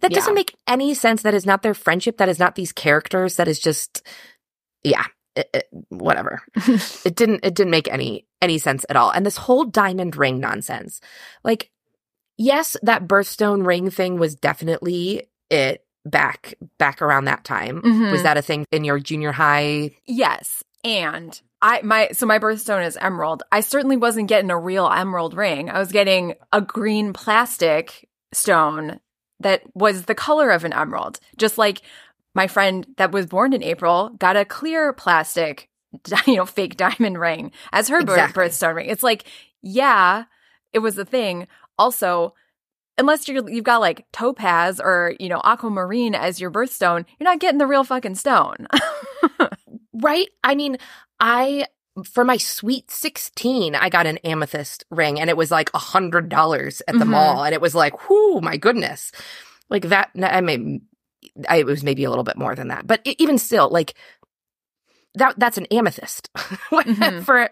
That 0.00 0.10
Yeah. 0.10 0.16
doesn't 0.18 0.34
make 0.34 0.56
any 0.66 0.94
sense. 0.94 1.22
That 1.22 1.34
is 1.34 1.46
not 1.46 1.62
their 1.62 1.74
friendship. 1.74 2.16
That 2.16 2.28
is 2.28 2.38
not 2.38 2.54
these 2.54 2.72
characters. 2.72 3.36
That 3.36 3.46
is 3.46 3.58
just, 3.60 4.02
yeah, 4.82 5.04
it, 5.36 5.48
it- 5.54 5.68
whatever. 5.90 6.40
it 7.04 7.14
didn't, 7.14 7.44
it 7.44 7.54
didn't 7.54 7.70
make 7.70 7.88
any, 7.92 8.26
any 8.40 8.58
sense 8.58 8.84
at 8.88 8.96
all. 8.96 9.10
And 9.10 9.24
this 9.24 9.36
whole 9.36 9.64
diamond 9.64 10.16
ring 10.16 10.40
nonsense, 10.40 11.00
like, 11.44 11.70
yes, 12.38 12.76
that 12.82 13.06
birthstone 13.08 13.66
ring 13.66 13.90
thing 13.90 14.18
was 14.18 14.34
definitely 14.34 15.28
it 15.50 15.84
back, 16.04 16.54
back 16.78 17.00
around 17.02 17.26
that 17.26 17.44
time. 17.44 17.82
Mhm. 17.82 18.10
Was 18.12 18.22
that 18.24 18.36
a 18.36 18.42
thing 18.42 18.64
in 18.72 18.84
your 18.84 18.98
junior 18.98 19.32
high? 19.32 19.92
yes, 20.06 20.62
and. 20.84 21.40
I 21.64 21.80
my 21.82 22.08
so 22.10 22.26
my 22.26 22.40
birthstone 22.40 22.84
is 22.84 22.96
emerald. 22.96 23.44
I 23.52 23.60
certainly 23.60 23.96
wasn't 23.96 24.28
getting 24.28 24.50
a 24.50 24.58
real 24.58 24.88
emerald 24.88 25.32
ring. 25.34 25.70
I 25.70 25.78
was 25.78 25.92
getting 25.92 26.34
a 26.52 26.60
green 26.60 27.12
plastic 27.12 28.08
stone 28.32 28.98
that 29.38 29.62
was 29.72 30.06
the 30.06 30.14
color 30.16 30.50
of 30.50 30.64
an 30.64 30.72
emerald. 30.72 31.20
Just 31.36 31.58
like 31.58 31.82
my 32.34 32.48
friend 32.48 32.84
that 32.96 33.12
was 33.12 33.26
born 33.26 33.52
in 33.52 33.62
April 33.62 34.08
got 34.18 34.36
a 34.36 34.44
clear 34.44 34.92
plastic, 34.92 35.68
you 36.26 36.34
know, 36.34 36.46
fake 36.46 36.76
diamond 36.76 37.16
ring 37.20 37.52
as 37.72 37.86
her 37.90 38.00
Exactly. 38.00 38.42
birthstone 38.42 38.74
ring. 38.74 38.88
It's 38.90 39.04
like, 39.04 39.22
yeah, 39.62 40.24
it 40.72 40.80
was 40.80 40.98
a 40.98 41.04
thing. 41.04 41.46
Also, 41.78 42.34
unless 42.98 43.26
you're 43.28 43.48
you've 43.48 43.64
got 43.64 43.80
like 43.80 44.04
topaz 44.12 44.80
or 44.80 45.14
you 45.18 45.28
know 45.28 45.40
aquamarine 45.44 46.14
as 46.14 46.40
your 46.40 46.50
birthstone, 46.50 47.04
you're 47.18 47.28
not 47.30 47.40
getting 47.40 47.58
the 47.58 47.66
real 47.66 47.84
fucking 47.84 48.14
stone. 48.16 48.66
Right? 49.94 50.28
I 50.42 50.54
mean, 50.54 50.78
I 51.20 51.66
for 52.04 52.24
my 52.24 52.38
sweet 52.38 52.90
16, 52.90 53.74
I 53.74 53.88
got 53.90 54.06
an 54.06 54.16
amethyst 54.18 54.84
ring 54.90 55.20
and 55.20 55.28
it 55.28 55.36
was 55.36 55.50
like 55.50 55.70
a 55.74 55.78
hundred 55.78 56.28
dollars 56.30 56.80
at 56.88 56.94
the 56.98 57.04
Mhm. 57.04 57.08
mall. 57.08 57.44
And 57.44 57.54
it 57.54 57.60
was 57.60 57.74
like, 57.74 58.08
whoo, 58.08 58.40
my 58.40 58.56
goodness. 58.56 59.12
Like 59.68 59.88
that, 59.88 60.10
I 60.22 60.40
mean, 60.40 60.82
I, 61.48 61.58
it 61.58 61.66
was 61.66 61.82
maybe 61.84 62.04
a 62.04 62.08
little 62.10 62.24
bit 62.24 62.38
more 62.38 62.54
than 62.54 62.68
that, 62.68 62.86
but 62.86 63.00
even 63.04 63.36
still, 63.38 63.68
like 63.70 63.94
that, 65.14 65.38
that's 65.38 65.58
an 65.58 65.66
amethyst 65.66 66.30
Mhm. 66.36 67.22
for, 67.22 67.50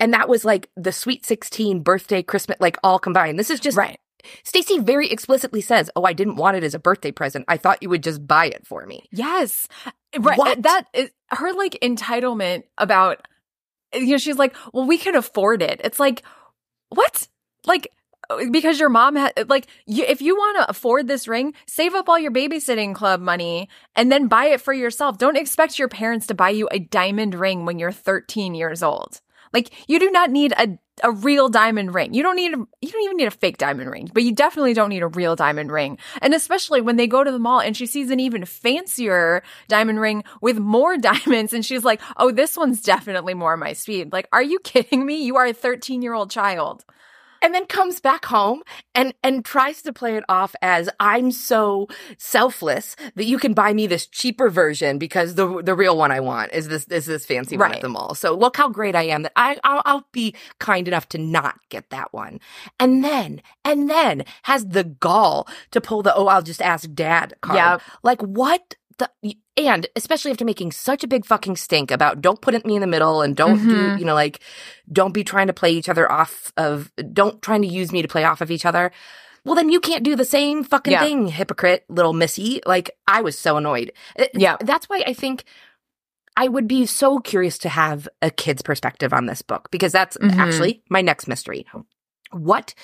and 0.00 0.14
that 0.14 0.28
was 0.28 0.44
like 0.44 0.70
the 0.76 0.92
sweet 0.92 1.24
16 1.24 1.82
birthday, 1.82 2.22
Christmas, 2.22 2.58
like 2.60 2.78
all 2.82 2.98
combined. 2.98 3.38
This 3.38 3.50
is 3.50 3.60
just, 3.60 3.76
right. 3.76 4.00
Stacey 4.42 4.78
very 4.78 5.08
explicitly 5.08 5.60
says, 5.60 5.90
Oh, 5.96 6.04
I 6.04 6.12
didn't 6.12 6.36
want 6.36 6.56
it 6.56 6.64
as 6.64 6.74
a 6.74 6.78
birthday 6.78 7.12
present. 7.12 7.44
I 7.48 7.56
thought 7.56 7.82
you 7.82 7.90
would 7.90 8.02
just 8.02 8.26
buy 8.26 8.46
it 8.46 8.66
for 8.66 8.84
me. 8.86 9.04
Yes. 9.12 9.68
Right. 10.18 10.38
What? 10.38 10.62
That 10.62 10.86
is 10.92 11.10
her 11.28 11.52
like 11.52 11.78
entitlement 11.82 12.64
about 12.76 13.26
you 13.94 14.06
know, 14.06 14.18
she's 14.18 14.38
like, 14.38 14.54
Well, 14.72 14.86
we 14.86 14.98
can 14.98 15.14
afford 15.14 15.62
it. 15.62 15.80
It's 15.84 16.00
like, 16.00 16.22
what? 16.88 17.28
Like 17.64 17.90
because 18.50 18.78
your 18.78 18.88
mom 18.88 19.16
had 19.16 19.48
like 19.48 19.66
you, 19.86 20.04
if 20.04 20.22
you 20.22 20.36
want 20.36 20.58
to 20.58 20.70
afford 20.70 21.08
this 21.08 21.26
ring 21.26 21.52
save 21.66 21.94
up 21.94 22.08
all 22.08 22.18
your 22.18 22.30
babysitting 22.30 22.94
club 22.94 23.20
money 23.20 23.68
and 23.96 24.10
then 24.10 24.28
buy 24.28 24.46
it 24.46 24.60
for 24.60 24.72
yourself 24.72 25.18
don't 25.18 25.36
expect 25.36 25.78
your 25.78 25.88
parents 25.88 26.26
to 26.26 26.34
buy 26.34 26.50
you 26.50 26.68
a 26.70 26.78
diamond 26.78 27.34
ring 27.34 27.64
when 27.64 27.78
you're 27.78 27.90
13 27.90 28.54
years 28.54 28.82
old 28.82 29.20
like 29.52 29.70
you 29.88 29.98
do 29.98 30.10
not 30.10 30.30
need 30.30 30.52
a 30.52 30.78
a 31.02 31.10
real 31.10 31.48
diamond 31.48 31.94
ring. 31.94 32.14
You 32.14 32.22
don't 32.22 32.36
need 32.36 32.52
a, 32.52 32.58
you 32.58 32.90
don't 32.90 33.02
even 33.04 33.16
need 33.16 33.26
a 33.26 33.30
fake 33.30 33.58
diamond 33.58 33.90
ring, 33.90 34.10
but 34.12 34.22
you 34.22 34.34
definitely 34.34 34.74
don't 34.74 34.90
need 34.90 35.02
a 35.02 35.08
real 35.08 35.36
diamond 35.36 35.72
ring. 35.72 35.98
And 36.20 36.34
especially 36.34 36.80
when 36.80 36.96
they 36.96 37.06
go 37.06 37.24
to 37.24 37.32
the 37.32 37.38
mall 37.38 37.60
and 37.60 37.76
she 37.76 37.86
sees 37.86 38.10
an 38.10 38.20
even 38.20 38.44
fancier 38.44 39.42
diamond 39.68 40.00
ring 40.00 40.24
with 40.40 40.58
more 40.58 40.96
diamonds 40.98 41.52
and 41.52 41.64
she's 41.64 41.84
like, 41.84 42.00
"Oh, 42.16 42.30
this 42.30 42.56
one's 42.56 42.82
definitely 42.82 43.34
more 43.34 43.56
my 43.56 43.72
speed." 43.72 44.12
Like, 44.12 44.28
are 44.32 44.42
you 44.42 44.58
kidding 44.60 45.04
me? 45.04 45.24
You 45.24 45.36
are 45.36 45.46
a 45.46 45.54
13-year-old 45.54 46.30
child. 46.30 46.84
And 47.42 47.54
then 47.54 47.66
comes 47.66 48.00
back 48.00 48.24
home 48.26 48.62
and 48.94 49.14
and 49.22 49.44
tries 49.44 49.82
to 49.82 49.92
play 49.92 50.16
it 50.16 50.24
off 50.28 50.54
as 50.62 50.88
I'm 51.00 51.30
so 51.32 51.88
selfless 52.18 52.96
that 53.14 53.24
you 53.24 53.38
can 53.38 53.54
buy 53.54 53.72
me 53.72 53.86
this 53.86 54.06
cheaper 54.06 54.48
version 54.50 54.98
because 54.98 55.34
the 55.34 55.62
the 55.62 55.74
real 55.74 55.96
one 55.96 56.10
I 56.12 56.20
want 56.20 56.52
is 56.52 56.68
this 56.68 56.86
is 56.88 57.06
this 57.06 57.26
fancy 57.26 57.56
one 57.56 57.70
at 57.70 57.74
Right. 57.74 57.82
the 57.82 57.88
mall. 57.88 58.14
So 58.14 58.34
look 58.34 58.56
how 58.56 58.68
great 58.68 58.94
I 58.94 59.02
am 59.04 59.22
that 59.22 59.32
I 59.36 59.58
I'll, 59.64 59.82
I'll 59.84 60.06
be 60.12 60.34
kind 60.58 60.86
enough 60.88 61.08
to 61.10 61.18
not 61.18 61.56
get 61.68 61.90
that 61.90 62.12
one. 62.12 62.40
And 62.78 63.02
then 63.04 63.40
and 63.64 63.88
then 63.88 64.24
has 64.44 64.66
the 64.68 64.84
gall 64.84 65.46
to 65.70 65.80
pull 65.80 66.02
the 66.02 66.14
oh 66.14 66.26
I'll 66.26 66.42
just 66.42 66.62
ask 66.62 66.90
dad 66.92 67.34
card. 67.40 67.56
Yep. 67.56 67.82
Like 68.02 68.20
what 68.22 68.74
the 69.00 69.36
and 69.56 69.86
especially 69.96 70.30
after 70.30 70.44
making 70.44 70.72
such 70.72 71.02
a 71.04 71.08
big 71.08 71.24
fucking 71.26 71.56
stink 71.56 71.90
about 71.90 72.20
don't 72.20 72.40
put 72.40 72.64
me 72.64 72.74
in 72.76 72.80
the 72.80 72.86
middle 72.86 73.20
and 73.22 73.36
don't 73.36 73.58
do 73.66 73.74
Mhm. 73.74 73.98
you 73.98 74.04
know 74.04 74.14
like 74.14 74.40
don't 74.92 75.12
be 75.12 75.24
trying 75.24 75.48
to 75.48 75.52
play 75.52 75.70
each 75.72 75.88
other 75.88 76.10
off 76.10 76.52
of 76.56 76.92
don't 77.12 77.40
trying 77.42 77.62
to 77.62 77.68
use 77.68 77.92
me 77.92 78.02
to 78.02 78.08
play 78.08 78.24
off 78.24 78.40
of 78.40 78.50
each 78.50 78.64
other. 78.64 78.90
Well 79.44 79.54
then 79.54 79.70
you 79.70 79.80
can't 79.80 80.02
do 80.04 80.16
the 80.16 80.24
same 80.24 80.62
fucking 80.64 80.92
Yeah. 80.92 81.00
thing, 81.02 81.26
hypocrite 81.28 81.84
little 81.88 82.12
missy. 82.12 82.60
Like 82.66 82.90
I 83.06 83.22
was 83.22 83.38
so 83.38 83.56
annoyed. 83.56 83.92
Yeah. 84.34 84.56
That's 84.60 84.88
why 84.88 85.02
I 85.06 85.12
think 85.14 85.44
I 86.36 86.48
would 86.48 86.68
be 86.68 86.86
so 86.86 87.18
curious 87.18 87.58
to 87.58 87.68
have 87.68 88.08
a 88.22 88.30
kid's 88.30 88.62
perspective 88.62 89.12
on 89.12 89.26
this 89.26 89.42
book 89.42 89.68
because 89.70 89.92
that's 89.92 90.16
Mhm. 90.18 90.36
actually 90.36 90.82
my 90.88 91.00
next 91.02 91.26
mystery. 91.26 91.66
What 92.32 92.74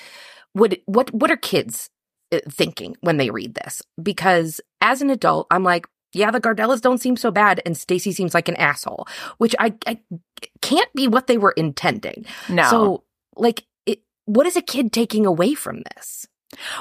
would 0.55 0.81
what 0.87 1.13
what 1.15 1.31
are 1.31 1.37
kids 1.37 1.91
uh, 2.33 2.41
thinking 2.51 2.97
when 3.03 3.19
they 3.19 3.31
read 3.31 3.55
this? 3.55 3.83
Because 4.03 4.61
as 4.81 5.01
an 5.01 5.11
adult, 5.11 5.47
I'm 5.51 5.63
like, 5.63 5.87
yeah, 6.17 6.31
the 6.31 6.41
Gardellas 6.41 6.81
don't 6.81 7.01
seem 7.01 7.17
so 7.17 7.31
bad, 7.31 7.61
and 7.67 7.77
Stacey 7.77 8.13
seems 8.13 8.35
like 8.35 8.49
an 8.49 8.57
asshole, 8.57 9.07
which 9.39 9.55
I, 9.59 9.75
I 9.87 9.99
can't 10.63 10.93
be 10.95 11.09
what 11.09 11.27
they 11.27 11.39
were 11.39 11.53
intending. 11.53 12.25
No. 12.49 12.71
So, 12.71 13.05
like, 13.37 13.65
it, 13.85 14.01
what 14.25 14.47
is 14.47 14.57
a 14.57 14.63
kid 14.63 14.93
taking 14.93 15.27
away 15.27 15.55
from 15.55 15.83
this? 15.95 16.27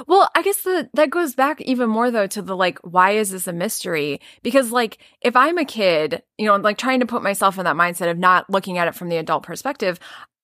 Well, 0.07 0.29
I 0.35 0.41
guess 0.41 0.61
the, 0.61 0.89
that 0.93 1.09
goes 1.09 1.35
back 1.35 1.59
even 1.61 1.89
more 1.89 2.11
though 2.11 2.27
to 2.27 2.41
the 2.41 2.55
like, 2.55 2.79
why 2.79 3.11
is 3.11 3.31
this 3.31 3.47
a 3.47 3.53
mystery? 3.53 4.21
Because 4.43 4.71
like, 4.71 4.99
if 5.21 5.35
I'm 5.35 5.57
a 5.57 5.65
kid, 5.65 6.21
you 6.37 6.45
know, 6.45 6.55
like 6.55 6.77
trying 6.77 6.99
to 6.99 7.05
put 7.05 7.23
myself 7.23 7.57
in 7.57 7.65
that 7.65 7.75
mindset 7.75 8.09
of 8.09 8.17
not 8.17 8.49
looking 8.49 8.77
at 8.77 8.87
it 8.87 8.95
from 8.95 9.09
the 9.09 9.17
adult 9.17 9.43
perspective, 9.43 9.99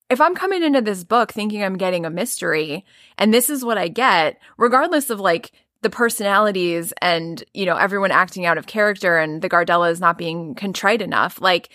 if 0.10 0.20
I'm 0.20 0.36
coming 0.36 0.64
into 0.64 0.82
this 0.82 1.04
book 1.04 1.32
thinking 1.32 1.64
I'm 1.64 1.78
getting 1.78 2.06
a 2.06 2.10
mystery 2.10 2.84
and 3.18 3.34
this 3.34 3.50
is 3.50 3.64
what 3.64 3.78
I 3.78 3.88
get, 3.88 4.38
regardless 4.58 5.10
of 5.10 5.20
like 5.20 5.52
the 5.82 5.90
personalities 5.90 6.94
and, 7.02 7.44
you 7.54 7.66
know, 7.66 7.76
everyone 7.76 8.12
acting 8.12 8.46
out 8.46 8.58
of 8.58 8.68
character 8.68 9.18
and 9.18 9.42
the 9.42 9.50
Gardellas 9.50 10.00
not 10.00 10.18
being 10.18 10.56
contrite 10.56 11.02
enough, 11.02 11.42
like 11.42 11.70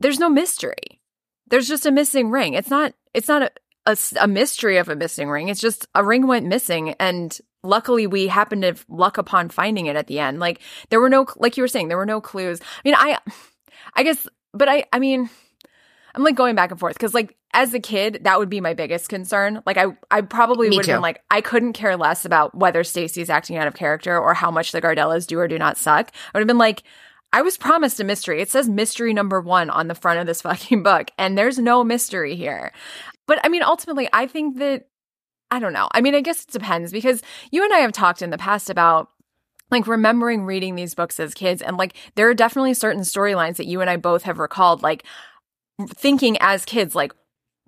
there's 0.00 0.18
no 0.18 0.28
mystery. 0.28 1.00
There's 1.48 1.68
just 1.68 1.86
a 1.86 1.90
missing 1.90 2.30
ring. 2.30 2.54
It's 2.54 2.70
not, 2.70 2.94
it's 3.14 3.28
not 3.28 3.42
a, 3.42 3.50
a, 3.86 3.96
a 4.20 4.28
mystery 4.28 4.76
of 4.76 4.88
a 4.88 4.96
missing 4.96 5.28
ring. 5.28 5.48
It's 5.48 5.60
just 5.60 5.88
a 5.94 6.04
ring 6.04 6.26
went 6.26 6.46
missing 6.46 6.94
and 7.00 7.36
luckily 7.62 8.06
we 8.06 8.26
happened 8.26 8.62
to 8.62 8.74
luck 8.88 9.18
upon 9.18 9.48
finding 9.48 9.86
it 9.86 9.96
at 9.96 10.06
the 10.06 10.18
end. 10.18 10.38
Like 10.38 10.60
there 10.90 11.00
were 11.00 11.10
no, 11.10 11.26
like 11.36 11.56
you 11.56 11.62
were 11.62 11.68
saying, 11.68 11.88
there 11.88 11.96
were 11.96 12.06
no 12.06 12.20
clues. 12.20 12.60
I 12.62 12.80
mean, 12.84 12.94
I, 12.96 13.18
I 13.94 14.02
guess, 14.02 14.28
but 14.52 14.68
I, 14.68 14.84
I 14.92 14.98
mean, 14.98 15.30
I'm 16.14 16.24
like 16.24 16.36
going 16.36 16.54
back 16.54 16.70
and 16.70 16.80
forth 16.80 16.94
because 16.94 17.14
like 17.14 17.36
as 17.52 17.74
a 17.74 17.80
kid, 17.80 18.20
that 18.22 18.38
would 18.38 18.48
be 18.48 18.60
my 18.60 18.74
biggest 18.74 19.08
concern. 19.08 19.62
Like 19.66 19.76
I, 19.76 19.86
I 20.10 20.20
probably 20.20 20.68
would 20.68 20.86
have 20.86 20.96
been 20.96 21.02
like, 21.02 21.22
I 21.30 21.40
couldn't 21.40 21.72
care 21.72 21.96
less 21.96 22.24
about 22.24 22.54
whether 22.54 22.84
Stacey's 22.84 23.30
acting 23.30 23.56
out 23.56 23.66
of 23.66 23.74
character 23.74 24.18
or 24.18 24.34
how 24.34 24.50
much 24.50 24.72
the 24.72 24.80
Gardellas 24.80 25.26
do 25.26 25.38
or 25.38 25.48
do 25.48 25.58
not 25.58 25.76
suck. 25.76 26.10
I 26.12 26.38
would 26.38 26.42
have 26.42 26.48
been 26.48 26.58
like, 26.58 26.82
I 27.32 27.42
was 27.42 27.56
promised 27.56 28.00
a 28.00 28.04
mystery. 28.04 28.40
It 28.40 28.50
says 28.50 28.68
mystery 28.68 29.12
number 29.12 29.40
one 29.40 29.70
on 29.70 29.88
the 29.88 29.94
front 29.94 30.20
of 30.20 30.26
this 30.26 30.42
fucking 30.42 30.82
book, 30.82 31.10
and 31.18 31.36
there's 31.36 31.58
no 31.58 31.84
mystery 31.84 32.36
here. 32.36 32.72
But 33.26 33.38
I 33.44 33.48
mean, 33.48 33.62
ultimately, 33.62 34.08
I 34.12 34.26
think 34.26 34.58
that 34.58 34.88
I 35.50 35.58
don't 35.58 35.72
know. 35.72 35.88
I 35.92 36.00
mean, 36.00 36.14
I 36.14 36.20
guess 36.20 36.42
it 36.42 36.50
depends 36.50 36.92
because 36.92 37.22
you 37.50 37.64
and 37.64 37.72
I 37.72 37.78
have 37.78 37.92
talked 37.92 38.22
in 38.22 38.30
the 38.30 38.38
past 38.38 38.70
about 38.70 39.08
like 39.70 39.86
remembering 39.86 40.44
reading 40.44 40.74
these 40.74 40.94
books 40.94 41.20
as 41.20 41.32
kids 41.34 41.62
and 41.62 41.76
like 41.76 41.94
there 42.16 42.28
are 42.28 42.34
definitely 42.34 42.74
certain 42.74 43.02
storylines 43.02 43.56
that 43.56 43.66
you 43.66 43.80
and 43.80 43.88
I 43.88 43.96
both 43.96 44.24
have 44.24 44.40
recalled 44.40 44.82
like 44.82 45.04
thinking 45.86 46.36
as 46.40 46.64
kids 46.64 46.94
like 46.94 47.12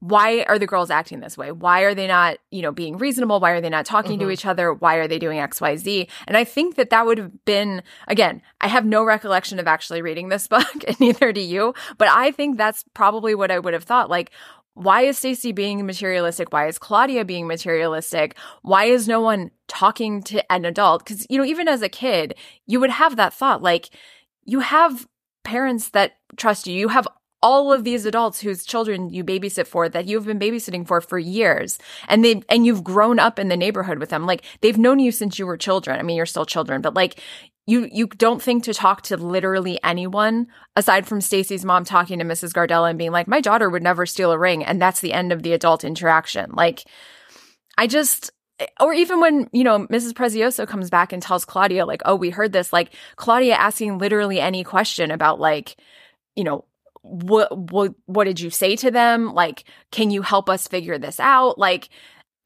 why 0.04 0.42
are 0.48 0.58
the 0.58 0.66
girls 0.66 0.90
acting 0.90 1.20
this 1.20 1.38
way? 1.38 1.52
Why 1.52 1.82
are 1.82 1.94
they 1.94 2.08
not, 2.08 2.38
you 2.50 2.60
know, 2.60 2.72
being 2.72 2.98
reasonable? 2.98 3.38
Why 3.38 3.52
are 3.52 3.60
they 3.60 3.68
not 3.70 3.86
talking 3.86 4.18
to 4.18 4.24
Mhm. 4.24 4.32
each 4.32 4.44
other? 4.44 4.74
Why 4.74 4.96
are 4.96 5.06
they 5.06 5.20
doing 5.20 5.38
XYZ? 5.38 6.08
And 6.26 6.36
I 6.36 6.42
think 6.42 6.74
that 6.74 6.90
that 6.90 7.06
would 7.06 7.18
have 7.18 7.44
been, 7.44 7.84
again, 8.08 8.42
I 8.60 8.66
have 8.66 8.84
no 8.84 9.04
recollection 9.04 9.60
of 9.60 9.68
actually 9.68 10.02
reading 10.02 10.28
this 10.28 10.48
book 10.48 10.66
and 10.88 10.98
neither 10.98 11.32
do 11.32 11.40
you, 11.40 11.72
but 11.98 12.08
I 12.08 12.32
think 12.32 12.56
that's 12.58 12.84
probably 12.94 13.36
what 13.36 13.52
I 13.52 13.60
would 13.60 13.74
have 13.74 13.84
thought. 13.84 14.10
Like, 14.10 14.32
why 14.74 15.02
is 15.02 15.18
Stacey 15.18 15.52
being 15.52 15.86
materialistic? 15.86 16.52
Why 16.52 16.66
is 16.66 16.80
Claudia 16.80 17.24
being 17.24 17.46
materialistic? 17.46 18.36
Why 18.62 18.86
is 18.86 19.06
no 19.06 19.20
one 19.20 19.52
talking 19.68 20.20
to 20.24 20.52
an 20.52 20.64
adult? 20.64 21.04
Because, 21.04 21.28
you 21.30 21.38
know, 21.38 21.44
even 21.44 21.68
as 21.68 21.80
a 21.80 21.88
kid, 21.88 22.34
you 22.66 22.80
would 22.80 22.90
have 22.90 23.14
that 23.14 23.34
thought. 23.34 23.62
Like, 23.62 23.90
you 24.44 24.58
have 24.60 25.06
parents 25.44 25.90
that 25.90 26.14
trust 26.36 26.66
you. 26.66 26.74
You 26.74 26.88
have 26.88 27.06
all 27.42 27.72
of 27.72 27.84
these 27.84 28.06
adults 28.06 28.40
whose 28.40 28.64
children 28.64 29.10
you 29.10 29.24
babysit 29.24 29.66
for 29.66 29.88
that 29.88 30.06
you've 30.06 30.26
been 30.26 30.38
babysitting 30.38 30.86
for 30.86 31.00
for 31.00 31.18
years 31.18 31.78
and 32.08 32.24
they 32.24 32.42
and 32.48 32.64
you've 32.64 32.84
grown 32.84 33.18
up 33.18 33.38
in 33.38 33.48
the 33.48 33.56
neighborhood 33.56 33.98
with 33.98 34.10
them 34.10 34.24
like 34.24 34.44
they've 34.60 34.78
known 34.78 34.98
you 34.98 35.10
since 35.10 35.38
you 35.38 35.46
were 35.46 35.56
children 35.56 35.98
i 35.98 36.02
mean 36.02 36.16
you're 36.16 36.26
still 36.26 36.46
children 36.46 36.80
but 36.80 36.94
like 36.94 37.20
you 37.66 37.88
you 37.92 38.06
don't 38.06 38.42
think 38.42 38.64
to 38.64 38.74
talk 38.74 39.02
to 39.02 39.16
literally 39.16 39.78
anyone 39.84 40.46
aside 40.74 41.06
from 41.06 41.20
Stacey's 41.20 41.64
mom 41.64 41.84
talking 41.84 42.18
to 42.18 42.24
Mrs. 42.24 42.52
Gardella 42.52 42.90
and 42.90 42.98
being 42.98 43.12
like 43.12 43.28
my 43.28 43.40
daughter 43.40 43.68
would 43.68 43.82
never 43.82 44.06
steal 44.06 44.32
a 44.32 44.38
ring 44.38 44.64
and 44.64 44.80
that's 44.80 45.00
the 45.00 45.12
end 45.12 45.32
of 45.32 45.42
the 45.42 45.52
adult 45.52 45.84
interaction 45.84 46.50
like 46.52 46.84
i 47.76 47.86
just 47.86 48.30
or 48.80 48.92
even 48.92 49.20
when 49.20 49.48
you 49.52 49.64
know 49.64 49.86
Mrs. 49.88 50.12
Prezzioso 50.12 50.68
comes 50.68 50.90
back 50.90 51.12
and 51.12 51.22
tells 51.22 51.44
Claudia 51.44 51.86
like 51.86 52.02
oh 52.04 52.14
we 52.14 52.30
heard 52.30 52.52
this 52.52 52.72
like 52.72 52.94
Claudia 53.16 53.54
asking 53.54 53.98
literally 53.98 54.40
any 54.40 54.62
question 54.62 55.10
about 55.10 55.40
like 55.40 55.76
you 56.36 56.44
know 56.44 56.64
what 57.02 57.56
what 57.70 57.92
what 58.06 58.24
did 58.24 58.40
you 58.40 58.48
say 58.50 58.76
to 58.76 58.90
them 58.90 59.34
like 59.34 59.64
can 59.90 60.10
you 60.10 60.22
help 60.22 60.48
us 60.48 60.68
figure 60.68 60.98
this 60.98 61.18
out 61.20 61.58
like 61.58 61.88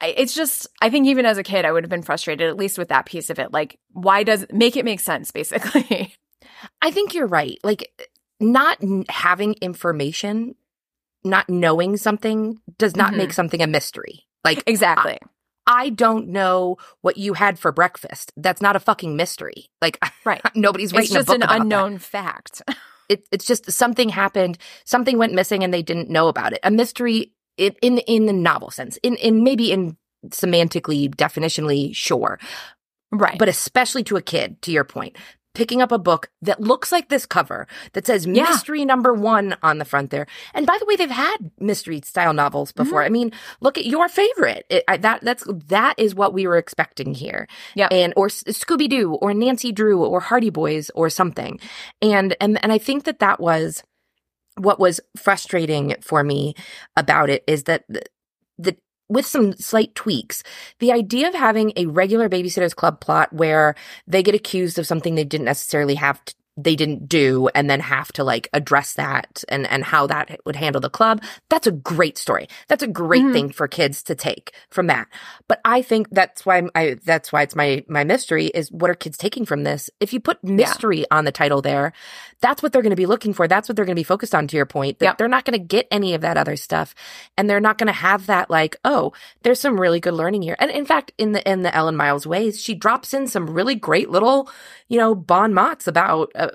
it's 0.03 0.35
just 0.35 0.67
i 0.81 0.89
think 0.91 1.07
even 1.07 1.27
as 1.27 1.37
a 1.39 1.43
kid 1.43 1.65
i 1.65 1.71
would 1.73 1.85
have 1.85 1.91
been 1.91 2.03
frustrated 2.03 2.49
at 2.49 2.57
least 2.57 2.79
with 2.79 2.89
that 2.89 3.07
piece 3.07 3.29
of 3.31 3.39
it 3.39 3.53
like 3.53 3.79
why 3.93 4.23
does 4.23 4.47
make 4.53 4.77
it 4.77 4.85
make 4.85 5.01
sense 5.01 5.31
basically 5.33 6.15
I 6.81 6.91
think 6.91 7.13
you're 7.15 7.27
right. 7.27 7.59
Like, 7.63 8.11
not 8.41 8.79
having 9.11 9.55
information, 9.61 10.55
not 11.23 11.49
knowing 11.51 11.97
something 11.99 12.59
does 12.79 12.97
not 12.97 13.13
Mhm. 13.13 13.17
make 13.19 13.33
something 13.35 13.61
a 13.63 13.67
mystery. 13.67 14.27
Like, 14.43 14.63
exactly 14.67 15.19
I 15.67 15.91
don't 15.91 16.29
know 16.29 16.77
what 17.03 17.19
you 17.19 17.35
had 17.35 17.59
for 17.59 17.73
breakfast. 17.73 18.33
That's 18.37 18.63
not 18.63 18.75
a 18.77 18.81
fucking 18.81 19.17
mystery. 19.17 19.69
Like, 19.83 19.99
right 20.25 20.41
nobody's 20.55 20.91
it's 20.93 20.99
writing 21.11 21.15
just 21.15 21.29
a 21.29 21.33
book 21.33 21.37
an 21.37 21.43
about 21.43 21.53
that. 21.53 21.61
unknown 21.63 21.99
fact 21.99 22.63
It, 23.09 23.27
it's 23.33 23.45
just 23.45 23.71
something 23.71 24.09
happened, 24.09 24.59
something 24.85 25.19
went 25.19 25.33
missing, 25.35 25.63
and 25.65 25.73
they 25.73 25.83
didn't 25.83 26.11
know 26.11 26.29
about 26.29 26.53
it. 26.53 26.61
A 26.63 26.71
mystery 26.71 27.33
in 27.57 27.75
in, 27.83 27.99
in 27.99 28.27
the 28.27 28.33
novel 28.33 28.71
sense, 28.71 28.97
in 28.99 29.17
in 29.17 29.43
maybe 29.43 29.73
in 29.73 29.97
semantically, 30.29 31.15
definitionally, 31.15 31.95
sure, 31.95 32.39
right 33.13 33.39
but 33.39 33.49
especially 33.49 34.03
to 34.05 34.17
a 34.17 34.23
kid. 34.23 34.61
To 34.63 34.73
your 34.73 34.85
point, 34.85 35.17
picking 35.57 35.81
up 35.81 35.91
a 35.91 35.99
book 35.99 36.29
that 36.43 36.61
looks 36.61 36.93
like 36.93 37.09
this 37.09 37.25
cover 37.25 37.67
that 37.95 38.07
says 38.07 38.27
Yeah. 38.27 38.43
mystery 38.43 38.85
number 38.85 39.15
one 39.15 39.57
on 39.63 39.79
the 39.79 39.87
front 39.87 40.11
there. 40.11 40.27
And 40.53 40.67
by 40.67 40.77
the 40.79 40.85
way, 40.85 40.97
they've 40.97 41.11
had 41.11 41.39
mystery 41.59 42.03
style 42.05 42.35
novels 42.35 42.73
before. 42.73 43.01
Mm-hmm. 43.01 43.07
I 43.07 43.09
mean, 43.09 43.33
look 43.63 43.79
at 43.79 43.87
your 43.87 44.07
favorite. 44.11 44.67
It, 44.69 44.85
I, 44.87 44.99
that 44.99 45.23
that's 45.23 45.45
that 45.69 45.99
is 45.99 46.15
what 46.15 46.35
we 46.35 46.47
were 46.47 46.59
expecting 46.59 47.15
here. 47.15 47.49
Yeah, 47.75 47.89
and 47.91 48.13
or 48.17 48.29
Scooby 48.29 48.87
Doo 48.87 49.15
or 49.15 49.33
Nancy 49.33 49.73
Drew 49.73 50.05
or 50.05 50.21
Hardy 50.21 50.51
Boys 50.51 50.91
or 50.95 51.09
something. 51.09 51.59
And 52.03 52.37
and 52.39 52.63
and 52.63 52.71
I 52.71 52.77
think 52.77 53.05
that 53.05 53.21
that 53.21 53.41
was 53.41 53.83
what 54.59 54.79
was 54.79 55.01
frustrating 55.17 55.97
for 56.03 56.23
me 56.23 56.55
about 56.97 57.31
it 57.31 57.45
is 57.47 57.65
that 57.65 57.85
the, 57.89 58.03
the 58.59 58.77
with 59.09 59.27
some 59.27 59.53
slight 59.55 59.95
tweaks, 59.95 60.43
the 60.81 60.93
idea 60.93 61.29
of 61.29 61.35
having 61.35 61.73
a 61.77 61.87
regular 61.87 62.29
babysitters 62.29 62.75
club 62.75 63.01
plot 63.01 63.33
where 63.33 63.75
they 64.07 64.23
get 64.23 64.35
accused 64.35 64.79
of 64.79 64.87
something 64.87 65.15
they 65.15 65.25
didn't 65.25 65.45
necessarily 65.45 65.95
have 65.95 66.25
to, 66.25 66.35
they 66.59 66.75
didn't 66.75 67.07
do 67.07 67.49
and 67.55 67.69
then 67.69 67.81
have 67.81 68.11
to 68.15 68.25
like 68.25 68.49
address 68.55 68.95
that 68.95 69.45
and 69.51 69.67
and 69.67 69.85
how 69.85 70.07
that 70.07 70.41
would 70.47 70.57
handle 70.57 70.81
the 70.81 70.89
club 70.89 71.23
that's 71.51 71.67
a 71.67 71.71
great 71.73 72.17
story. 72.17 72.49
That's 72.69 72.83
a 72.83 72.87
great 72.89 73.23
Mhm. 73.25 73.33
thing 73.35 73.51
for 73.51 73.69
kids 73.69 74.03
to 74.05 74.15
take 74.15 74.53
from 74.71 74.87
that. 74.87 75.07
But 75.49 75.61
i 75.67 75.83
think 75.83 76.09
that's 76.13 76.47
why 76.47 76.63
i 76.75 76.97
that's 77.05 77.31
why 77.31 77.43
it's 77.43 77.55
my 77.55 77.85
my 77.89 78.05
mystery 78.05 78.47
is 78.47 78.73
what 78.73 78.89
are 78.91 78.95
kids 78.95 79.19
taking 79.19 79.45
from 79.45 79.65
this? 79.65 79.91
If 80.01 80.15
you 80.15 80.21
put 80.21 80.43
mystery 80.43 81.05
on 81.11 81.27
the 81.27 81.33
title 81.33 81.61
there 81.61 81.93
that's 82.43 82.63
what 82.63 82.73
they're 82.73 82.83
going 82.83 82.91
to 82.91 82.97
be 82.97 83.07
looking 83.07 83.33
for 83.33 83.49
that's 83.49 83.69
what 83.69 83.77
they're 83.77 83.85
going 83.85 83.95
to 83.97 84.01
be 84.01 84.05
focused 84.05 84.35
on 84.35 84.47
to 84.47 84.57
your 84.57 84.67
point 84.67 84.99
that 84.99 85.07
Yep. 85.07 85.19
they're 85.19 85.29
not 85.29 85.45
going 85.45 85.59
to 85.59 85.65
get 85.65 85.87
any 85.91 86.15
of 86.15 86.21
that 86.21 86.37
other 86.37 86.57
stuff 86.57 86.95
and 87.37 87.49
they're 87.49 87.61
not 87.61 87.79
going 87.79 87.87
to 87.87 87.93
have 87.93 88.27
that 88.27 88.51
like 88.51 88.77
oh 88.85 89.13
there's 89.43 89.61
some 89.61 89.81
really 89.81 90.01
good 90.01 90.15
learning 90.15 90.43
here 90.43 90.57
and 90.59 90.71
in 90.71 90.85
fact 90.87 91.13
in 91.19 91.33
the 91.33 91.51
in 91.51 91.63
the 91.63 91.75
ellen 91.75 91.97
miles 91.97 92.27
ways 92.27 92.61
she 92.61 92.75
drops 92.75 93.15
in 93.15 93.27
some 93.27 93.49
really 93.49 93.75
great 93.75 94.11
little 94.11 94.51
you 94.89 94.99
know 94.99 95.15
bon 95.15 95.55
mots 95.55 95.87
about 95.87 96.31
uh, 96.35 96.51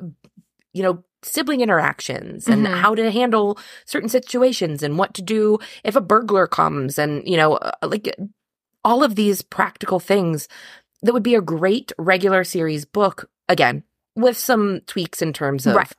you 0.74 0.84
know 0.84 1.04
sibling 1.24 1.62
interactions 1.62 2.48
and 2.48 2.65
Mhm. 2.65 2.82
how 2.82 2.96
to 2.96 3.12
handle 3.12 3.58
certain 3.86 4.10
situations 4.10 4.82
and 4.84 4.98
what 4.98 5.13
to 5.13 5.22
do 5.22 5.60
if 5.84 5.96
a 5.96 6.02
burglar 6.02 6.48
comes 6.48 6.98
and 6.98 7.28
you 7.28 7.38
know 7.38 7.54
uh, 7.56 7.72
like 7.84 8.15
all 8.84 9.04
of 9.04 9.15
these 9.15 9.41
practical 9.44 10.00
things 10.00 10.48
that 11.04 11.13
would 11.13 11.24
be 11.24 11.36
a 11.36 11.41
great 11.41 11.91
regular 12.00 12.44
series 12.44 12.86
book 12.86 13.30
again 13.50 13.84
with 14.15 14.38
some 14.38 14.82
tweaks 14.88 15.21
in 15.21 15.34
terms 15.34 15.65
of 15.67 15.76
Right. 15.76 15.91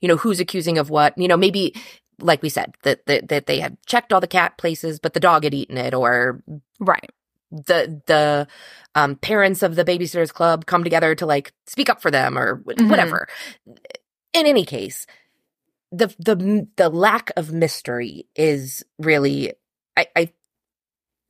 you 0.00 0.08
know 0.08 0.16
who's 0.16 0.40
accusing 0.40 0.78
of 0.78 0.90
what 0.90 1.16
you 1.18 1.28
know 1.28 1.36
maybe 1.36 1.74
like 2.20 2.42
we 2.42 2.48
said 2.48 2.74
that, 2.82 3.06
that 3.06 3.28
that 3.28 3.46
they 3.46 3.60
had 3.60 3.76
checked 3.86 4.12
all 4.12 4.20
the 4.20 4.26
cat 4.26 4.58
places 4.58 4.98
but 5.00 5.14
the 5.14 5.20
dog 5.20 5.44
had 5.44 5.54
eaten 5.54 5.78
it 5.78 5.94
or 5.94 6.42
right 6.80 7.10
the 7.50 8.00
the 8.06 8.46
um 8.94 9.16
parents 9.16 9.62
of 9.62 9.74
the 9.76 9.84
babysitters 9.84 10.32
club 10.32 10.66
come 10.66 10.84
together 10.84 11.14
to 11.14 11.26
like 11.26 11.52
speak 11.66 11.88
up 11.90 12.00
for 12.02 12.10
them 12.10 12.38
or 12.38 12.62
Mhm. 12.78 12.88
whatever 12.90 13.28
in 14.34 14.46
any 14.46 14.64
case 14.64 15.06
the 15.92 16.08
the 16.18 16.68
the 16.76 16.88
lack 16.88 17.32
of 17.36 17.52
mystery 17.52 18.26
is 18.36 18.84
really 18.98 19.54
i 19.96 20.06
i 20.16 20.30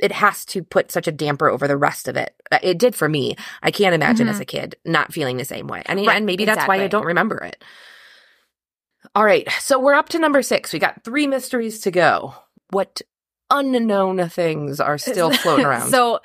it 0.01 0.13
has 0.13 0.45
to 0.47 0.63
put 0.63 0.91
such 0.91 1.07
a 1.07 1.13
damper 1.13 1.49
over 1.49 1.69
the 1.69 1.77
rest 1.77 2.09
of 2.09 2.17
it. 2.17 2.35
Uh, 2.51 2.59
it 2.63 2.79
did 2.79 2.95
for 2.95 3.09
me. 3.09 3.37
I 3.63 3.71
can't 3.71 3.95
imagine 3.95 4.27
Mhm. 4.27 4.31
as 4.31 4.41
a 4.41 4.45
kid 4.45 4.77
not 4.85 5.13
feeling 5.13 5.37
the 5.37 5.45
same 5.45 5.67
way. 5.69 5.83
I 5.87 5.95
mean 5.95 6.07
Right, 6.09 6.17
and 6.17 6.27
maybe 6.27 6.45
that's 6.45 6.67
why 6.67 6.83
i 6.83 6.87
don't 6.89 7.05
remember 7.07 7.37
it. 7.39 7.63
All 9.15 9.25
right 9.25 9.49
so 9.61 9.79
we're 9.79 9.95
up 9.95 10.09
to 10.11 10.19
number 10.19 10.43
six. 10.43 10.73
We 10.73 10.79
got 10.79 11.05
three 11.05 11.27
mysteries 11.27 11.81
to 11.83 11.91
go. 11.91 12.35
What 12.71 13.03
unknown 13.51 14.29
things 14.29 14.81
are 14.81 14.99
still 15.11 15.31
floating 15.33 15.67
around? 15.67 15.91
So 15.91 16.21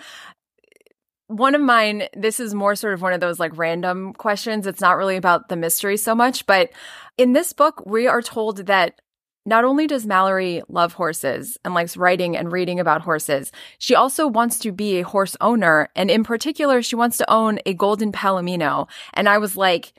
one 1.28 1.56
of 1.56 1.62
mine, 1.62 2.04
this 2.16 2.40
is 2.40 2.54
more 2.54 2.76
sort 2.76 2.94
of 2.94 3.02
one 3.02 3.14
of 3.14 3.20
those 3.20 3.40
like 3.40 3.58
random 3.58 4.14
questions. 4.14 4.68
It's 4.68 4.82
not 4.82 4.98
really 4.98 5.16
about 5.18 5.50
the 5.50 5.56
mystery 5.56 5.98
so 5.98 6.14
much, 6.14 6.46
but 6.46 6.70
in 7.18 7.34
this 7.34 7.52
book, 7.52 7.84
we 7.86 8.06
are 8.08 8.22
told 8.22 8.68
that 8.68 9.02
not 9.46 9.64
only 9.64 9.86
does 9.88 10.06
Mallory 10.06 10.64
love 10.68 10.94
horses 10.94 11.58
and 11.64 11.74
likes 11.74 11.96
writing 11.96 12.36
and 12.36 12.52
reading 12.52 12.80
about 12.80 13.02
horses, 13.02 13.52
she 13.78 13.94
also 13.94 14.28
wants 14.28 14.60
to 14.60 14.72
be 14.72 14.98
a 14.98 15.06
horse 15.06 15.38
owner. 15.40 15.90
And 15.96 16.10
in 16.10 16.24
particular, 16.24 16.82
she 16.82 16.96
wants 16.96 17.18
to 17.18 17.32
own 17.32 17.60
a 17.66 17.74
golden 17.74 18.12
palomino. 18.12 18.88
And 19.14 19.30
I 19.30 19.38
was 19.38 19.56
like, 19.56 19.94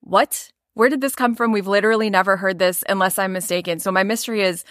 what? 0.00 0.52
Where 0.74 0.88
did 0.88 1.00
this 1.00 1.16
come 1.16 1.34
from? 1.34 1.52
We've 1.52 1.66
literally 1.66 2.10
never 2.10 2.36
heard 2.36 2.58
this 2.58 2.84
unless 2.88 3.18
I'm 3.18 3.32
mistaken. 3.32 3.80
So 3.80 3.90
my 3.90 4.02
mystery 4.02 4.42
is 4.42 4.64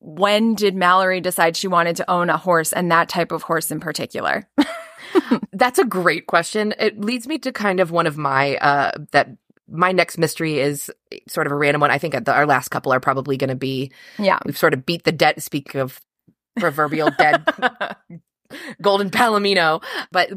when 0.00 0.54
did 0.54 0.74
Mallory 0.74 1.20
decide 1.20 1.56
she 1.56 1.68
wanted 1.68 1.96
to 1.96 2.10
own 2.10 2.30
a 2.30 2.38
horse 2.38 2.72
and 2.72 2.90
that 2.90 3.08
type 3.08 3.32
of 3.32 3.42
horse 3.42 3.70
in 3.70 3.80
particular? 3.80 4.48
That's 5.52 5.78
a 5.78 5.84
great 5.84 6.26
question. 6.26 6.74
It 6.78 7.00
leads 7.00 7.26
me 7.26 7.38
to 7.38 7.52
kind 7.52 7.80
of 7.80 7.90
one 7.90 8.06
of 8.06 8.16
my 8.16 8.56
uh 8.56 8.92
that 9.12 9.28
my 9.70 9.92
next 9.92 10.18
mystery 10.18 10.58
is 10.60 10.90
eh, 11.12 11.18
sort 11.28 11.46
of 11.46 11.52
a 11.52 11.56
random 11.56 11.80
one. 11.80 11.90
I 11.90 11.98
think 11.98 12.14
the, 12.24 12.32
our 12.32 12.46
last 12.46 12.68
couple 12.70 12.92
are 12.92 13.00
probably 13.00 13.36
going 13.36 13.48
to 13.50 13.56
be 13.56 13.92
yeah. 14.18 14.38
We've 14.44 14.56
sort 14.58 14.74
of 14.74 14.86
beat 14.86 15.04
the 15.04 15.12
dead. 15.12 15.42
Speak 15.42 15.74
of 15.74 16.00
proverbial 16.58 17.10
dead 17.18 17.44
golden 18.82 19.10
palomino, 19.10 19.82
but 20.10 20.30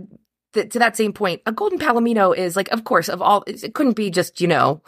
th- 0.54 0.70
to 0.74 0.80
that 0.80 0.98
same 0.98 1.14
point, 1.14 1.42
a 1.46 1.52
golden 1.52 1.80
palomino 1.80 2.36
is 2.36 2.56
like, 2.56 2.70
of 2.70 2.84
course, 2.84 3.10
of 3.10 3.22
all 3.22 3.44
it 3.48 3.74
couldn't 3.74 3.96
be 3.96 4.10
just 4.10 4.42
you 4.42 4.48
know 4.48 4.82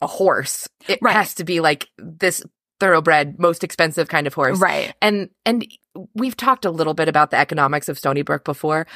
a 0.00 0.06
horse. 0.06 0.68
It 0.86 0.98
Right. 1.02 1.14
has 1.16 1.34
to 1.34 1.44
be 1.44 1.60
like 1.60 1.88
this 1.98 2.42
thoroughbred, 2.80 3.38
most 3.40 3.64
expensive 3.64 4.08
kind 4.08 4.26
of 4.26 4.34
horse, 4.34 4.60
right. 4.60 4.94
and 5.02 5.30
and 5.44 5.66
we've 6.14 6.36
talked 6.36 6.64
a 6.64 6.70
little 6.70 6.94
bit 6.94 7.08
about 7.08 7.30
the 7.30 7.38
economics 7.38 7.88
of 7.88 7.98
Stoneybrook 7.98 8.44
before, 8.44 8.86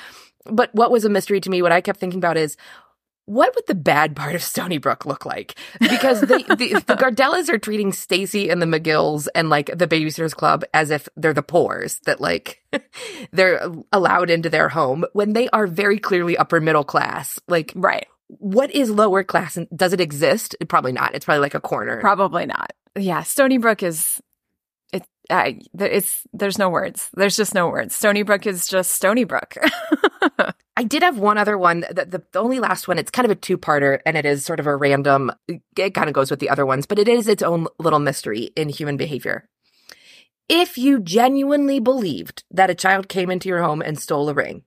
but 0.46 0.72
what 0.74 0.90
was 0.92 1.04
a 1.04 1.08
mystery 1.08 1.40
to 1.40 1.50
me, 1.50 1.62
what 1.62 1.72
I 1.72 1.80
kept 1.80 1.98
thinking 1.98 2.18
about 2.20 2.36
is 2.36 2.56
what 3.26 3.54
would 3.54 3.66
the 3.66 3.74
bad 3.74 4.16
part 4.16 4.34
of 4.34 4.40
Stoneybrook 4.40 5.06
look 5.06 5.24
like? 5.24 5.54
Because 5.80 6.20
they, 6.22 6.42
the, 6.42 6.82
the 6.86 6.96
Gardellas 6.96 7.48
are 7.48 7.58
treating 7.58 7.92
Stacey 7.92 8.50
and 8.50 8.60
the 8.60 8.66
McGills 8.66 9.28
and 9.34 9.48
like 9.48 9.66
the 9.76 9.86
Babysitters 9.86 10.34
Club 10.34 10.64
as 10.74 10.90
if 10.90 11.08
they're 11.16 11.32
the 11.32 11.42
poors 11.42 12.00
that 12.06 12.20
like 12.20 12.62
they're 13.32 13.70
allowed 13.92 14.28
into 14.30 14.50
their 14.50 14.68
home 14.68 15.04
when 15.12 15.32
they 15.34 15.48
are 15.50 15.66
very 15.66 15.98
clearly 15.98 16.36
upper 16.36 16.60
middle 16.60 16.84
class. 16.84 17.38
Like, 17.48 17.72
Right. 17.76 18.06
what 18.26 18.70
is 18.72 18.90
lower 18.90 19.22
class? 19.22 19.56
And 19.56 19.68
does 19.74 19.92
it 19.92 20.00
exist? 20.00 20.56
Probably 20.68 20.92
not. 20.92 21.14
It's 21.14 21.24
probably 21.24 21.40
like 21.42 21.54
a 21.54 21.60
corner. 21.60 22.00
Probably 22.00 22.46
not. 22.46 22.72
Yeah, 22.98 23.20
Stoneybrook 23.22 23.82
is 23.82 24.20
it. 24.92 25.04
Uh, 25.30 25.52
it's 25.78 26.22
there's 26.32 26.58
no 26.58 26.68
words. 26.68 27.08
There's 27.14 27.36
just 27.36 27.54
no 27.54 27.68
words. 27.68 27.98
Stoneybrook 27.98 28.46
is 28.46 28.66
just 28.66 29.00
Stoneybrook. 29.00 29.56
I 30.76 30.84
did 30.84 31.02
have 31.02 31.18
one 31.18 31.38
other 31.38 31.58
one. 31.58 31.80
The, 31.90 32.06
the, 32.06 32.22
the 32.32 32.40
only 32.40 32.58
last 32.58 32.88
one, 32.88 32.98
it's 32.98 33.10
kind 33.10 33.26
of 33.26 33.30
a 33.30 33.36
two 33.36 33.58
parter 33.58 34.00
and 34.06 34.16
it 34.16 34.24
is 34.24 34.44
sort 34.44 34.58
of 34.58 34.66
a 34.66 34.74
random, 34.74 35.30
it 35.76 35.94
kind 35.94 36.08
of 36.08 36.14
goes 36.14 36.30
with 36.30 36.40
the 36.40 36.50
other 36.50 36.64
ones, 36.64 36.86
but 36.86 36.98
it 36.98 37.08
is 37.08 37.28
its 37.28 37.42
own 37.42 37.66
little 37.78 37.98
mystery 37.98 38.50
in 38.56 38.68
human 38.68 38.96
behavior. 38.96 39.48
If 40.48 40.76
you 40.76 41.00
genuinely 41.00 41.78
believed 41.78 42.44
that 42.50 42.70
a 42.70 42.74
child 42.74 43.08
came 43.08 43.30
into 43.30 43.48
your 43.48 43.62
home 43.62 43.82
and 43.82 43.98
stole 43.98 44.28
a 44.28 44.34
ring, 44.34 44.64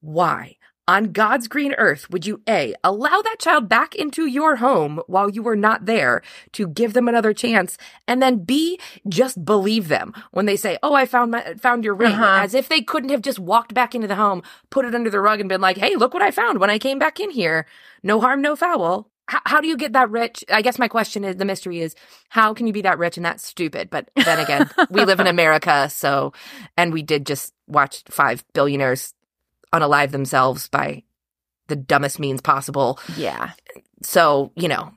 why 0.00 0.57
on 0.88 1.12
God's 1.12 1.46
green 1.48 1.74
earth 1.74 2.08
would 2.10 2.26
you 2.26 2.40
A, 2.48 2.74
allow 2.82 3.20
that 3.22 3.36
child 3.38 3.68
back 3.68 3.94
into 3.94 4.26
your 4.26 4.56
home 4.56 5.00
while 5.06 5.28
you 5.30 5.42
were 5.42 5.54
not 5.54 5.84
there 5.84 6.22
to 6.52 6.66
give 6.66 6.94
them 6.94 7.06
another 7.06 7.34
chance, 7.34 7.76
and 8.08 8.22
then 8.22 8.38
B, 8.44 8.80
just 9.08 9.44
believe 9.44 9.88
them 9.88 10.14
when 10.32 10.46
they 10.46 10.56
say, 10.56 10.78
Oh, 10.82 10.94
I 10.94 11.04
found 11.06 11.30
my, 11.30 11.54
found 11.54 11.84
your 11.84 11.94
ring, 11.94 12.12
Uh-huh. 12.14 12.40
as 12.42 12.54
if 12.54 12.68
they 12.68 12.80
couldn't 12.80 13.10
have 13.10 13.22
just 13.22 13.38
walked 13.38 13.74
back 13.74 13.94
into 13.94 14.08
the 14.08 14.16
home, 14.16 14.42
put 14.70 14.86
it 14.86 14.94
under 14.94 15.10
the 15.10 15.20
rug 15.20 15.40
and 15.40 15.48
been 15.48 15.60
like, 15.60 15.76
Hey, 15.76 15.94
look 15.94 16.14
what 16.14 16.22
I 16.22 16.30
found 16.30 16.58
when 16.58 16.70
I 16.70 16.78
came 16.78 16.98
back 16.98 17.20
in 17.20 17.30
here. 17.30 17.66
No 18.02 18.20
harm, 18.20 18.40
no 18.40 18.56
foul. 18.56 19.10
How, 19.26 19.40
how 19.44 19.60
do 19.60 19.68
you 19.68 19.76
get 19.76 19.92
that 19.92 20.10
rich? 20.10 20.42
I 20.50 20.62
guess 20.62 20.78
my 20.78 20.88
question 20.88 21.22
is 21.22 21.36
the 21.36 21.44
mystery 21.44 21.80
is 21.80 21.94
how 22.30 22.54
can 22.54 22.66
you 22.66 22.72
be 22.72 22.80
that 22.80 22.98
rich 22.98 23.18
and 23.18 23.26
that 23.26 23.40
stupid? 23.40 23.90
But 23.90 24.08
then 24.16 24.38
again, 24.38 24.70
we 24.88 25.04
live 25.04 25.20
in 25.20 25.26
America, 25.36 25.90
so, 25.90 26.32
and 26.78 26.94
we 26.94 27.02
did 27.02 27.26
just 27.26 27.52
watch 27.66 28.04
five 28.08 28.42
billionaires 28.54 29.12
unalive 29.72 30.10
themselves 30.10 30.68
by 30.68 31.02
the 31.68 31.76
dumbest 31.76 32.18
means 32.18 32.40
possible. 32.40 32.98
yeah, 33.16 33.52
So, 34.02 34.52
you 34.56 34.68
know, 34.68 34.92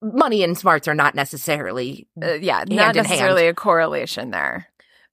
money 0.00 0.44
and 0.44 0.56
smarts 0.56 0.86
are 0.86 0.94
not 0.94 1.14
necessarily, 1.14 2.06
uh, 2.22 2.34
yeah, 2.34 2.58
Hand 2.58 2.70
not 2.76 2.94
necessarily 2.94 3.48
a 3.48 3.54
correlation 3.54 4.30
there. 4.30 4.68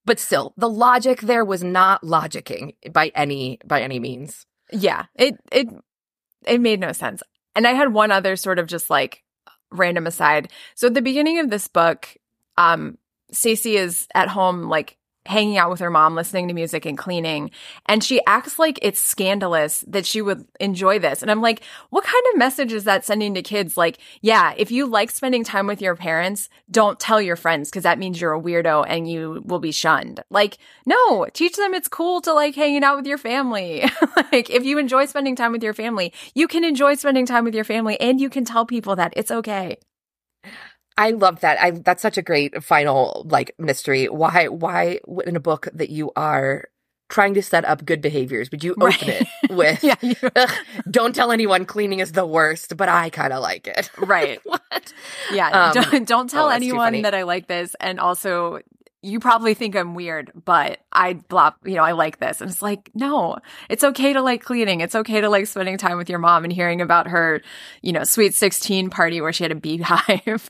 but 0.06 0.20
still, 0.20 0.54
the 0.58 0.70
logic 0.70 1.22
there 1.22 1.44
was 1.46 1.64
not 1.64 2.02
logicking 2.04 2.76
by 2.92 3.12
any, 3.16 3.60
by 3.66 3.82
any 3.82 4.00
means. 4.00 4.46
Yeah, 4.72 5.06
it 5.16 5.36
it 5.52 5.68
it 6.46 6.62
made 6.62 6.80
no 6.80 6.92
sense. 6.92 7.24
And 7.56 7.66
I 7.68 7.74
had 7.74 7.92
one 7.94 8.12
other 8.12 8.36
sort 8.36 8.60
of 8.60 8.68
just 8.68 8.90
like 8.92 9.24
random 9.72 10.06
aside. 10.08 10.52
So 10.76 10.88
at 10.88 10.94
the 10.94 11.02
beginning 11.02 11.40
of 11.40 11.50
this 11.50 11.68
book, 11.68 12.16
um, 12.58 12.98
Stacey 13.32 13.78
is 13.78 14.08
at 14.14 14.28
home 14.30 14.64
like 14.70 14.98
hanging 15.26 15.58
out 15.58 15.70
with 15.70 15.80
her 15.80 15.90
mom, 15.90 16.16
listening 16.16 16.48
to 16.48 16.54
music 16.54 16.86
and 16.86 16.98
cleaning, 16.98 17.52
and 17.86 18.04
she 18.04 18.22
acts 18.26 18.58
like 18.58 18.80
it's 18.82 19.00
scandalous 19.00 19.84
that 19.88 20.06
she 20.06 20.22
would 20.22 20.46
enjoy 20.60 21.00
this. 21.00 21.22
And 21.22 21.30
I'm 21.30 21.42
like, 21.42 21.62
what 21.90 22.04
kind 22.04 22.24
of 22.32 22.40
message 22.40 22.74
is 22.74 22.86
that 22.86 23.06
sending 23.06 23.34
to 23.36 23.42
kids? 23.42 23.78
Like, 23.78 24.00
yeah, 24.22 24.54
if 24.58 24.72
you 24.72 24.86
like 24.86 25.12
spending 25.12 25.44
time 25.44 25.68
with 25.68 25.82
your 25.82 25.96
parents, 25.96 26.50
don't 26.72 27.00
tell 27.00 27.22
your 27.22 27.36
friends 27.36 27.70
because 27.70 27.84
that 27.84 28.00
means 28.00 28.20
you're 28.20 28.34
a 28.34 28.42
weirdo 28.42 28.86
and 28.88 29.10
you 29.10 29.42
will 29.46 29.60
be 29.60 29.72
shunned. 29.72 30.22
Like, 30.30 30.58
no, 30.86 31.28
teach 31.34 31.56
them 31.56 31.74
it's 31.74 31.88
cool 31.88 32.22
to 32.22 32.34
like 32.34 32.56
hanging 32.56 32.84
out 32.84 32.98
with 32.98 33.06
your 33.06 33.18
family. 33.18 33.84
like, 34.32 34.50
if 34.50 34.64
you 34.64 34.78
enjoy 34.78 35.06
spending 35.06 35.36
time 35.36 35.52
with 35.52 35.64
your 35.64 35.74
family, 35.74 36.14
you 36.34 36.48
can 36.48 36.64
enjoy 36.64 36.96
spending 36.96 37.26
time 37.26 37.44
with 37.44 37.56
your 37.56 37.64
family 37.64 38.00
and 38.00 38.20
you 38.20 38.30
can 38.30 38.46
tell 38.46 38.66
people 38.66 38.96
that 38.96 39.14
it's 39.16 39.32
okay. 39.32 39.78
I 41.00 41.12
love 41.12 41.40
that. 41.40 41.60
I 41.62 41.72
that's 41.72 42.02
such 42.02 42.18
a 42.18 42.22
great 42.22 42.62
final 42.64 43.26
like 43.30 43.56
mystery. 43.58 44.06
Why 44.08 44.48
why 44.48 45.00
in 45.26 45.36
a 45.36 45.40
book 45.40 45.68
that 45.74 45.90
you 45.90 46.12
are 46.16 46.66
trying 47.10 47.34
to 47.34 47.42
set 47.42 47.66
up 47.66 47.84
good 47.86 48.02
behaviors, 48.02 48.52
would 48.52 48.64
you 48.64 48.74
open 48.74 48.86
Right. 48.86 49.22
it 49.22 49.28
with 49.50 49.84
Yeah, 49.84 49.96
you- 50.02 50.16
"Ugh, 50.36 50.52
don't 50.92 51.16
tell 51.16 51.32
anyone 51.32 51.66
cleaning 51.66 52.02
is 52.02 52.12
the 52.12 52.26
worst, 52.26 52.78
but 52.78 52.88
I 52.88 53.10
kind 53.10 53.34
of 53.34 53.42
like 53.42 53.66
it. 53.68 53.90
Right. 53.98 54.40
what? 54.44 54.94
Yeah, 55.34 55.48
Um, 55.50 55.74
don't, 55.74 56.08
don't 56.08 56.30
tell 56.30 56.46
oh, 56.48 56.50
anyone 56.50 57.02
that 57.02 57.16
I 57.16 57.24
like 57.24 57.48
this. 57.48 57.76
And 57.80 58.00
also, 58.00 58.60
you 59.02 59.20
probably 59.20 59.54
think 59.56 59.76
I'm 59.76 59.96
weird, 59.96 60.32
but 60.36 60.82
I 60.92 61.14
blah, 61.14 61.54
you 61.66 61.76
know, 61.76 61.84
I 61.84 61.94
like 61.94 62.20
this. 62.20 62.42
And 62.42 62.52
it's 62.52 62.62
like, 62.62 62.92
no, 62.94 63.38
it's 63.70 63.84
okay 63.84 64.14
to 64.14 64.22
like 64.22 64.44
cleaning. 64.44 64.82
It's 64.82 64.94
okay 64.94 65.20
to 65.22 65.30
like 65.30 65.48
spending 65.48 65.78
time 65.80 65.98
with 65.98 66.10
your 66.12 66.20
mom 66.20 66.44
and 66.44 66.54
hearing 66.54 66.80
about 66.82 67.08
her, 67.08 67.42
you 67.82 67.92
know, 67.94 68.04
sweet 68.04 68.36
16 68.36 68.90
party 68.92 69.20
where 69.22 69.34
she 69.34 69.44
had 69.46 69.52
a 69.52 69.56
beehive. 69.56 70.50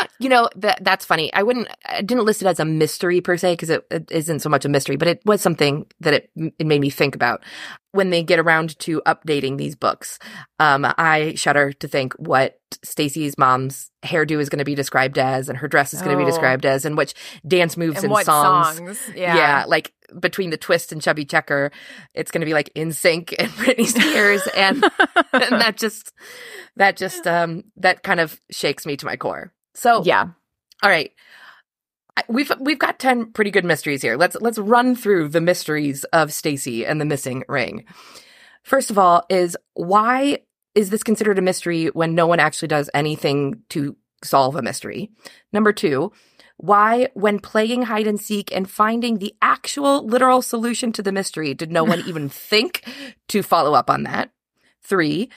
You 0.18 0.30
know 0.30 0.48
that 0.56 0.82
that's 0.82 1.04
funny. 1.04 1.30
I 1.34 1.42
wouldn't. 1.42 1.68
I 1.84 2.00
didn't 2.00 2.24
list 2.24 2.40
it 2.40 2.46
as 2.48 2.58
a 2.58 2.64
mystery 2.64 3.20
per 3.20 3.36
se 3.36 3.52
because 3.52 3.68
it, 3.68 3.86
it 3.90 4.10
isn't 4.10 4.40
so 4.40 4.48
much 4.48 4.64
a 4.64 4.68
mystery, 4.70 4.96
but 4.96 5.08
it 5.08 5.20
was 5.26 5.42
something 5.42 5.84
that 6.00 6.14
it 6.14 6.30
it 6.58 6.66
made 6.66 6.80
me 6.80 6.88
think 6.88 7.14
about 7.14 7.42
when 7.92 8.08
they 8.08 8.22
get 8.22 8.38
around 8.38 8.78
to 8.80 9.02
updating 9.06 9.58
these 9.58 9.74
books. 9.76 10.18
Um, 10.58 10.86
I 10.96 11.34
shudder 11.36 11.72
to 11.74 11.88
think 11.88 12.14
what 12.14 12.58
Stacey's 12.82 13.36
mom's 13.36 13.90
hairdo 14.04 14.40
is 14.40 14.48
going 14.48 14.58
to 14.58 14.64
be 14.64 14.74
described 14.74 15.18
as, 15.18 15.50
and 15.50 15.58
her 15.58 15.68
dress 15.68 15.92
is 15.92 16.00
going 16.00 16.12
to 16.12 16.16
be 16.16 16.22
Oh. 16.22 16.26
described 16.26 16.64
as, 16.64 16.86
and 16.86 16.96
which 16.96 17.12
dance 17.46 17.76
moves 17.76 18.02
and 18.02 18.10
and, 18.12 18.24
songs. 18.24 18.76
songs? 18.78 19.00
Yeah. 19.14 19.36
Yeah. 19.36 19.64
like 19.68 19.92
between 20.18 20.48
the 20.48 20.56
twist 20.56 20.92
and 20.92 21.02
chubby 21.02 21.26
checker, 21.26 21.72
it's 22.14 22.30
going 22.30 22.40
to 22.40 22.46
be 22.46 22.54
like 22.54 22.72
NSYNC 22.74 23.34
and 23.38 23.50
Britney 23.52 23.86
Spears, 23.86 24.46
and 24.56 24.82
and 25.34 25.60
that 25.60 25.76
just 25.76 26.14
that 26.76 26.96
just 26.96 27.26
um 27.26 27.64
that 27.76 28.02
kind 28.02 28.20
of 28.20 28.40
shakes 28.50 28.86
me 28.86 28.96
to 28.96 29.04
my 29.04 29.16
core. 29.16 29.52
So 29.76 30.02
yeah. 30.04 30.28
all 30.82 30.90
right. 30.90 31.12
We've 32.28 32.50
we've 32.60 32.78
got 32.78 32.98
10 32.98 33.32
pretty 33.32 33.50
good 33.50 33.64
mysteries 33.64 34.02
here. 34.02 34.16
Let's 34.16 34.36
let's 34.40 34.58
run 34.58 34.96
through 34.96 35.28
the 35.28 35.40
mysteries 35.40 36.04
of 36.04 36.32
Stacey 36.32 36.86
and 36.86 37.00
the 37.00 37.04
missing 37.04 37.44
ring. 37.46 37.84
First 38.62 38.90
of 38.90 38.98
all 38.98 39.24
is 39.28 39.56
why 39.74 40.38
is 40.74 40.90
this 40.90 41.02
considered 41.02 41.38
a 41.38 41.42
mystery 41.42 41.86
when 41.86 42.14
no 42.14 42.26
one 42.26 42.40
actually 42.40 42.68
does 42.68 42.90
anything 42.94 43.62
to 43.70 43.96
solve 44.24 44.56
a 44.56 44.62
mystery? 44.62 45.10
Number 45.52 45.72
2, 45.72 46.10
why 46.56 47.08
when 47.14 47.38
playing 47.38 47.82
hide 47.82 48.06
and 48.06 48.20
seek 48.20 48.54
and 48.54 48.68
finding 48.68 49.18
the 49.18 49.34
actual 49.42 50.06
literal 50.06 50.40
solution 50.40 50.92
to 50.92 51.02
the 51.02 51.12
mystery 51.12 51.52
did 51.52 51.70
no 51.70 51.84
one 51.84 52.02
even 52.06 52.28
think 52.30 52.82
to 53.28 53.42
follow 53.42 53.74
up 53.74 53.90
on 53.90 54.04
that? 54.04 54.30
3, 54.84 55.28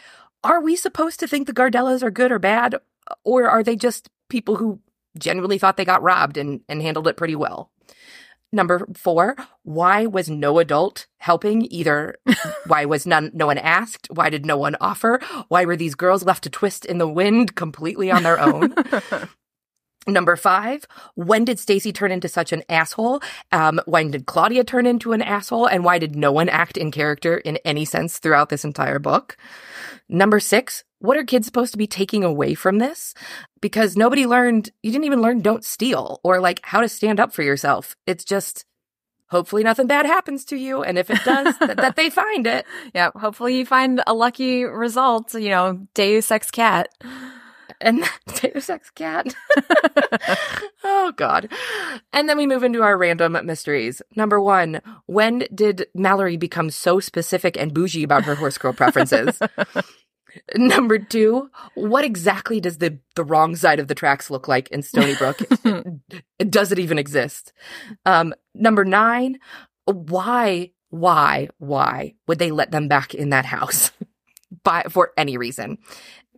are 0.46 0.62
we 0.62 0.78
supposed 0.78 1.20
to 1.20 1.28
think 1.28 1.46
the 1.46 1.54
Gardellas 1.54 2.04
are 2.04 2.12
good 2.12 2.32
or 2.32 2.40
bad 2.40 2.76
or 3.24 3.50
are 3.50 3.64
they 3.64 3.76
just 3.76 4.10
people 4.30 4.56
who 4.56 4.80
genuinely 5.18 5.58
thought 5.58 5.78
they 5.78 5.86
got 5.86 6.04
robbed 6.04 6.38
and, 6.38 6.62
and 6.70 6.82
handled 6.82 7.08
it 7.08 7.18
pretty 7.18 7.36
well. 7.36 7.72
Number 8.52 8.88
four, 8.96 9.36
why 9.62 10.08
was 10.08 10.30
no 10.30 10.58
adult 10.58 11.06
helping 11.18 11.72
either? 11.72 12.16
why 12.66 12.86
was 12.86 13.06
none, 13.06 13.30
no 13.34 13.46
one 13.46 13.60
asked? 13.60 14.08
Why 14.10 14.30
did 14.30 14.46
no 14.46 14.58
one 14.58 14.76
offer? 14.82 15.20
Why 15.50 15.66
were 15.66 15.76
these 15.76 15.94
girls 15.94 16.24
left 16.24 16.44
to 16.46 16.50
twist 16.50 16.86
in 16.86 16.98
the 16.98 17.08
wind 17.08 17.56
completely 17.56 18.10
on 18.10 18.24
their 18.24 18.40
own? 18.40 18.74
Number 20.08 20.36
five, 20.36 20.86
when 21.14 21.46
did 21.46 21.60
Stacey 21.60 21.92
turn 21.92 22.12
into 22.12 22.28
such 22.28 22.52
an 22.52 22.64
asshole? 22.70 23.22
Um, 23.52 23.80
when 23.86 24.10
did 24.10 24.26
Claudia 24.26 24.64
turn 24.64 24.88
into 24.88 25.12
an 25.12 25.22
asshole? 25.22 25.68
And 25.68 25.84
why 25.84 26.00
did 26.00 26.16
no 26.16 26.32
one 26.32 26.50
act 26.50 26.78
in 26.78 26.90
character 26.90 27.38
in 27.38 27.58
any 27.58 27.86
sense 27.86 28.18
throughout 28.18 28.50
this 28.50 28.66
entire 28.66 28.98
book? 28.98 29.38
Number 30.08 30.40
six, 30.40 30.84
what 31.00 31.18
are 31.18 31.24
kids 31.24 31.46
supposed 31.46 31.72
to 31.72 31.78
be 31.78 31.88
taking 31.88 32.24
away 32.24 32.54
from 32.54 32.78
this? 32.78 33.14
Because 33.62 33.98
nobody 33.98 34.26
learned, 34.26 34.70
you 34.84 34.92
didn't 34.92 35.06
even 35.06 35.22
learn 35.22 35.42
don't 35.42 35.66
steal 35.66 36.20
or 36.24 36.40
like 36.40 36.60
how 36.64 36.82
to 36.82 36.90
stand 36.90 37.20
up 37.20 37.34
for 37.34 37.44
yourself. 37.44 37.96
It's 38.06 38.24
just, 38.26 38.66
hopefully 39.28 39.64
nothing 39.64 39.88
bad 39.88 40.06
happens 40.06 40.44
to 40.46 40.58
you. 40.58 40.84
And 40.84 40.98
if 40.98 41.10
it 41.10 41.24
does, 41.24 41.58
that, 41.60 41.78
that 41.78 41.96
they 41.96 42.10
find 42.10 42.46
it. 42.46 42.66
Yeah. 42.94 43.12
Hopefully 43.16 43.58
you 43.58 43.66
find 43.66 44.02
a 44.08 44.14
lucky 44.14 44.64
result, 44.64 45.34
you 45.34 45.50
know, 45.50 45.88
Deus 45.94 46.32
Ex 46.32 46.52
Cat. 46.52 46.90
and 47.80 48.04
Deus 48.36 48.70
Ex 48.70 48.90
Cat. 48.90 49.34
oh 50.84 51.14
God. 51.16 51.50
And 52.12 52.28
then 52.28 52.38
we 52.38 52.48
move 52.48 52.64
into 52.64 52.82
our 52.82 52.98
random 52.98 53.38
mysteries. 53.46 54.02
Number 54.16 54.42
one, 54.42 54.82
when 55.06 55.46
did 55.54 55.88
Mallory 55.94 56.36
become 56.36 56.70
so 56.72 57.00
specific 57.00 57.56
and 57.58 57.74
bougie 57.74 58.04
about 58.04 58.26
her 58.26 58.36
horse 58.36 58.58
girl 58.58 58.74
preferences? 58.74 59.40
Number 60.56 61.00
two, 61.00 61.50
what 61.76 62.04
exactly 62.04 62.60
does 62.60 62.78
the 62.78 63.00
the 63.16 63.24
wrong 63.24 63.56
side 63.56 63.80
of 63.80 63.88
the 63.88 63.96
tracks 63.96 64.30
look 64.30 64.48
like 64.48 64.70
in 64.70 64.82
Stoneybrook? 64.82 66.02
does 66.50 66.72
it 66.72 66.80
even 66.80 66.98
exist? 66.98 67.54
Um, 68.06 68.34
number 68.54 68.86
nine, 68.86 69.40
why, 69.86 70.72
why, 70.90 71.50
why 71.58 72.16
would 72.28 72.40
they 72.40 72.52
let 72.52 72.72
them 72.72 72.88
back 72.88 73.14
in 73.14 73.30
that 73.30 73.46
house? 73.46 73.92
By 74.64 74.84
for 74.90 75.12
any 75.16 75.38
reason. 75.38 75.78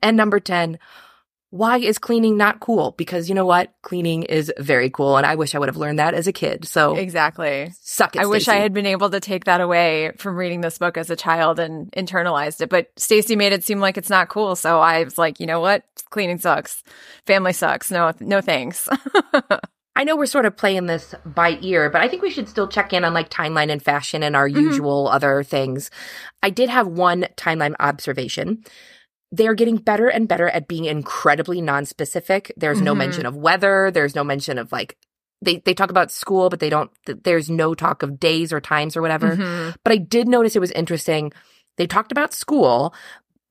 And 0.02 0.18
number 0.18 0.40
ten, 0.40 0.80
why 1.52 1.78
is 1.78 2.00
cleaning 2.00 2.38
not 2.38 2.62
cool? 2.62 2.96
Because 2.98 3.28
you 3.28 3.36
know 3.36 3.46
what? 3.46 3.74
Cleaning 3.82 4.24
is 4.24 4.52
very 4.58 4.90
cool. 4.90 5.18
And 5.18 5.26
I 5.26 5.36
wish 5.36 5.54
I 5.54 5.60
would 5.60 5.68
have 5.68 5.78
learned 5.78 6.00
that 6.00 6.14
as 6.14 6.26
a 6.26 6.32
kid. 6.32 6.66
So 6.66 6.96
exactly. 6.96 7.74
Suck 7.82 8.16
it. 8.16 8.22
I 8.22 8.26
wish 8.26 8.48
I 8.48 8.56
had 8.56 8.74
been 8.74 8.86
able 8.86 9.10
to 9.10 9.20
take 9.20 9.44
that 9.46 9.60
away 9.60 10.14
from 10.18 10.38
reading 10.38 10.62
this 10.62 10.78
book 10.78 10.98
as 10.98 11.10
a 11.10 11.16
child 11.16 11.60
and 11.60 11.92
internalized 11.92 12.62
it. 12.62 12.70
But 12.70 12.88
Stacey 12.96 13.36
made 13.36 13.52
it 13.52 13.66
seem 13.66 13.82
like 13.82 13.98
it's 13.98 14.10
not 14.10 14.30
cool. 14.30 14.56
So 14.56 14.80
I 14.80 15.04
was 15.04 15.18
like, 15.18 15.42
you 15.42 15.46
know 15.46 15.60
what? 15.60 15.84
Cleaning 16.10 16.40
sucks. 16.40 16.84
Family 17.28 17.54
sucks. 17.54 17.92
No, 17.92 18.14
no 18.22 18.40
thanks. 18.40 18.88
I 19.98 20.06
know 20.06 20.16
we're 20.16 20.28
sort 20.28 20.46
of 20.46 20.56
playing 20.56 20.86
this 20.86 21.14
by 21.26 21.60
ear, 21.62 21.90
but 21.90 22.00
I 22.00 22.08
think 22.08 22.22
we 22.22 22.32
should 22.32 22.48
still 22.48 22.70
check 22.70 22.94
in 22.94 23.04
on 23.04 23.14
like 23.14 23.30
timeline 23.30 23.70
and 23.70 23.84
fashion 23.84 24.24
and 24.24 24.38
our 24.38 24.48
mm-hmm. 24.48 24.62
usual 24.62 25.10
other 25.10 25.44
things. 25.44 25.92
I 26.42 26.50
did 26.50 26.70
have 26.70 26.88
one 26.88 27.28
timeline 27.36 27.76
observation 27.78 28.64
they're 29.32 29.54
getting 29.54 29.78
better 29.78 30.08
and 30.08 30.28
better 30.28 30.50
at 30.50 30.68
being 30.68 30.86
incredibly 30.86 31.62
non-specific. 31.62 32.52
There's 32.58 32.78
mm-hmm. 32.78 32.86
no 32.86 32.96
mention 32.96 33.26
of 33.26 33.36
weather. 33.36 33.92
There's 33.92 34.16
no 34.16 34.24
mention 34.24 34.58
of 34.58 34.72
like 34.72 34.98
they 35.42 35.58
they 35.58 35.74
talk 35.74 35.90
about 35.90 36.12
school, 36.12 36.50
but 36.50 36.60
they 36.60 36.70
don't. 36.70 36.92
There's 37.06 37.50
no 37.50 37.74
talk 37.74 38.04
of 38.04 38.20
days 38.20 38.54
or 38.54 38.62
times 38.62 38.96
or 38.96 39.02
whatever. 39.02 39.36
Mm-hmm. 39.36 39.72
But 39.84 39.94
I 39.94 39.98
did 39.98 40.28
notice 40.28 40.56
it 40.56 40.60
was 40.60 40.72
interesting. 40.72 41.32
They 41.78 41.88
talked 41.88 42.12
about 42.12 42.34
school, 42.34 42.94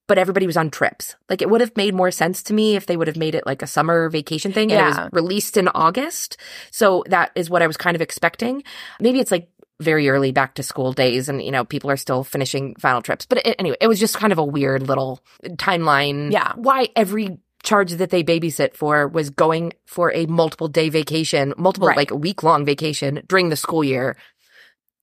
but 0.07 0.19
everybody 0.19 0.47
was 0.47 0.57
on 0.57 0.71
trips. 0.71 1.17
Like 1.29 1.41
it 1.43 1.49
would 1.49 1.61
have 1.61 1.77
made 1.77 1.95
more 1.95 2.11
sense 2.11 2.43
to 2.45 2.55
me 2.55 2.77
if 2.77 2.87
they 2.87 2.97
would 2.97 3.09
have 3.09 3.17
made 3.17 3.35
it 3.35 3.47
like 3.47 3.63
a 3.63 3.67
summer 3.67 4.09
vacation 4.09 4.53
thing. 4.53 4.71
And 4.71 4.79
yeah. 4.79 4.87
it 4.87 4.89
was 5.05 5.09
released 5.13 5.57
in 5.57 5.69
August. 5.69 6.37
So 6.71 7.05
that 7.09 7.33
is 7.35 7.49
what 7.49 7.63
I 7.63 7.67
was 7.67 7.77
kind 7.77 7.95
of 7.95 8.03
expecting. 8.03 8.63
Maybe 9.01 9.21
it's 9.21 9.31
like 9.31 9.49
very 9.81 10.09
early 10.09 10.31
back 10.31 10.55
to 10.55 10.63
school 10.63 10.93
days 10.93 11.29
and 11.29 11.43
you 11.43 11.51
know 11.51 11.65
people 11.65 11.91
are 11.91 11.97
still 11.97 12.23
finishing 12.23 12.75
final 12.77 13.03
trips 13.03 13.27
but 13.27 13.45
it, 13.47 13.57
anyway 13.59 13.77
it 13.81 13.89
was 13.89 13.99
just 13.99 14.17
kind 14.17 14.33
of 14.33 14.39
a 14.39 14.45
weird 14.45 14.87
little 14.87 15.21
timeline 15.57 16.31
yeah 16.31 16.53
why 16.55 16.89
every 16.95 17.39
charge 17.63 17.93
that 17.93 18.11
they 18.11 18.23
babysit 18.23 18.75
for 18.75 19.09
was 19.09 19.31
going 19.31 19.73
for 19.87 20.13
a 20.15 20.27
multiple 20.27 20.69
day 20.69 20.89
vacation 20.89 21.53
multiple 21.57 21.89
right. 21.89 21.97
like 21.97 22.11
week 22.11 22.43
long 22.43 22.65
vacation 22.65 23.23
during 23.27 23.49
the 23.49 23.57
school 23.57 23.83
year 23.83 24.17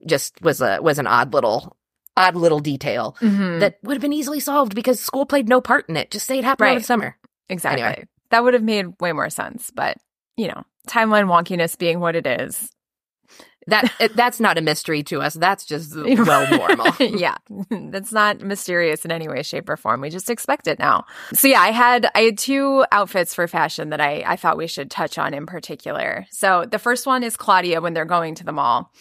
just 0.05 0.39
was 0.41 0.61
a 0.61 0.79
was 0.81 0.99
an 0.99 1.07
odd 1.07 1.33
little 1.33 1.75
odd 2.15 2.35
little 2.35 2.59
detail 2.59 3.15
mm-hmm. 3.19 3.59
that 3.59 3.77
would 3.83 3.93
have 3.93 4.01
been 4.01 4.13
easily 4.13 4.39
solved 4.39 4.73
because 4.73 4.99
school 4.99 5.25
played 5.25 5.49
no 5.49 5.59
part 5.59 5.87
in 5.89 5.97
it 5.97 6.11
just 6.11 6.25
say 6.25 6.37
it 6.37 6.43
happened 6.43 6.65
right. 6.65 6.71
over 6.71 6.79
the 6.79 6.85
summer 6.85 7.17
exactly 7.49 7.81
anyway. 7.81 8.07
that 8.29 8.43
would 8.43 8.53
have 8.53 8.63
made 8.63 8.85
way 8.99 9.11
more 9.11 9.29
sense 9.29 9.71
but 9.71 9.97
you 10.35 10.47
know 10.47 10.63
timeline 10.87 11.25
wonkiness 11.25 11.77
being 11.77 11.99
what 11.99 12.15
it 12.15 12.25
is 12.25 12.71
that 13.67 13.93
uh, 13.99 14.07
that's 14.15 14.39
not 14.39 14.57
a 14.57 14.61
mystery 14.61 15.03
to 15.03 15.21
us. 15.21 15.33
That's 15.33 15.65
just 15.65 15.95
well 15.95 16.49
normal. 16.49 16.93
yeah, 16.99 17.35
that's 17.69 18.11
not 18.11 18.41
mysterious 18.41 19.05
in 19.05 19.11
any 19.11 19.27
way, 19.27 19.43
shape, 19.43 19.69
or 19.69 19.77
form. 19.77 20.01
We 20.01 20.09
just 20.09 20.29
expect 20.29 20.67
it 20.67 20.79
now. 20.79 21.05
So 21.33 21.47
yeah, 21.47 21.61
I 21.61 21.71
had 21.71 22.09
I 22.15 22.21
had 22.21 22.37
two 22.37 22.85
outfits 22.91 23.33
for 23.33 23.47
fashion 23.47 23.89
that 23.89 24.01
I 24.01 24.23
I 24.25 24.35
thought 24.35 24.57
we 24.57 24.67
should 24.67 24.89
touch 24.89 25.17
on 25.17 25.33
in 25.33 25.45
particular. 25.45 26.25
So 26.31 26.65
the 26.69 26.79
first 26.79 27.05
one 27.05 27.23
is 27.23 27.37
Claudia 27.37 27.81
when 27.81 27.93
they're 27.93 28.05
going 28.05 28.35
to 28.35 28.43
the 28.43 28.51
mall. 28.51 28.91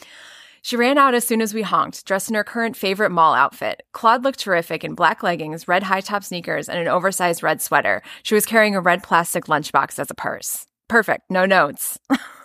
She 0.63 0.77
ran 0.77 0.99
out 0.99 1.15
as 1.15 1.25
soon 1.25 1.43
as 1.43 1.55
we 1.55 1.63
honked, 1.63 2.05
dressed 2.07 2.29
in 2.29 2.35
her 2.35 2.43
current 2.43 2.77
favorite 2.77 3.11
mall 3.11 3.35
outfit. 3.35 3.85
Claude 3.93 4.25
looked 4.25 4.41
terrific 4.41 4.83
in 4.83 4.97
black 4.97 5.23
leggings, 5.23 5.69
red 5.69 5.85
high 5.85 6.01
top 6.01 6.25
sneakers, 6.25 6.69
and 6.69 6.77
an 6.77 6.89
oversized 6.89 7.45
red 7.45 7.63
sweater. 7.63 8.03
She 8.25 8.35
was 8.35 8.45
carrying 8.45 8.75
a 8.75 8.81
red 8.81 9.05
plastic 9.05 9.45
lunchbox 9.45 10.01
as 10.01 10.11
a 10.11 10.15
purse. 10.15 10.67
Perfect. 10.89 11.31
No 11.31 11.47
notes. 11.47 12.01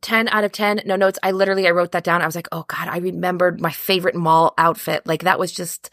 10 0.00 0.28
out 0.28 0.44
of 0.44 0.52
10 0.52 0.82
no 0.84 0.96
notes. 0.96 1.18
I 1.22 1.30
literally 1.30 1.66
i 1.66 1.70
wrote 1.70 1.92
that 1.92 2.04
down. 2.04 2.22
I 2.22 2.26
was 2.26 2.36
like 2.36 2.48
oh 2.52 2.64
god 2.68 2.88
i 2.88 2.98
remembered 2.98 3.60
my 3.60 3.70
favorite 3.70 4.14
mall 4.14 4.54
outfit. 4.58 5.06
Like 5.06 5.22
that 5.22 5.38
was 5.38 5.52
just 5.52 5.90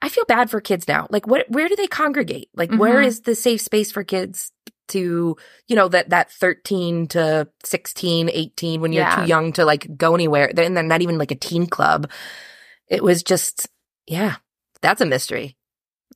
i 0.00 0.08
feel 0.08 0.24
bad 0.26 0.50
for 0.50 0.60
kids 0.60 0.88
now. 0.88 1.06
Like 1.10 1.26
what 1.26 1.46
where 1.48 1.68
do 1.68 1.76
they 1.76 1.86
congregate? 1.86 2.48
Like 2.54 2.70
mm-hmm. 2.70 2.78
where 2.78 3.00
is 3.00 3.20
the 3.20 3.34
safe 3.34 3.60
space 3.60 3.92
for 3.92 4.04
kids 4.04 4.52
to 4.88 5.36
you 5.68 5.76
know 5.76 5.88
that 5.88 6.10
that 6.10 6.30
13 6.32 7.06
to 7.08 7.48
16 7.64 8.28
18 8.28 8.80
when 8.80 8.92
you're 8.92 9.04
yeah. 9.04 9.16
too 9.16 9.28
young 9.28 9.52
to 9.54 9.64
like 9.64 9.96
go 9.96 10.14
anywhere? 10.14 10.50
And 10.56 10.76
they're 10.76 10.82
not 10.82 11.02
even 11.02 11.18
like 11.18 11.30
a 11.30 11.36
teen 11.36 11.66
club. 11.66 12.10
It 12.88 13.02
was 13.02 13.22
just 13.22 13.68
yeah 14.06 14.36
that's 14.80 15.00
a 15.00 15.06
mystery. 15.06 15.56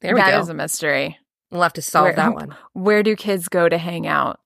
There 0.01 0.15
we 0.15 0.21
go. 0.21 0.27
that 0.27 0.41
is 0.41 0.49
a 0.49 0.55
mystery. 0.55 1.19
We'll 1.51 1.63
have 1.63 1.75
to 1.75 1.83
solve 1.83 2.07
where, 2.07 2.17
that 2.17 2.35
one. 2.35 2.57
where 2.73 3.03
do 3.05 3.15
kids 3.15 3.49
go 3.49 3.69
to 3.69 3.79
hang 3.79 4.07
out 4.07 4.41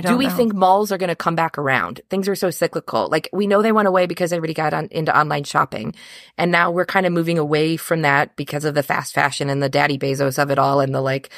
do 0.00 0.16
we 0.16 0.26
know. 0.26 0.36
think 0.36 0.54
malls 0.54 0.90
are 0.92 0.98
going 0.98 1.08
to 1.08 1.16
come 1.16 1.34
back 1.34 1.58
around? 1.58 2.00
Things 2.10 2.28
are 2.28 2.34
so 2.34 2.50
cyclical. 2.50 3.08
Like 3.10 3.28
we 3.32 3.46
know 3.46 3.62
they 3.62 3.72
went 3.72 3.88
away 3.88 4.06
because 4.06 4.32
everybody 4.32 4.54
got 4.54 4.74
on, 4.74 4.88
into 4.90 5.16
online 5.16 5.44
shopping. 5.44 5.94
And 6.38 6.50
now 6.50 6.70
we're 6.70 6.86
kind 6.86 7.06
of 7.06 7.12
moving 7.12 7.38
away 7.38 7.76
from 7.76 8.02
that 8.02 8.34
because 8.36 8.64
of 8.64 8.74
the 8.74 8.82
fast 8.82 9.14
fashion 9.14 9.50
and 9.50 9.62
the 9.62 9.68
daddy 9.68 9.98
Bezos 9.98 10.42
of 10.42 10.50
it 10.50 10.58
all 10.58 10.80
and 10.80 10.94
the 10.94 11.00
like 11.00 11.30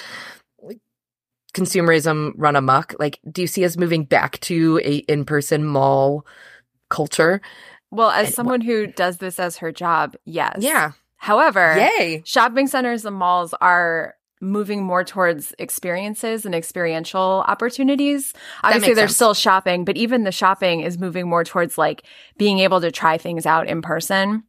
consumerism 1.55 2.33
run 2.37 2.57
amok. 2.57 2.95
Like, 2.99 3.19
do 3.31 3.41
you 3.41 3.47
see 3.47 3.65
us 3.65 3.77
moving 3.77 4.05
back 4.05 4.39
to 4.41 4.81
a 4.85 4.97
in-person 4.97 5.65
mall 5.65 6.27
culture? 6.91 7.41
Well, 7.91 8.11
as 8.11 8.29
and 8.29 8.35
someone 8.35 8.61
who 8.61 8.87
does 8.87 9.19
this 9.19 9.39
as 9.39 9.59
her 9.59 9.73
job, 9.73 10.17
yes. 10.25 10.59
Yeah. 10.61 10.93
However, 11.17 11.77
Yay. 11.99 12.23
shopping 12.27 12.67
centers 12.67 13.05
and 13.05 13.17
malls 13.17 13.55
are 13.61 14.15
moving 14.41 14.83
more 14.83 15.05
towards 15.05 15.55
experiences 15.59 16.45
and 16.45 16.55
experiential 16.55 17.45
opportunities. 17.47 18.35
Obviously, 18.63 18.95
they're 18.95 19.09
sense. 19.09 19.17
still 19.17 19.35
shopping, 19.35 19.85
but 19.85 19.97
even 19.97 20.25
the 20.25 20.33
shopping 20.33 20.81
is 20.81 20.99
moving 20.99 21.29
more 21.29 21.45
towards 21.45 21.79
like 21.79 22.05
being 22.37 22.59
able 22.59 22.81
to 22.81 22.91
try 22.91 23.19
things 23.19 23.47
out 23.47 23.69
in 23.69 23.83
person. 23.83 24.45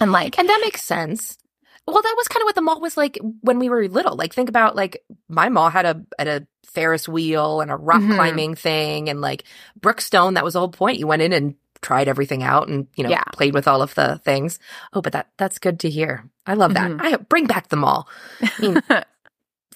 And 0.00 0.12
like, 0.12 0.38
and 0.38 0.48
that 0.48 0.60
makes 0.62 0.82
sense. 0.82 1.38
Well, 1.86 2.00
that 2.00 2.14
was 2.16 2.28
kind 2.28 2.42
of 2.42 2.46
what 2.46 2.54
the 2.54 2.62
mall 2.62 2.80
was 2.80 2.96
like 2.96 3.18
when 3.42 3.58
we 3.58 3.68
were 3.68 3.88
little. 3.88 4.16
Like, 4.16 4.32
think 4.32 4.48
about 4.48 4.74
like 4.74 5.04
my 5.28 5.48
mall 5.48 5.68
had 5.68 5.84
a 5.84 6.04
had 6.18 6.28
a 6.28 6.46
Ferris 6.66 7.08
wheel 7.08 7.60
and 7.60 7.70
a 7.70 7.76
rock 7.76 8.00
mm-hmm. 8.00 8.14
climbing 8.14 8.54
thing, 8.54 9.08
and 9.10 9.20
like 9.20 9.44
Brookstone. 9.78 10.34
That 10.34 10.44
was 10.44 10.54
the 10.54 10.60
whole 10.60 10.70
point. 10.70 10.98
You 10.98 11.06
went 11.06 11.22
in 11.22 11.32
and 11.32 11.56
tried 11.82 12.08
everything 12.08 12.42
out, 12.42 12.68
and 12.68 12.86
you 12.96 13.04
know 13.04 13.10
yeah. 13.10 13.24
played 13.34 13.52
with 13.52 13.68
all 13.68 13.82
of 13.82 13.94
the 13.94 14.18
things. 14.24 14.58
Oh, 14.94 15.02
but 15.02 15.12
that 15.12 15.28
that's 15.36 15.58
good 15.58 15.80
to 15.80 15.90
hear. 15.90 16.24
I 16.46 16.54
love 16.54 16.72
that. 16.74 16.90
Mm-hmm. 16.90 17.06
I 17.06 17.16
bring 17.16 17.46
back 17.46 17.68
the 17.68 17.76
mall. 17.76 18.08
I 18.40 18.50
mean, 18.60 18.82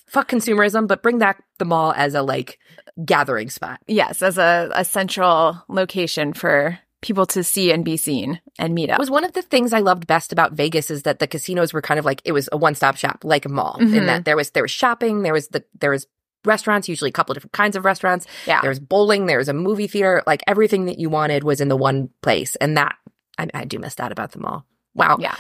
fuck 0.09 0.29
consumerism, 0.29 0.87
but 0.87 1.03
bring 1.03 1.19
back 1.19 1.45
the 1.59 1.65
mall 1.65 1.93
as 1.97 2.15
a 2.15 2.23
like 2.23 2.59
gathering 3.05 3.51
spot. 3.51 3.81
Yes, 3.87 4.23
as 4.23 4.39
a, 4.39 4.71
a 4.75 4.85
central 4.85 5.63
location 5.69 6.33
for 6.33 6.79
people 7.01 7.27
to 7.27 7.45
see 7.45 7.71
and 7.71 7.85
be 7.85 7.97
seen 7.97 8.41
and 8.59 8.75
meet 8.75 8.91
up. 8.91 8.99
It 8.99 9.01
was 9.01 9.11
one 9.11 9.25
of 9.25 9.33
the 9.33 9.43
things 9.43 9.73
I 9.73 9.79
loved 9.81 10.07
best 10.07 10.33
about 10.33 10.53
Vegas 10.53 10.91
is 10.91 11.05
that 11.05 11.21
the 11.21 11.29
casinos 11.29 11.73
were 11.73 11.83
kind 11.83 12.01
of 12.01 12.05
like 12.05 12.21
it 12.25 12.33
was 12.33 12.49
a 12.51 12.57
one-stop 12.57 12.97
shop, 12.97 13.25
like 13.25 13.45
a 13.45 13.49
mall. 13.49 13.77
Mm-hmm. 13.81 13.95
In 13.95 14.07
that 14.07 14.25
there 14.25 14.37
was 14.37 14.51
there 14.51 14.65
was 14.65 14.73
shopping, 14.73 15.23
there 15.23 15.33
was 15.33 15.49
the 15.49 15.65
there 15.79 15.91
was 15.91 16.07
restaurants, 16.45 16.89
usually 16.89 17.11
a 17.11 17.13
couple 17.13 17.33
of 17.33 17.37
different 17.37 17.53
kinds 17.53 17.77
of 17.77 17.85
restaurants. 17.85 18.27
Yeah. 18.47 18.61
There 18.61 18.71
was 18.71 18.81
bowling, 18.81 19.27
there 19.27 19.39
was 19.39 19.49
a 19.49 19.55
movie 19.55 19.87
theater, 19.87 20.23
like 20.27 20.43
everything 20.47 20.87
that 20.87 20.99
you 20.99 21.11
wanted 21.11 21.45
was 21.45 21.61
in 21.61 21.69
the 21.69 21.77
one 21.77 22.11
place. 22.23 22.57
And 22.57 22.77
that 22.77 22.97
I, 23.39 23.49
I 23.55 23.65
do 23.65 23.79
miss 23.79 23.97
that 23.97 24.13
about 24.13 24.33
the 24.33 24.41
mall. 24.41 24.67
Wow. 24.95 25.19
Yeah. 25.21 25.37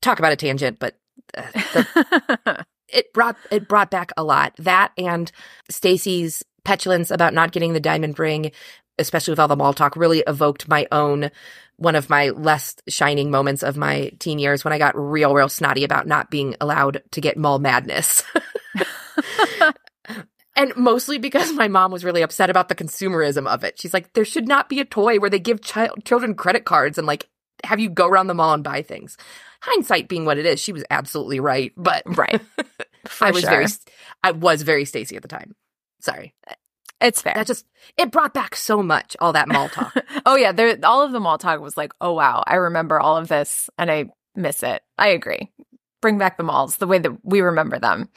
Talk 0.00 0.18
about 0.18 0.32
a 0.32 0.36
tangent, 0.36 0.78
but 0.78 0.98
uh, 1.36 1.42
the, 1.52 2.66
it 2.94 3.12
brought 3.12 3.36
it 3.50 3.68
brought 3.68 3.90
back 3.90 4.12
a 4.16 4.24
lot. 4.24 4.54
That 4.58 4.92
and 4.96 5.30
Stacey's 5.68 6.42
petulance 6.64 7.10
about 7.10 7.34
not 7.34 7.52
getting 7.52 7.72
the 7.72 7.80
diamond 7.80 8.18
ring, 8.18 8.52
especially 8.98 9.32
with 9.32 9.40
all 9.40 9.48
the 9.48 9.56
mall 9.56 9.74
talk, 9.74 9.96
really 9.96 10.22
evoked 10.26 10.68
my 10.68 10.86
own 10.90 11.30
one 11.76 11.96
of 11.96 12.08
my 12.08 12.30
less 12.30 12.76
shining 12.88 13.30
moments 13.30 13.62
of 13.62 13.76
my 13.76 14.12
teen 14.20 14.38
years 14.38 14.64
when 14.64 14.72
I 14.72 14.78
got 14.78 14.96
real, 14.96 15.34
real 15.34 15.48
snotty 15.48 15.84
about 15.84 16.06
not 16.06 16.30
being 16.30 16.54
allowed 16.60 17.02
to 17.10 17.20
get 17.20 17.36
mall 17.36 17.58
madness. 17.58 18.22
and 20.56 20.74
mostly 20.76 21.18
because 21.18 21.52
my 21.52 21.66
mom 21.66 21.90
was 21.90 22.04
really 22.04 22.22
upset 22.22 22.48
about 22.48 22.68
the 22.68 22.76
consumerism 22.76 23.48
of 23.48 23.64
it. 23.64 23.80
She's 23.80 23.92
like, 23.92 24.12
there 24.12 24.24
should 24.24 24.46
not 24.46 24.68
be 24.68 24.78
a 24.78 24.84
toy 24.84 25.18
where 25.18 25.30
they 25.30 25.40
give 25.40 25.62
child 25.62 26.04
children 26.04 26.34
credit 26.34 26.64
cards 26.64 26.96
and 26.96 27.06
like 27.08 27.28
have 27.64 27.80
you 27.80 27.88
go 27.88 28.06
around 28.06 28.26
the 28.26 28.34
mall 28.34 28.54
and 28.54 28.64
buy 28.64 28.82
things. 28.82 29.16
Hindsight 29.62 30.08
being 30.08 30.24
what 30.24 30.38
it 30.38 30.46
is, 30.46 30.60
she 30.60 30.72
was 30.72 30.84
absolutely 30.90 31.40
right. 31.40 31.72
But 31.76 32.02
right, 32.06 32.40
I 33.20 33.30
was 33.30 33.42
sure. 33.42 33.50
very, 33.50 33.66
I 34.22 34.32
was 34.32 34.62
very 34.62 34.84
Stacey 34.84 35.16
at 35.16 35.22
the 35.22 35.28
time. 35.28 35.54
Sorry. 36.00 36.34
It's 37.00 37.20
fair. 37.20 37.34
That 37.34 37.46
just 37.46 37.66
it 37.96 38.10
brought 38.10 38.34
back 38.34 38.56
so 38.56 38.82
much. 38.82 39.16
All 39.20 39.32
that 39.32 39.48
mall 39.48 39.68
talk. 39.68 39.94
oh 40.26 40.36
yeah, 40.36 40.52
there. 40.52 40.78
All 40.82 41.02
of 41.02 41.12
the 41.12 41.20
mall 41.20 41.38
talk 41.38 41.60
was 41.60 41.76
like, 41.76 41.92
oh 42.00 42.12
wow, 42.12 42.42
I 42.46 42.56
remember 42.56 43.00
all 43.00 43.16
of 43.16 43.28
this, 43.28 43.68
and 43.78 43.90
I 43.90 44.06
miss 44.34 44.62
it. 44.62 44.82
I 44.98 45.08
agree. 45.08 45.50
Bring 46.00 46.18
back 46.18 46.36
the 46.36 46.44
malls 46.44 46.76
the 46.76 46.86
way 46.86 46.98
that 46.98 47.24
we 47.24 47.40
remember 47.40 47.78
them, 47.78 48.08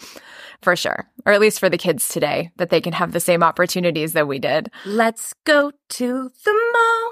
for 0.61 0.75
sure, 0.75 1.09
or 1.25 1.33
at 1.33 1.39
least 1.39 1.59
for 1.59 1.69
the 1.69 1.77
kids 1.77 2.07
today, 2.09 2.51
that 2.57 2.69
they 2.69 2.81
can 2.81 2.93
have 2.93 3.13
the 3.13 3.19
same 3.19 3.43
opportunities 3.43 4.13
that 4.13 4.27
we 4.27 4.39
did. 4.39 4.69
Let's 4.85 5.33
go 5.45 5.71
to 5.89 6.31
the 6.45 6.71
mall 6.73 7.11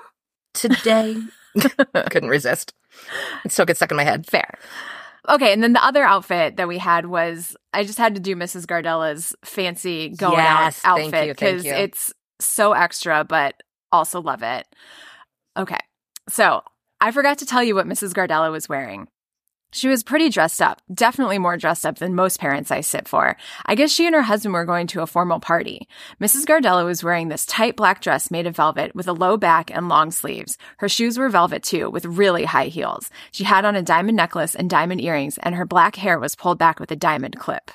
today. 0.54 1.18
Couldn't 2.10 2.30
resist. 2.30 2.74
It 3.44 3.52
still 3.52 3.66
gets 3.66 3.80
stuck 3.80 3.92
in 3.92 3.98
my 3.98 4.04
head. 4.04 4.26
Fair. 4.26 4.58
Okay, 5.28 5.52
and 5.54 5.64
then 5.64 5.74
the 5.74 5.84
other 5.84 6.04
outfit 6.04 6.58
that 6.58 6.68
we 6.68 6.78
had 6.78 7.08
was 7.08 7.58
I 7.74 7.84
just 7.84 7.98
had 7.98 8.16
to 8.16 8.22
do 8.22 8.36
Mrs. 8.36 8.66
Gardella's 8.66 9.36
fancy 9.44 10.10
going 10.10 10.38
yes, 10.38 10.82
out 10.86 11.00
outfit 11.00 11.36
because 11.36 11.66
it's 11.66 12.14
so 12.40 12.74
extra, 12.74 13.24
but 13.24 13.62
also 13.92 14.22
love 14.22 14.44
it. 14.44 14.68
Okay, 15.58 15.80
so 16.30 16.62
I 17.02 17.12
forgot 17.12 17.40
to 17.40 17.46
tell 17.46 17.64
you 17.64 17.76
what 17.76 17.88
Mrs. 17.88 18.14
Gardella 18.14 18.52
was 18.52 18.70
wearing. 18.70 19.08
She 19.76 19.90
was 19.90 20.04
pretty 20.04 20.30
dressed 20.30 20.62
up, 20.62 20.82
definitely 20.94 21.38
more 21.38 21.58
dressed 21.58 21.86
up 21.86 21.98
than 21.98 22.16
most 22.16 22.40
parents 22.40 22.72
I 22.72 22.80
sit 22.80 23.10
for. 23.10 23.36
I 23.66 23.76
guess 23.76 23.92
she 23.92 24.06
and 24.06 24.16
her 24.16 24.22
husband 24.22 24.54
were 24.54 24.64
going 24.64 24.88
to 24.88 25.02
a 25.02 25.06
formal 25.06 25.42
party. 25.42 25.90
Mrs. 26.22 26.46
Gardella 26.46 26.86
was 26.86 27.04
wearing 27.04 27.28
this 27.28 27.46
tight 27.46 27.76
black 27.76 28.00
dress 28.00 28.32
made 28.32 28.48
of 28.48 28.56
velvet 28.56 28.96
with 28.96 29.10
a 29.10 29.12
low 29.12 29.36
back 29.36 29.70
and 29.76 29.90
long 29.90 30.12
sleeves. 30.12 30.58
Her 30.78 30.88
shoes 30.88 31.20
were 31.20 31.28
velvet 31.28 31.62
too, 31.62 31.90
with 31.90 32.06
really 32.06 32.46
high 32.46 32.68
heels. 32.68 33.10
She 33.32 33.44
had 33.44 33.66
on 33.66 33.76
a 33.76 33.82
diamond 33.82 34.16
necklace 34.16 34.56
and 34.56 34.70
diamond 34.70 35.02
earrings, 35.02 35.38
and 35.40 35.56
her 35.56 35.66
black 35.66 35.98
hair 35.98 36.20
was 36.20 36.38
pulled 36.38 36.58
back 36.58 36.80
with 36.80 36.92
a 36.92 36.96
diamond 36.96 37.38
clip 37.38 37.70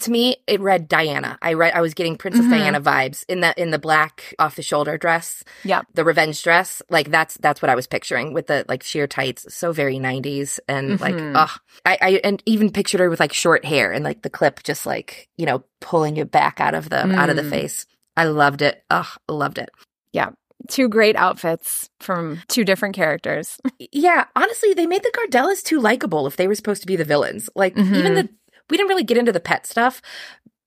to 0.00 0.10
me 0.10 0.36
it 0.46 0.60
read 0.60 0.88
Diana. 0.88 1.38
I 1.42 1.54
read 1.54 1.74
I 1.74 1.80
was 1.80 1.94
getting 1.94 2.16
Princess 2.16 2.42
mm-hmm. 2.42 2.52
Diana 2.52 2.80
vibes 2.80 3.24
in 3.28 3.40
the 3.40 3.54
in 3.60 3.70
the 3.70 3.78
black 3.78 4.34
off 4.38 4.56
the 4.56 4.62
shoulder 4.62 4.96
dress. 4.98 5.44
Yeah. 5.64 5.82
The 5.94 6.04
revenge 6.04 6.42
dress. 6.42 6.82
Like 6.90 7.10
that's 7.10 7.36
that's 7.38 7.62
what 7.62 7.70
I 7.70 7.74
was 7.74 7.86
picturing 7.86 8.32
with 8.32 8.46
the 8.46 8.64
like 8.68 8.82
sheer 8.82 9.06
tights. 9.06 9.52
So 9.54 9.72
very 9.72 9.98
90s 9.98 10.58
and 10.68 10.98
mm-hmm. 10.98 11.02
like 11.02 11.36
ugh. 11.36 11.60
I, 11.84 11.98
I 12.00 12.10
and 12.24 12.42
even 12.46 12.70
pictured 12.70 13.00
her 13.00 13.10
with 13.10 13.20
like 13.20 13.32
short 13.32 13.64
hair 13.64 13.92
and 13.92 14.04
like 14.04 14.22
the 14.22 14.30
clip 14.30 14.62
just 14.62 14.86
like, 14.86 15.28
you 15.36 15.46
know, 15.46 15.64
pulling 15.80 16.16
it 16.16 16.30
back 16.30 16.60
out 16.60 16.74
of 16.74 16.88
the 16.88 16.96
mm. 16.96 17.14
out 17.14 17.30
of 17.30 17.36
the 17.36 17.42
mm. 17.42 17.50
face. 17.50 17.86
I 18.16 18.24
loved 18.24 18.62
it. 18.62 18.82
Ugh, 18.90 19.06
loved 19.28 19.58
it. 19.58 19.70
Yeah. 20.12 20.30
Two 20.68 20.88
great 20.88 21.16
outfits 21.16 21.90
from 22.00 22.40
two 22.48 22.64
different 22.64 22.94
characters. 22.94 23.58
yeah, 23.92 24.24
honestly, 24.34 24.72
they 24.74 24.86
made 24.86 25.02
the 25.02 25.12
Gardellas 25.12 25.62
too 25.62 25.80
likable 25.80 26.26
if 26.26 26.36
they 26.36 26.48
were 26.48 26.54
supposed 26.54 26.80
to 26.80 26.86
be 26.86 26.96
the 26.96 27.04
villains. 27.04 27.48
Like 27.54 27.74
mm-hmm. 27.74 27.94
even 27.94 28.14
the 28.14 28.28
we 28.70 28.76
didn't 28.76 28.88
really 28.88 29.04
get 29.04 29.18
into 29.18 29.32
the 29.32 29.40
pet 29.40 29.66
stuff, 29.66 30.02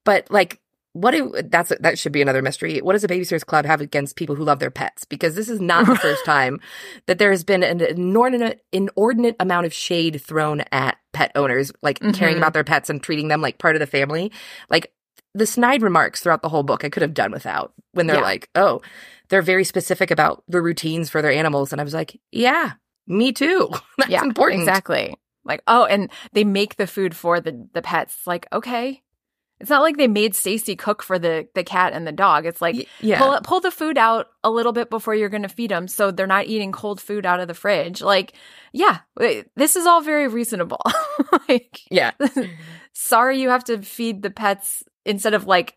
but 0.06 0.30
like 0.30 0.60
what 0.94 1.12
do, 1.12 1.34
that's 1.46 1.72
that 1.80 2.00
should 2.00 2.12
be 2.12 2.22
another 2.22 2.42
mystery. 2.42 2.82
What 2.82 2.94
does 2.94 3.04
a 3.04 3.08
babysitters 3.08 3.46
club 3.46 3.66
have 3.66 3.80
against 3.80 4.16
people 4.16 4.36
who 4.36 4.44
love 4.44 4.60
their 4.60 4.72
pets? 4.72 5.06
Because 5.06 5.36
this 5.36 5.48
is 5.48 5.62
not 5.62 5.86
the 5.86 5.96
first 6.02 6.26
time 6.26 6.60
that 7.06 7.20
there 7.20 7.32
has 7.32 7.44
been 7.44 7.64
an 7.64 7.82
inordinate 7.82 8.64
inordinate 8.72 9.36
amount 9.40 9.66
of 9.66 9.74
shade 9.74 10.22
thrown 10.22 10.62
at 10.72 10.98
pet 11.14 11.32
owners, 11.36 11.72
like 11.82 12.00
mm-hmm. 12.00 12.12
caring 12.12 12.38
about 12.38 12.54
their 12.54 12.64
pets 12.64 12.90
and 12.90 13.04
treating 13.04 13.28
them 13.28 13.42
like 13.42 13.60
part 13.60 13.76
of 13.76 13.80
the 13.80 13.88
family. 13.88 14.32
Like 14.70 14.92
the 15.36 15.46
snide 15.46 15.84
remarks 15.84 16.22
throughout 16.22 16.42
the 16.42 16.50
whole 16.50 16.64
book, 16.64 16.84
I 16.84 16.90
could 16.90 17.04
have 17.04 17.14
done 17.14 17.32
without 17.32 17.74
when 17.94 18.08
they're 18.08 18.18
yeah. 18.18 18.24
like, 18.24 18.50
"Oh, 18.56 18.82
they're 19.30 19.44
very 19.44 19.64
specific 19.64 20.10
about 20.10 20.44
the 20.48 20.62
routines 20.62 21.10
for 21.10 21.22
their 21.22 21.32
animals," 21.32 21.72
and 21.72 21.80
I 21.80 21.84
was 21.84 21.94
like, 21.94 22.20
"Yeah, 22.32 22.74
me 23.06 23.32
too. 23.32 23.70
That's 24.00 24.10
yeah, 24.10 24.24
important." 24.24 24.62
Exactly. 24.62 25.16
Like, 25.50 25.64
oh, 25.68 25.86
and 25.86 26.10
they 26.32 26.46
make 26.46 26.78
the 26.78 26.88
food 26.88 27.16
for 27.16 27.42
the 27.42 27.68
the 27.74 27.82
pets. 27.82 28.26
Like, 28.26 28.48
okay. 28.54 29.02
It's 29.60 29.70
not 29.70 29.82
like 29.82 29.98
they 29.98 30.08
made 30.08 30.36
Stacey 30.36 30.78
cook 30.78 31.04
for 31.04 31.20
the 31.20 31.50
the 31.54 31.66
cat 31.66 31.92
and 31.92 32.08
the 32.08 32.14
dog. 32.14 32.46
It's 32.46 32.62
like 32.62 32.88
yeah. 33.02 33.20
pull 33.20 33.38
pull 33.42 33.60
the 33.60 33.72
food 33.72 33.98
out 33.98 34.28
a 34.42 34.50
little 34.50 34.72
bit 34.72 34.90
before 34.90 35.14
you're 35.14 35.28
going 35.28 35.44
to 35.44 35.50
feed 35.50 35.72
them 35.72 35.90
so 35.90 36.12
they're 36.12 36.28
not 36.28 36.48
eating 36.48 36.72
cold 36.72 37.02
food 37.02 37.26
out 37.26 37.42
of 37.42 37.50
the 37.50 37.54
fridge. 37.54 38.02
Like, 38.02 38.32
yeah, 38.72 39.00
uh, 39.20 39.44
this 39.58 39.76
is 39.76 39.86
all 39.86 40.00
very 40.00 40.30
reasonable. 40.30 40.82
like, 41.50 41.82
yeah. 41.92 42.12
sorry 42.94 43.42
you 43.42 43.50
have 43.50 43.66
to 43.66 43.82
feed 43.82 44.22
the 44.22 44.30
pets 44.30 44.84
instead 45.06 45.34
of 45.34 45.46
like 45.46 45.76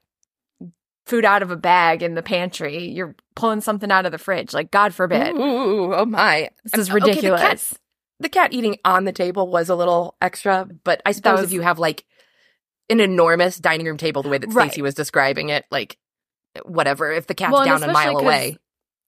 food 1.06 1.24
out 1.24 1.42
of 1.42 1.50
a 1.50 1.56
bag 1.56 2.02
in 2.02 2.14
the 2.14 2.22
pantry. 2.22 2.88
You're 2.88 3.14
pulling 3.34 3.60
something 3.60 3.90
out 3.90 4.06
of 4.06 4.12
the 4.12 4.18
fridge. 4.18 4.52
Like, 4.52 4.70
God 4.70 4.94
forbid. 4.94 5.34
Ooh, 5.34 5.94
oh 5.94 6.04
my. 6.04 6.50
This 6.64 6.78
is 6.78 6.92
ridiculous. 6.92 7.42
Okay, 7.42 7.81
the 8.22 8.28
cat 8.28 8.52
eating 8.52 8.78
on 8.84 9.04
the 9.04 9.12
table 9.12 9.48
was 9.48 9.68
a 9.68 9.74
little 9.74 10.16
extra, 10.20 10.66
but 10.84 11.02
I 11.04 11.12
suppose 11.12 11.40
was, 11.40 11.46
if 11.46 11.52
you 11.52 11.60
have 11.60 11.78
like 11.78 12.04
an 12.88 13.00
enormous 13.00 13.58
dining 13.58 13.86
room 13.86 13.96
table, 13.96 14.22
the 14.22 14.28
way 14.28 14.38
that 14.38 14.52
right. 14.52 14.70
Stacey 14.70 14.82
was 14.82 14.94
describing 14.94 15.48
it, 15.50 15.64
like 15.70 15.98
whatever, 16.64 17.10
if 17.10 17.26
the 17.26 17.34
cat's 17.34 17.52
well, 17.52 17.64
down 17.64 17.82
a 17.82 17.92
mile 17.92 18.18
away. 18.18 18.58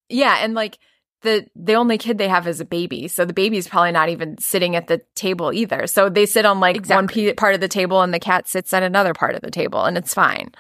Yeah, 0.09 0.39
and 0.41 0.55
like 0.55 0.79
the 1.23 1.47
the 1.57 1.75
only 1.75 1.99
kid 1.99 2.19
they 2.19 2.29
have 2.29 2.47
is 2.47 2.61
a 2.61 2.65
baby, 2.65 3.09
so 3.09 3.25
the 3.25 3.33
baby's 3.33 3.67
probably 3.67 3.93
not 3.93 4.11
even 4.11 4.39
sitting 4.39 4.77
at 4.77 4.87
the 4.87 5.01
table 5.15 5.53
either. 5.53 5.87
So 5.87 6.09
they 6.09 6.27
sit 6.27 6.45
on 6.45 6.61
like 6.61 6.77
exactly. 6.77 7.27
one 7.27 7.37
part 7.37 7.55
of 7.55 7.61
the 7.61 7.69
table, 7.69 8.03
and 8.03 8.13
the 8.13 8.21
cat 8.21 8.47
sits 8.47 8.73
at 8.73 8.83
another 8.83 9.15
part 9.15 9.35
of 9.35 9.41
the 9.41 9.51
table, 9.51 9.85
and 9.85 9.97
it's 9.97 10.15
fine. 10.15 10.53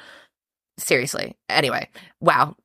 Seriously. 0.76 1.36
Anyway, 1.48 1.88
wow. 2.20 2.56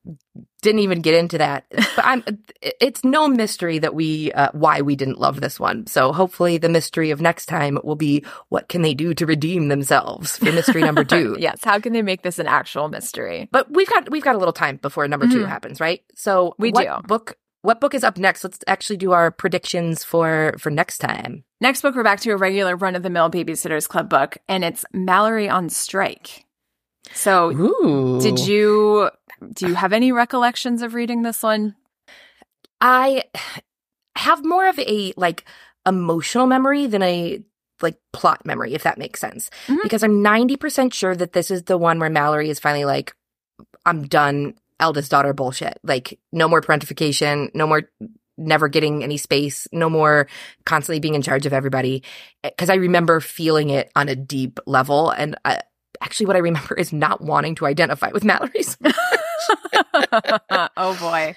Didn't 0.62 0.80
even 0.80 1.00
get 1.00 1.14
into 1.14 1.38
that. 1.38 1.64
But 1.70 2.04
I'm 2.04 2.24
it's 2.60 3.04
no 3.04 3.28
mystery 3.28 3.78
that 3.78 3.94
we 3.94 4.32
uh, 4.32 4.48
why 4.52 4.80
we 4.82 4.96
didn't 4.96 5.20
love 5.20 5.40
this 5.40 5.60
one. 5.60 5.86
So 5.86 6.12
hopefully 6.12 6.58
the 6.58 6.68
mystery 6.68 7.12
of 7.12 7.20
next 7.20 7.46
time 7.46 7.78
will 7.84 7.96
be 7.96 8.24
what 8.48 8.68
can 8.68 8.82
they 8.82 8.92
do 8.92 9.14
to 9.14 9.26
redeem 9.26 9.68
themselves 9.68 10.36
for 10.36 10.52
mystery 10.52 10.82
number 10.82 11.04
2. 11.04 11.36
yes, 11.38 11.62
how 11.62 11.78
can 11.78 11.92
they 11.92 12.02
make 12.02 12.22
this 12.22 12.38
an 12.38 12.46
actual 12.46 12.88
mystery? 12.88 13.48
But 13.52 13.72
we've 13.72 13.88
got 13.88 14.10
we've 14.10 14.24
got 14.24 14.34
a 14.34 14.38
little 14.38 14.52
time 14.52 14.76
before 14.76 15.06
number 15.06 15.26
mm-hmm. 15.26 15.38
2 15.38 15.44
happens, 15.44 15.80
right? 15.80 16.02
So 16.14 16.54
we 16.58 16.72
what 16.72 16.84
do. 16.84 17.06
book 17.06 17.38
what 17.62 17.80
book 17.80 17.94
is 17.94 18.04
up 18.04 18.18
next? 18.18 18.42
Let's 18.42 18.58
actually 18.66 18.96
do 18.96 19.12
our 19.12 19.30
predictions 19.30 20.02
for 20.02 20.56
for 20.58 20.70
next 20.70 20.98
time. 20.98 21.44
Next 21.60 21.80
book 21.80 21.94
we're 21.94 22.02
back 22.02 22.20
to 22.20 22.32
a 22.32 22.36
regular 22.36 22.76
run 22.76 22.96
of 22.96 23.02
the 23.02 23.10
mill 23.10 23.30
babysitters 23.30 23.88
club 23.88 24.08
book 24.10 24.36
and 24.48 24.64
it's 24.64 24.84
Mallory 24.92 25.48
on 25.48 25.68
strike. 25.68 26.44
So, 27.12 27.50
Ooh. 27.50 28.20
did 28.20 28.38
you 28.38 29.10
do 29.52 29.68
you 29.68 29.74
have 29.74 29.92
any 29.92 30.12
recollections 30.12 30.82
of 30.82 30.94
reading 30.94 31.22
this 31.22 31.42
one? 31.42 31.76
I 32.80 33.24
have 34.16 34.44
more 34.44 34.68
of 34.68 34.78
a 34.78 35.12
like 35.16 35.44
emotional 35.86 36.46
memory 36.46 36.86
than 36.86 37.02
a 37.02 37.42
like 37.82 37.96
plot 38.12 38.44
memory, 38.44 38.74
if 38.74 38.82
that 38.82 38.98
makes 38.98 39.20
sense. 39.20 39.50
Mm-hmm. 39.66 39.78
Because 39.82 40.02
I'm 40.02 40.22
90% 40.22 40.92
sure 40.92 41.16
that 41.16 41.32
this 41.32 41.50
is 41.50 41.64
the 41.64 41.78
one 41.78 41.98
where 41.98 42.10
Mallory 42.10 42.50
is 42.50 42.60
finally 42.60 42.84
like, 42.84 43.14
I'm 43.86 44.06
done 44.06 44.54
eldest 44.78 45.10
daughter 45.10 45.32
bullshit. 45.32 45.78
Like, 45.82 46.18
no 46.32 46.48
more 46.48 46.60
parentification, 46.60 47.54
no 47.54 47.66
more 47.66 47.82
never 48.36 48.68
getting 48.68 49.02
any 49.02 49.18
space, 49.18 49.68
no 49.70 49.90
more 49.90 50.26
constantly 50.64 51.00
being 51.00 51.14
in 51.14 51.22
charge 51.22 51.46
of 51.46 51.52
everybody. 51.52 52.02
Because 52.42 52.70
I 52.70 52.74
remember 52.74 53.20
feeling 53.20 53.70
it 53.70 53.90
on 53.94 54.08
a 54.08 54.16
deep 54.16 54.58
level. 54.66 55.10
And 55.10 55.36
I, 55.44 55.60
actually 56.00 56.26
what 56.26 56.36
I 56.36 56.40
remember 56.40 56.74
is 56.74 56.92
not 56.92 57.20
wanting 57.20 57.54
to 57.56 57.66
identify 57.66 58.10
with 58.12 58.24
Mallory's. 58.24 58.76
oh 60.76 60.96
boy. 60.98 61.34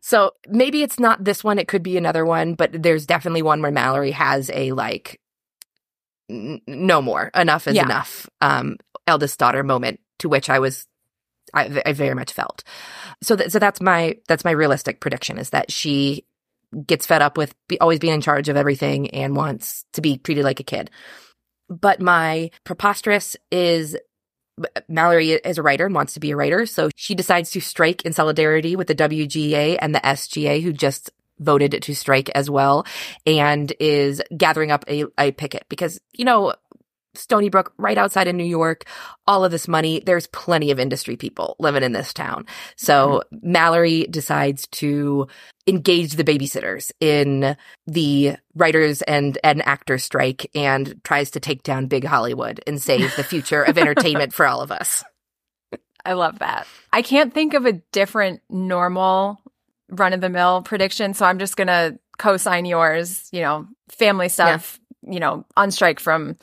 So 0.00 0.32
maybe 0.48 0.82
it's 0.82 0.98
not 0.98 1.24
this 1.24 1.42
one, 1.42 1.58
it 1.58 1.68
could 1.68 1.82
be 1.82 1.96
another 1.96 2.24
one, 2.24 2.54
but 2.54 2.70
there's 2.82 3.06
definitely 3.06 3.42
one 3.42 3.62
where 3.62 3.70
Mallory 3.70 4.12
has 4.12 4.50
a 4.52 4.72
like 4.72 5.20
n- 6.30 6.60
no 6.66 7.02
more. 7.02 7.30
Enough 7.34 7.68
is 7.68 7.76
yeah. 7.76 7.84
enough. 7.84 8.28
Um 8.40 8.76
eldest 9.06 9.38
daughter 9.38 9.62
moment 9.62 10.00
to 10.18 10.28
which 10.28 10.48
I 10.48 10.58
was 10.58 10.86
I, 11.52 11.82
I 11.84 11.92
very 11.92 12.14
much 12.14 12.32
felt. 12.32 12.64
So 13.22 13.36
th- 13.36 13.50
so 13.50 13.58
that's 13.58 13.80
my 13.80 14.16
that's 14.28 14.44
my 14.44 14.50
realistic 14.50 15.00
prediction 15.00 15.38
is 15.38 15.50
that 15.50 15.70
she 15.70 16.24
gets 16.86 17.06
fed 17.06 17.22
up 17.22 17.36
with 17.36 17.54
be, 17.68 17.78
always 17.80 17.98
being 17.98 18.14
in 18.14 18.20
charge 18.20 18.48
of 18.48 18.56
everything 18.56 19.10
and 19.10 19.36
wants 19.36 19.84
to 19.92 20.00
be 20.00 20.18
treated 20.18 20.44
like 20.44 20.60
a 20.60 20.64
kid. 20.64 20.90
But 21.68 22.00
my 22.00 22.50
preposterous 22.64 23.36
is 23.50 23.96
Mallory 24.88 25.32
is 25.32 25.58
a 25.58 25.62
writer 25.62 25.86
and 25.86 25.94
wants 25.94 26.14
to 26.14 26.20
be 26.20 26.30
a 26.30 26.36
writer. 26.36 26.66
So 26.66 26.90
she 26.94 27.14
decides 27.14 27.50
to 27.52 27.60
strike 27.60 28.02
in 28.02 28.12
solidarity 28.12 28.76
with 28.76 28.86
the 28.86 28.94
WGA 28.94 29.78
and 29.80 29.94
the 29.94 30.00
SGA, 30.00 30.62
who 30.62 30.72
just 30.72 31.10
voted 31.40 31.82
to 31.82 31.94
strike 31.94 32.30
as 32.30 32.48
well, 32.48 32.86
and 33.26 33.72
is 33.80 34.22
gathering 34.36 34.70
up 34.70 34.84
a, 34.88 35.04
a 35.18 35.32
picket 35.32 35.64
because, 35.68 36.00
you 36.12 36.24
know, 36.24 36.54
Stoneybrook, 37.14 37.72
right 37.78 37.98
outside 37.98 38.28
of 38.28 38.34
New 38.34 38.44
York, 38.44 38.84
all 39.26 39.44
of 39.44 39.50
this 39.50 39.68
money. 39.68 40.02
There's 40.04 40.26
plenty 40.28 40.70
of 40.70 40.78
industry 40.78 41.16
people 41.16 41.56
living 41.58 41.82
in 41.82 41.92
this 41.92 42.12
town. 42.12 42.46
So 42.76 43.22
mm-hmm. 43.32 43.52
Mallory 43.52 44.06
decides 44.10 44.66
to 44.68 45.28
engage 45.66 46.14
the 46.14 46.24
babysitters 46.24 46.90
in 47.00 47.56
the 47.86 48.36
writers 48.54 49.02
and 49.02 49.38
an 49.42 49.62
actor 49.62 49.98
strike 49.98 50.50
and 50.54 51.00
tries 51.04 51.30
to 51.32 51.40
take 51.40 51.62
down 51.62 51.86
big 51.86 52.04
Hollywood 52.04 52.60
and 52.66 52.80
save 52.80 53.14
the 53.16 53.24
future 53.24 53.62
of 53.62 53.78
entertainment 53.78 54.32
for 54.32 54.46
all 54.46 54.60
of 54.60 54.70
us. 54.70 55.04
I 56.04 56.12
love 56.12 56.40
that. 56.40 56.66
I 56.92 57.02
can't 57.02 57.32
think 57.32 57.54
of 57.54 57.64
a 57.64 57.72
different 57.92 58.42
normal 58.50 59.40
run 59.88 60.12
of 60.12 60.20
the 60.20 60.28
mill 60.28 60.62
prediction, 60.62 61.14
so 61.14 61.24
I'm 61.24 61.38
just 61.38 61.56
going 61.56 61.68
to 61.68 61.98
co-sign 62.18 62.64
yours, 62.64 63.28
you 63.32 63.40
know, 63.40 63.66
family 63.90 64.28
stuff, 64.28 64.78
yeah. 65.02 65.12
you 65.14 65.20
know, 65.20 65.44
on 65.56 65.70
strike 65.70 66.00
from 66.00 66.36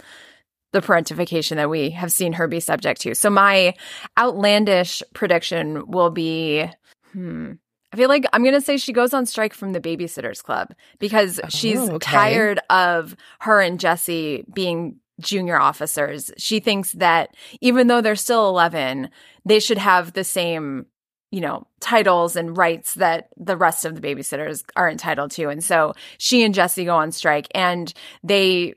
the 0.71 0.81
parentification 0.81 1.55
that 1.57 1.69
we 1.69 1.89
have 1.91 2.11
seen 2.11 2.33
her 2.33 2.47
be 2.47 2.59
subject 2.59 3.01
to. 3.01 3.15
So 3.15 3.29
my 3.29 3.73
outlandish 4.17 5.03
prediction 5.13 5.87
will 5.87 6.09
be 6.09 6.69
hmm, 7.11 7.53
I 7.93 7.97
feel 7.97 8.09
like 8.09 8.25
I'm 8.31 8.43
going 8.43 8.55
to 8.55 8.61
say 8.61 8.77
she 8.77 8.93
goes 8.93 9.13
on 9.13 9.25
strike 9.25 9.53
from 9.53 9.73
the 9.73 9.81
Babysitters 9.81 10.41
Club 10.41 10.73
because 10.99 11.41
she's 11.49 11.79
oh, 11.79 11.95
okay. 11.95 12.11
tired 12.11 12.59
of 12.69 13.15
her 13.39 13.59
and 13.59 13.79
Jessi 13.79 14.45
being 14.53 14.97
junior 15.19 15.59
officers. 15.59 16.31
She 16.37 16.59
thinks 16.59 16.93
that 16.93 17.35
even 17.59 17.87
though 17.87 18.01
they're 18.01 18.15
still 18.15 18.47
11, 18.49 19.09
they 19.45 19.59
should 19.59 19.77
have 19.77 20.13
the 20.13 20.23
same, 20.23 20.85
you 21.31 21.41
know, 21.41 21.67
titles 21.81 22.37
and 22.37 22.57
rights 22.57 22.93
that 22.95 23.27
the 23.35 23.57
rest 23.57 23.83
of 23.83 23.93
the 23.93 24.01
babysitters 24.01 24.63
are 24.77 24.89
entitled 24.89 25.31
to. 25.31 25.49
And 25.49 25.63
so 25.63 25.93
she 26.17 26.43
and 26.43 26.55
Jessi 26.55 26.85
go 26.85 26.95
on 26.95 27.11
strike 27.11 27.47
and 27.53 27.93
they 28.23 28.75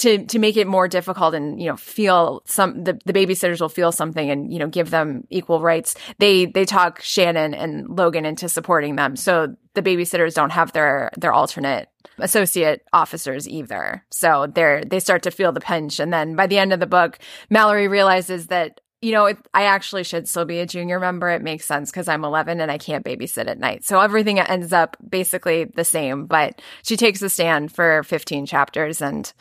to 0.00 0.24
to 0.26 0.38
make 0.38 0.56
it 0.56 0.66
more 0.66 0.88
difficult 0.88 1.34
and 1.34 1.60
you 1.60 1.68
know 1.68 1.76
feel 1.76 2.42
some 2.46 2.84
the, 2.84 2.98
the 3.04 3.12
babysitters 3.12 3.60
will 3.60 3.68
feel 3.68 3.92
something 3.92 4.30
and 4.30 4.52
you 4.52 4.58
know 4.58 4.66
give 4.66 4.90
them 4.90 5.26
equal 5.30 5.60
rights 5.60 5.94
they 6.18 6.46
they 6.46 6.64
talk 6.64 7.00
shannon 7.02 7.54
and 7.54 7.86
logan 7.88 8.24
into 8.24 8.48
supporting 8.48 8.96
them 8.96 9.14
so 9.14 9.54
the 9.74 9.82
babysitters 9.82 10.34
don't 10.34 10.50
have 10.50 10.72
their 10.72 11.10
their 11.18 11.32
alternate 11.32 11.88
associate 12.18 12.82
officers 12.92 13.48
either 13.48 14.04
so 14.10 14.46
they're 14.54 14.82
they 14.84 15.00
start 15.00 15.22
to 15.22 15.30
feel 15.30 15.52
the 15.52 15.60
pinch 15.60 16.00
and 16.00 16.12
then 16.12 16.34
by 16.34 16.46
the 16.46 16.58
end 16.58 16.72
of 16.72 16.80
the 16.80 16.86
book 16.86 17.18
mallory 17.50 17.86
realizes 17.86 18.46
that 18.46 18.80
you 19.02 19.12
know, 19.12 19.24
it, 19.24 19.38
I 19.54 19.62
actually 19.62 20.04
should 20.04 20.28
still 20.28 20.44
be 20.44 20.58
a 20.58 20.66
junior 20.66 21.00
member. 21.00 21.30
It 21.30 21.40
makes 21.40 21.64
sense 21.64 21.90
because 21.90 22.06
I'm 22.06 22.22
11 22.22 22.60
and 22.60 22.70
I 22.70 22.76
can't 22.76 23.02
babysit 23.02 23.48
at 23.48 23.58
night. 23.58 23.82
So 23.82 23.98
everything 23.98 24.38
ends 24.38 24.74
up 24.74 24.94
basically 25.08 25.64
the 25.64 25.84
same, 25.84 26.26
but 26.26 26.60
she 26.82 26.98
takes 26.98 27.22
a 27.22 27.30
stand 27.30 27.72
for 27.72 28.02
15 28.02 28.44
chapters 28.44 29.00
and 29.00 29.32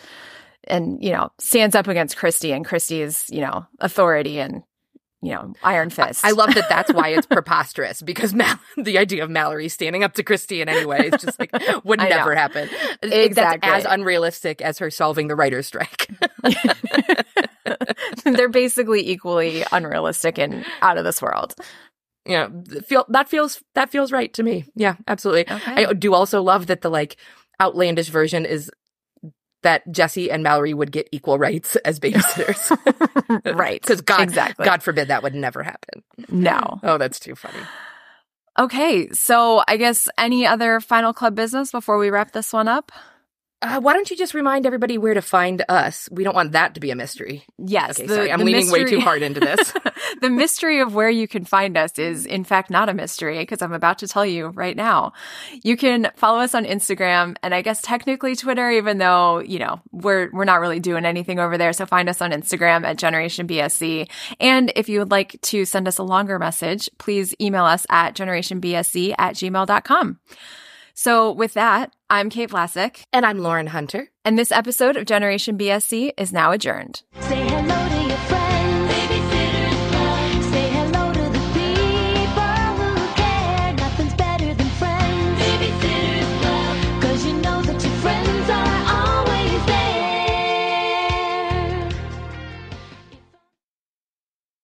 and 0.69 1.03
you 1.03 1.11
know 1.11 1.31
stands 1.39 1.75
up 1.75 1.87
against 1.87 2.17
Kristy 2.17 2.55
and 2.55 2.65
Kristy's 2.65 3.25
you 3.29 3.41
know 3.41 3.65
authority 3.79 4.39
and 4.39 4.63
you 5.21 5.31
know 5.33 5.53
iron 5.63 5.89
fist. 5.89 6.23
I, 6.23 6.29
I 6.29 6.31
love 6.31 6.53
that. 6.55 6.69
That's 6.69 6.93
why 6.93 7.09
it's 7.09 7.27
preposterous 7.31 8.01
because 8.01 8.33
Mal- 8.33 8.59
the 8.77 8.97
idea 8.97 9.23
of 9.23 9.29
Mallory 9.29 9.69
standing 9.69 10.03
up 10.03 10.13
to 10.13 10.23
Kristy 10.23 10.61
in 10.61 10.69
any 10.69 10.85
way 10.85 11.09
is 11.13 11.21
just 11.21 11.39
like 11.39 11.51
would 11.83 11.99
never 11.99 12.35
happen. 12.35 12.69
Exactly, 13.01 13.69
that's 13.69 13.85
as 13.85 13.91
unrealistic 13.91 14.61
as 14.61 14.77
her 14.79 14.89
solving 14.89 15.27
the 15.27 15.35
writer's 15.35 15.67
strike. 15.67 16.07
They're 18.23 18.49
basically 18.49 19.07
equally 19.09 19.63
unrealistic 19.71 20.37
and 20.37 20.65
out 20.81 20.97
of 20.97 21.03
this 21.03 21.21
world 21.21 21.55
yeah 22.25 22.47
feel 22.85 23.05
that 23.09 23.29
feels 23.29 23.63
that 23.75 23.89
feels 23.89 24.11
right 24.11 24.33
to 24.33 24.43
me 24.43 24.65
yeah 24.75 24.95
absolutely 25.07 25.51
okay. 25.53 25.85
i 25.85 25.93
do 25.93 26.13
also 26.13 26.41
love 26.41 26.67
that 26.67 26.81
the 26.81 26.89
like 26.89 27.17
outlandish 27.61 28.09
version 28.09 28.45
is 28.45 28.69
that 29.61 29.87
Jessi 29.89 30.31
and 30.31 30.43
Mallory 30.43 30.73
would 30.73 30.91
get 30.91 31.09
equal 31.11 31.37
rights 31.37 31.75
as 31.77 31.99
babysitters. 31.99 33.55
right. 33.55 33.81
Because 33.89 34.01
God, 34.01 34.21
exactly. 34.21 34.65
God 34.65 34.83
forbid 34.83 35.07
that 35.07 35.23
would 35.23 35.35
never 35.35 35.63
happen. 35.63 36.03
No. 36.29 36.79
Oh, 36.83 36.97
that's 36.97 37.19
too 37.19 37.35
funny. 37.35 37.59
Okay. 38.57 39.09
So 39.11 39.63
I 39.67 39.77
guess 39.77 40.09
any 40.17 40.45
other 40.45 40.79
final 40.79 41.13
club 41.13 41.35
business 41.35 41.71
before 41.71 41.97
we 41.97 42.09
wrap 42.09 42.31
this 42.31 42.51
one 42.53 42.67
up? 42.67 42.91
Uh, 43.61 43.77
why 43.81 43.91
don't 43.91 44.09
you 44.09 44.15
just 44.15 44.33
remind 44.33 44.65
everybody 44.65 44.97
where 44.97 45.13
to 45.13 45.21
find 45.21 45.65
us? 45.67 46.07
We 46.13 46.23
don't 46.23 46.35
want 46.35 46.53
that 46.53 46.75
to 46.75 46.79
be 46.79 46.91
a 46.91 46.95
mystery. 46.95 47.43
Yes. 47.57 47.99
Okay, 47.99 48.07
the, 48.07 48.15
sorry. 48.15 48.31
I'm 48.31 48.39
leaning 48.39 48.67
mystery, 48.67 48.83
way 48.85 48.89
too 48.89 48.99
hard 49.01 49.21
into 49.21 49.41
this. 49.41 49.73
the 50.21 50.29
mystery 50.29 50.79
of 50.79 50.95
where 50.95 51.09
you 51.09 51.27
can 51.27 51.43
find 51.43 51.77
us 51.77 51.99
is, 51.99 52.25
in 52.25 52.45
fact, 52.45 52.69
not 52.69 52.87
a 52.87 52.93
mystery 52.93 53.37
because 53.39 53.61
I'm 53.61 53.73
about 53.73 53.99
to 53.99 54.07
tell 54.07 54.25
you 54.25 54.47
right 54.47 54.77
now. 54.77 55.11
You 55.61 55.75
can 55.75 56.09
follow 56.15 56.39
us 56.39 56.55
on 56.55 56.63
Instagram 56.63 57.35
and 57.43 57.53
I 57.53 57.61
guess 57.61 57.81
technically 57.81 58.37
Twitter, 58.37 58.71
even 58.71 58.97
though, 58.97 59.39
you 59.39 59.59
know, 59.59 59.81
we're, 59.91 60.29
we're 60.31 60.45
not 60.45 60.61
really 60.61 60.79
doing 60.79 61.03
anything 61.03 61.39
over 61.39 61.57
there. 61.57 61.73
So 61.73 61.85
find 61.85 62.07
us 62.07 62.21
on 62.21 62.31
Instagram 62.31 62.85
at 62.85 62.97
Generation 62.97 63.45
BSC. 63.45 64.09
And 64.39 64.71
if 64.77 64.87
you 64.87 64.99
would 64.99 65.11
like 65.11 65.39
to 65.41 65.65
send 65.65 65.89
us 65.89 65.97
a 65.97 66.03
longer 66.03 66.39
message, 66.39 66.89
please 66.97 67.35
email 67.41 67.65
us 67.65 67.85
at 67.89 68.15
generationbsc 68.15 69.15
at 69.17 69.35
gmail.com. 69.35 70.19
So 71.01 71.31
with 71.31 71.53
that, 71.53 71.95
I'm 72.09 72.29
Kate 72.29 72.49
Vlasic. 72.49 73.03
And 73.13 73.25
I'm 73.25 73.39
Lauren 73.39 73.67
Hunter. 73.67 74.09
And 74.25 74.37
this 74.37 74.51
episode 74.51 74.97
of 74.97 75.05
Generation 75.05 75.57
BSC 75.57 76.11
is 76.17 76.33
now 76.33 76.51
adjourned. 76.51 77.03
Say 77.21 77.47
hello 77.47 77.88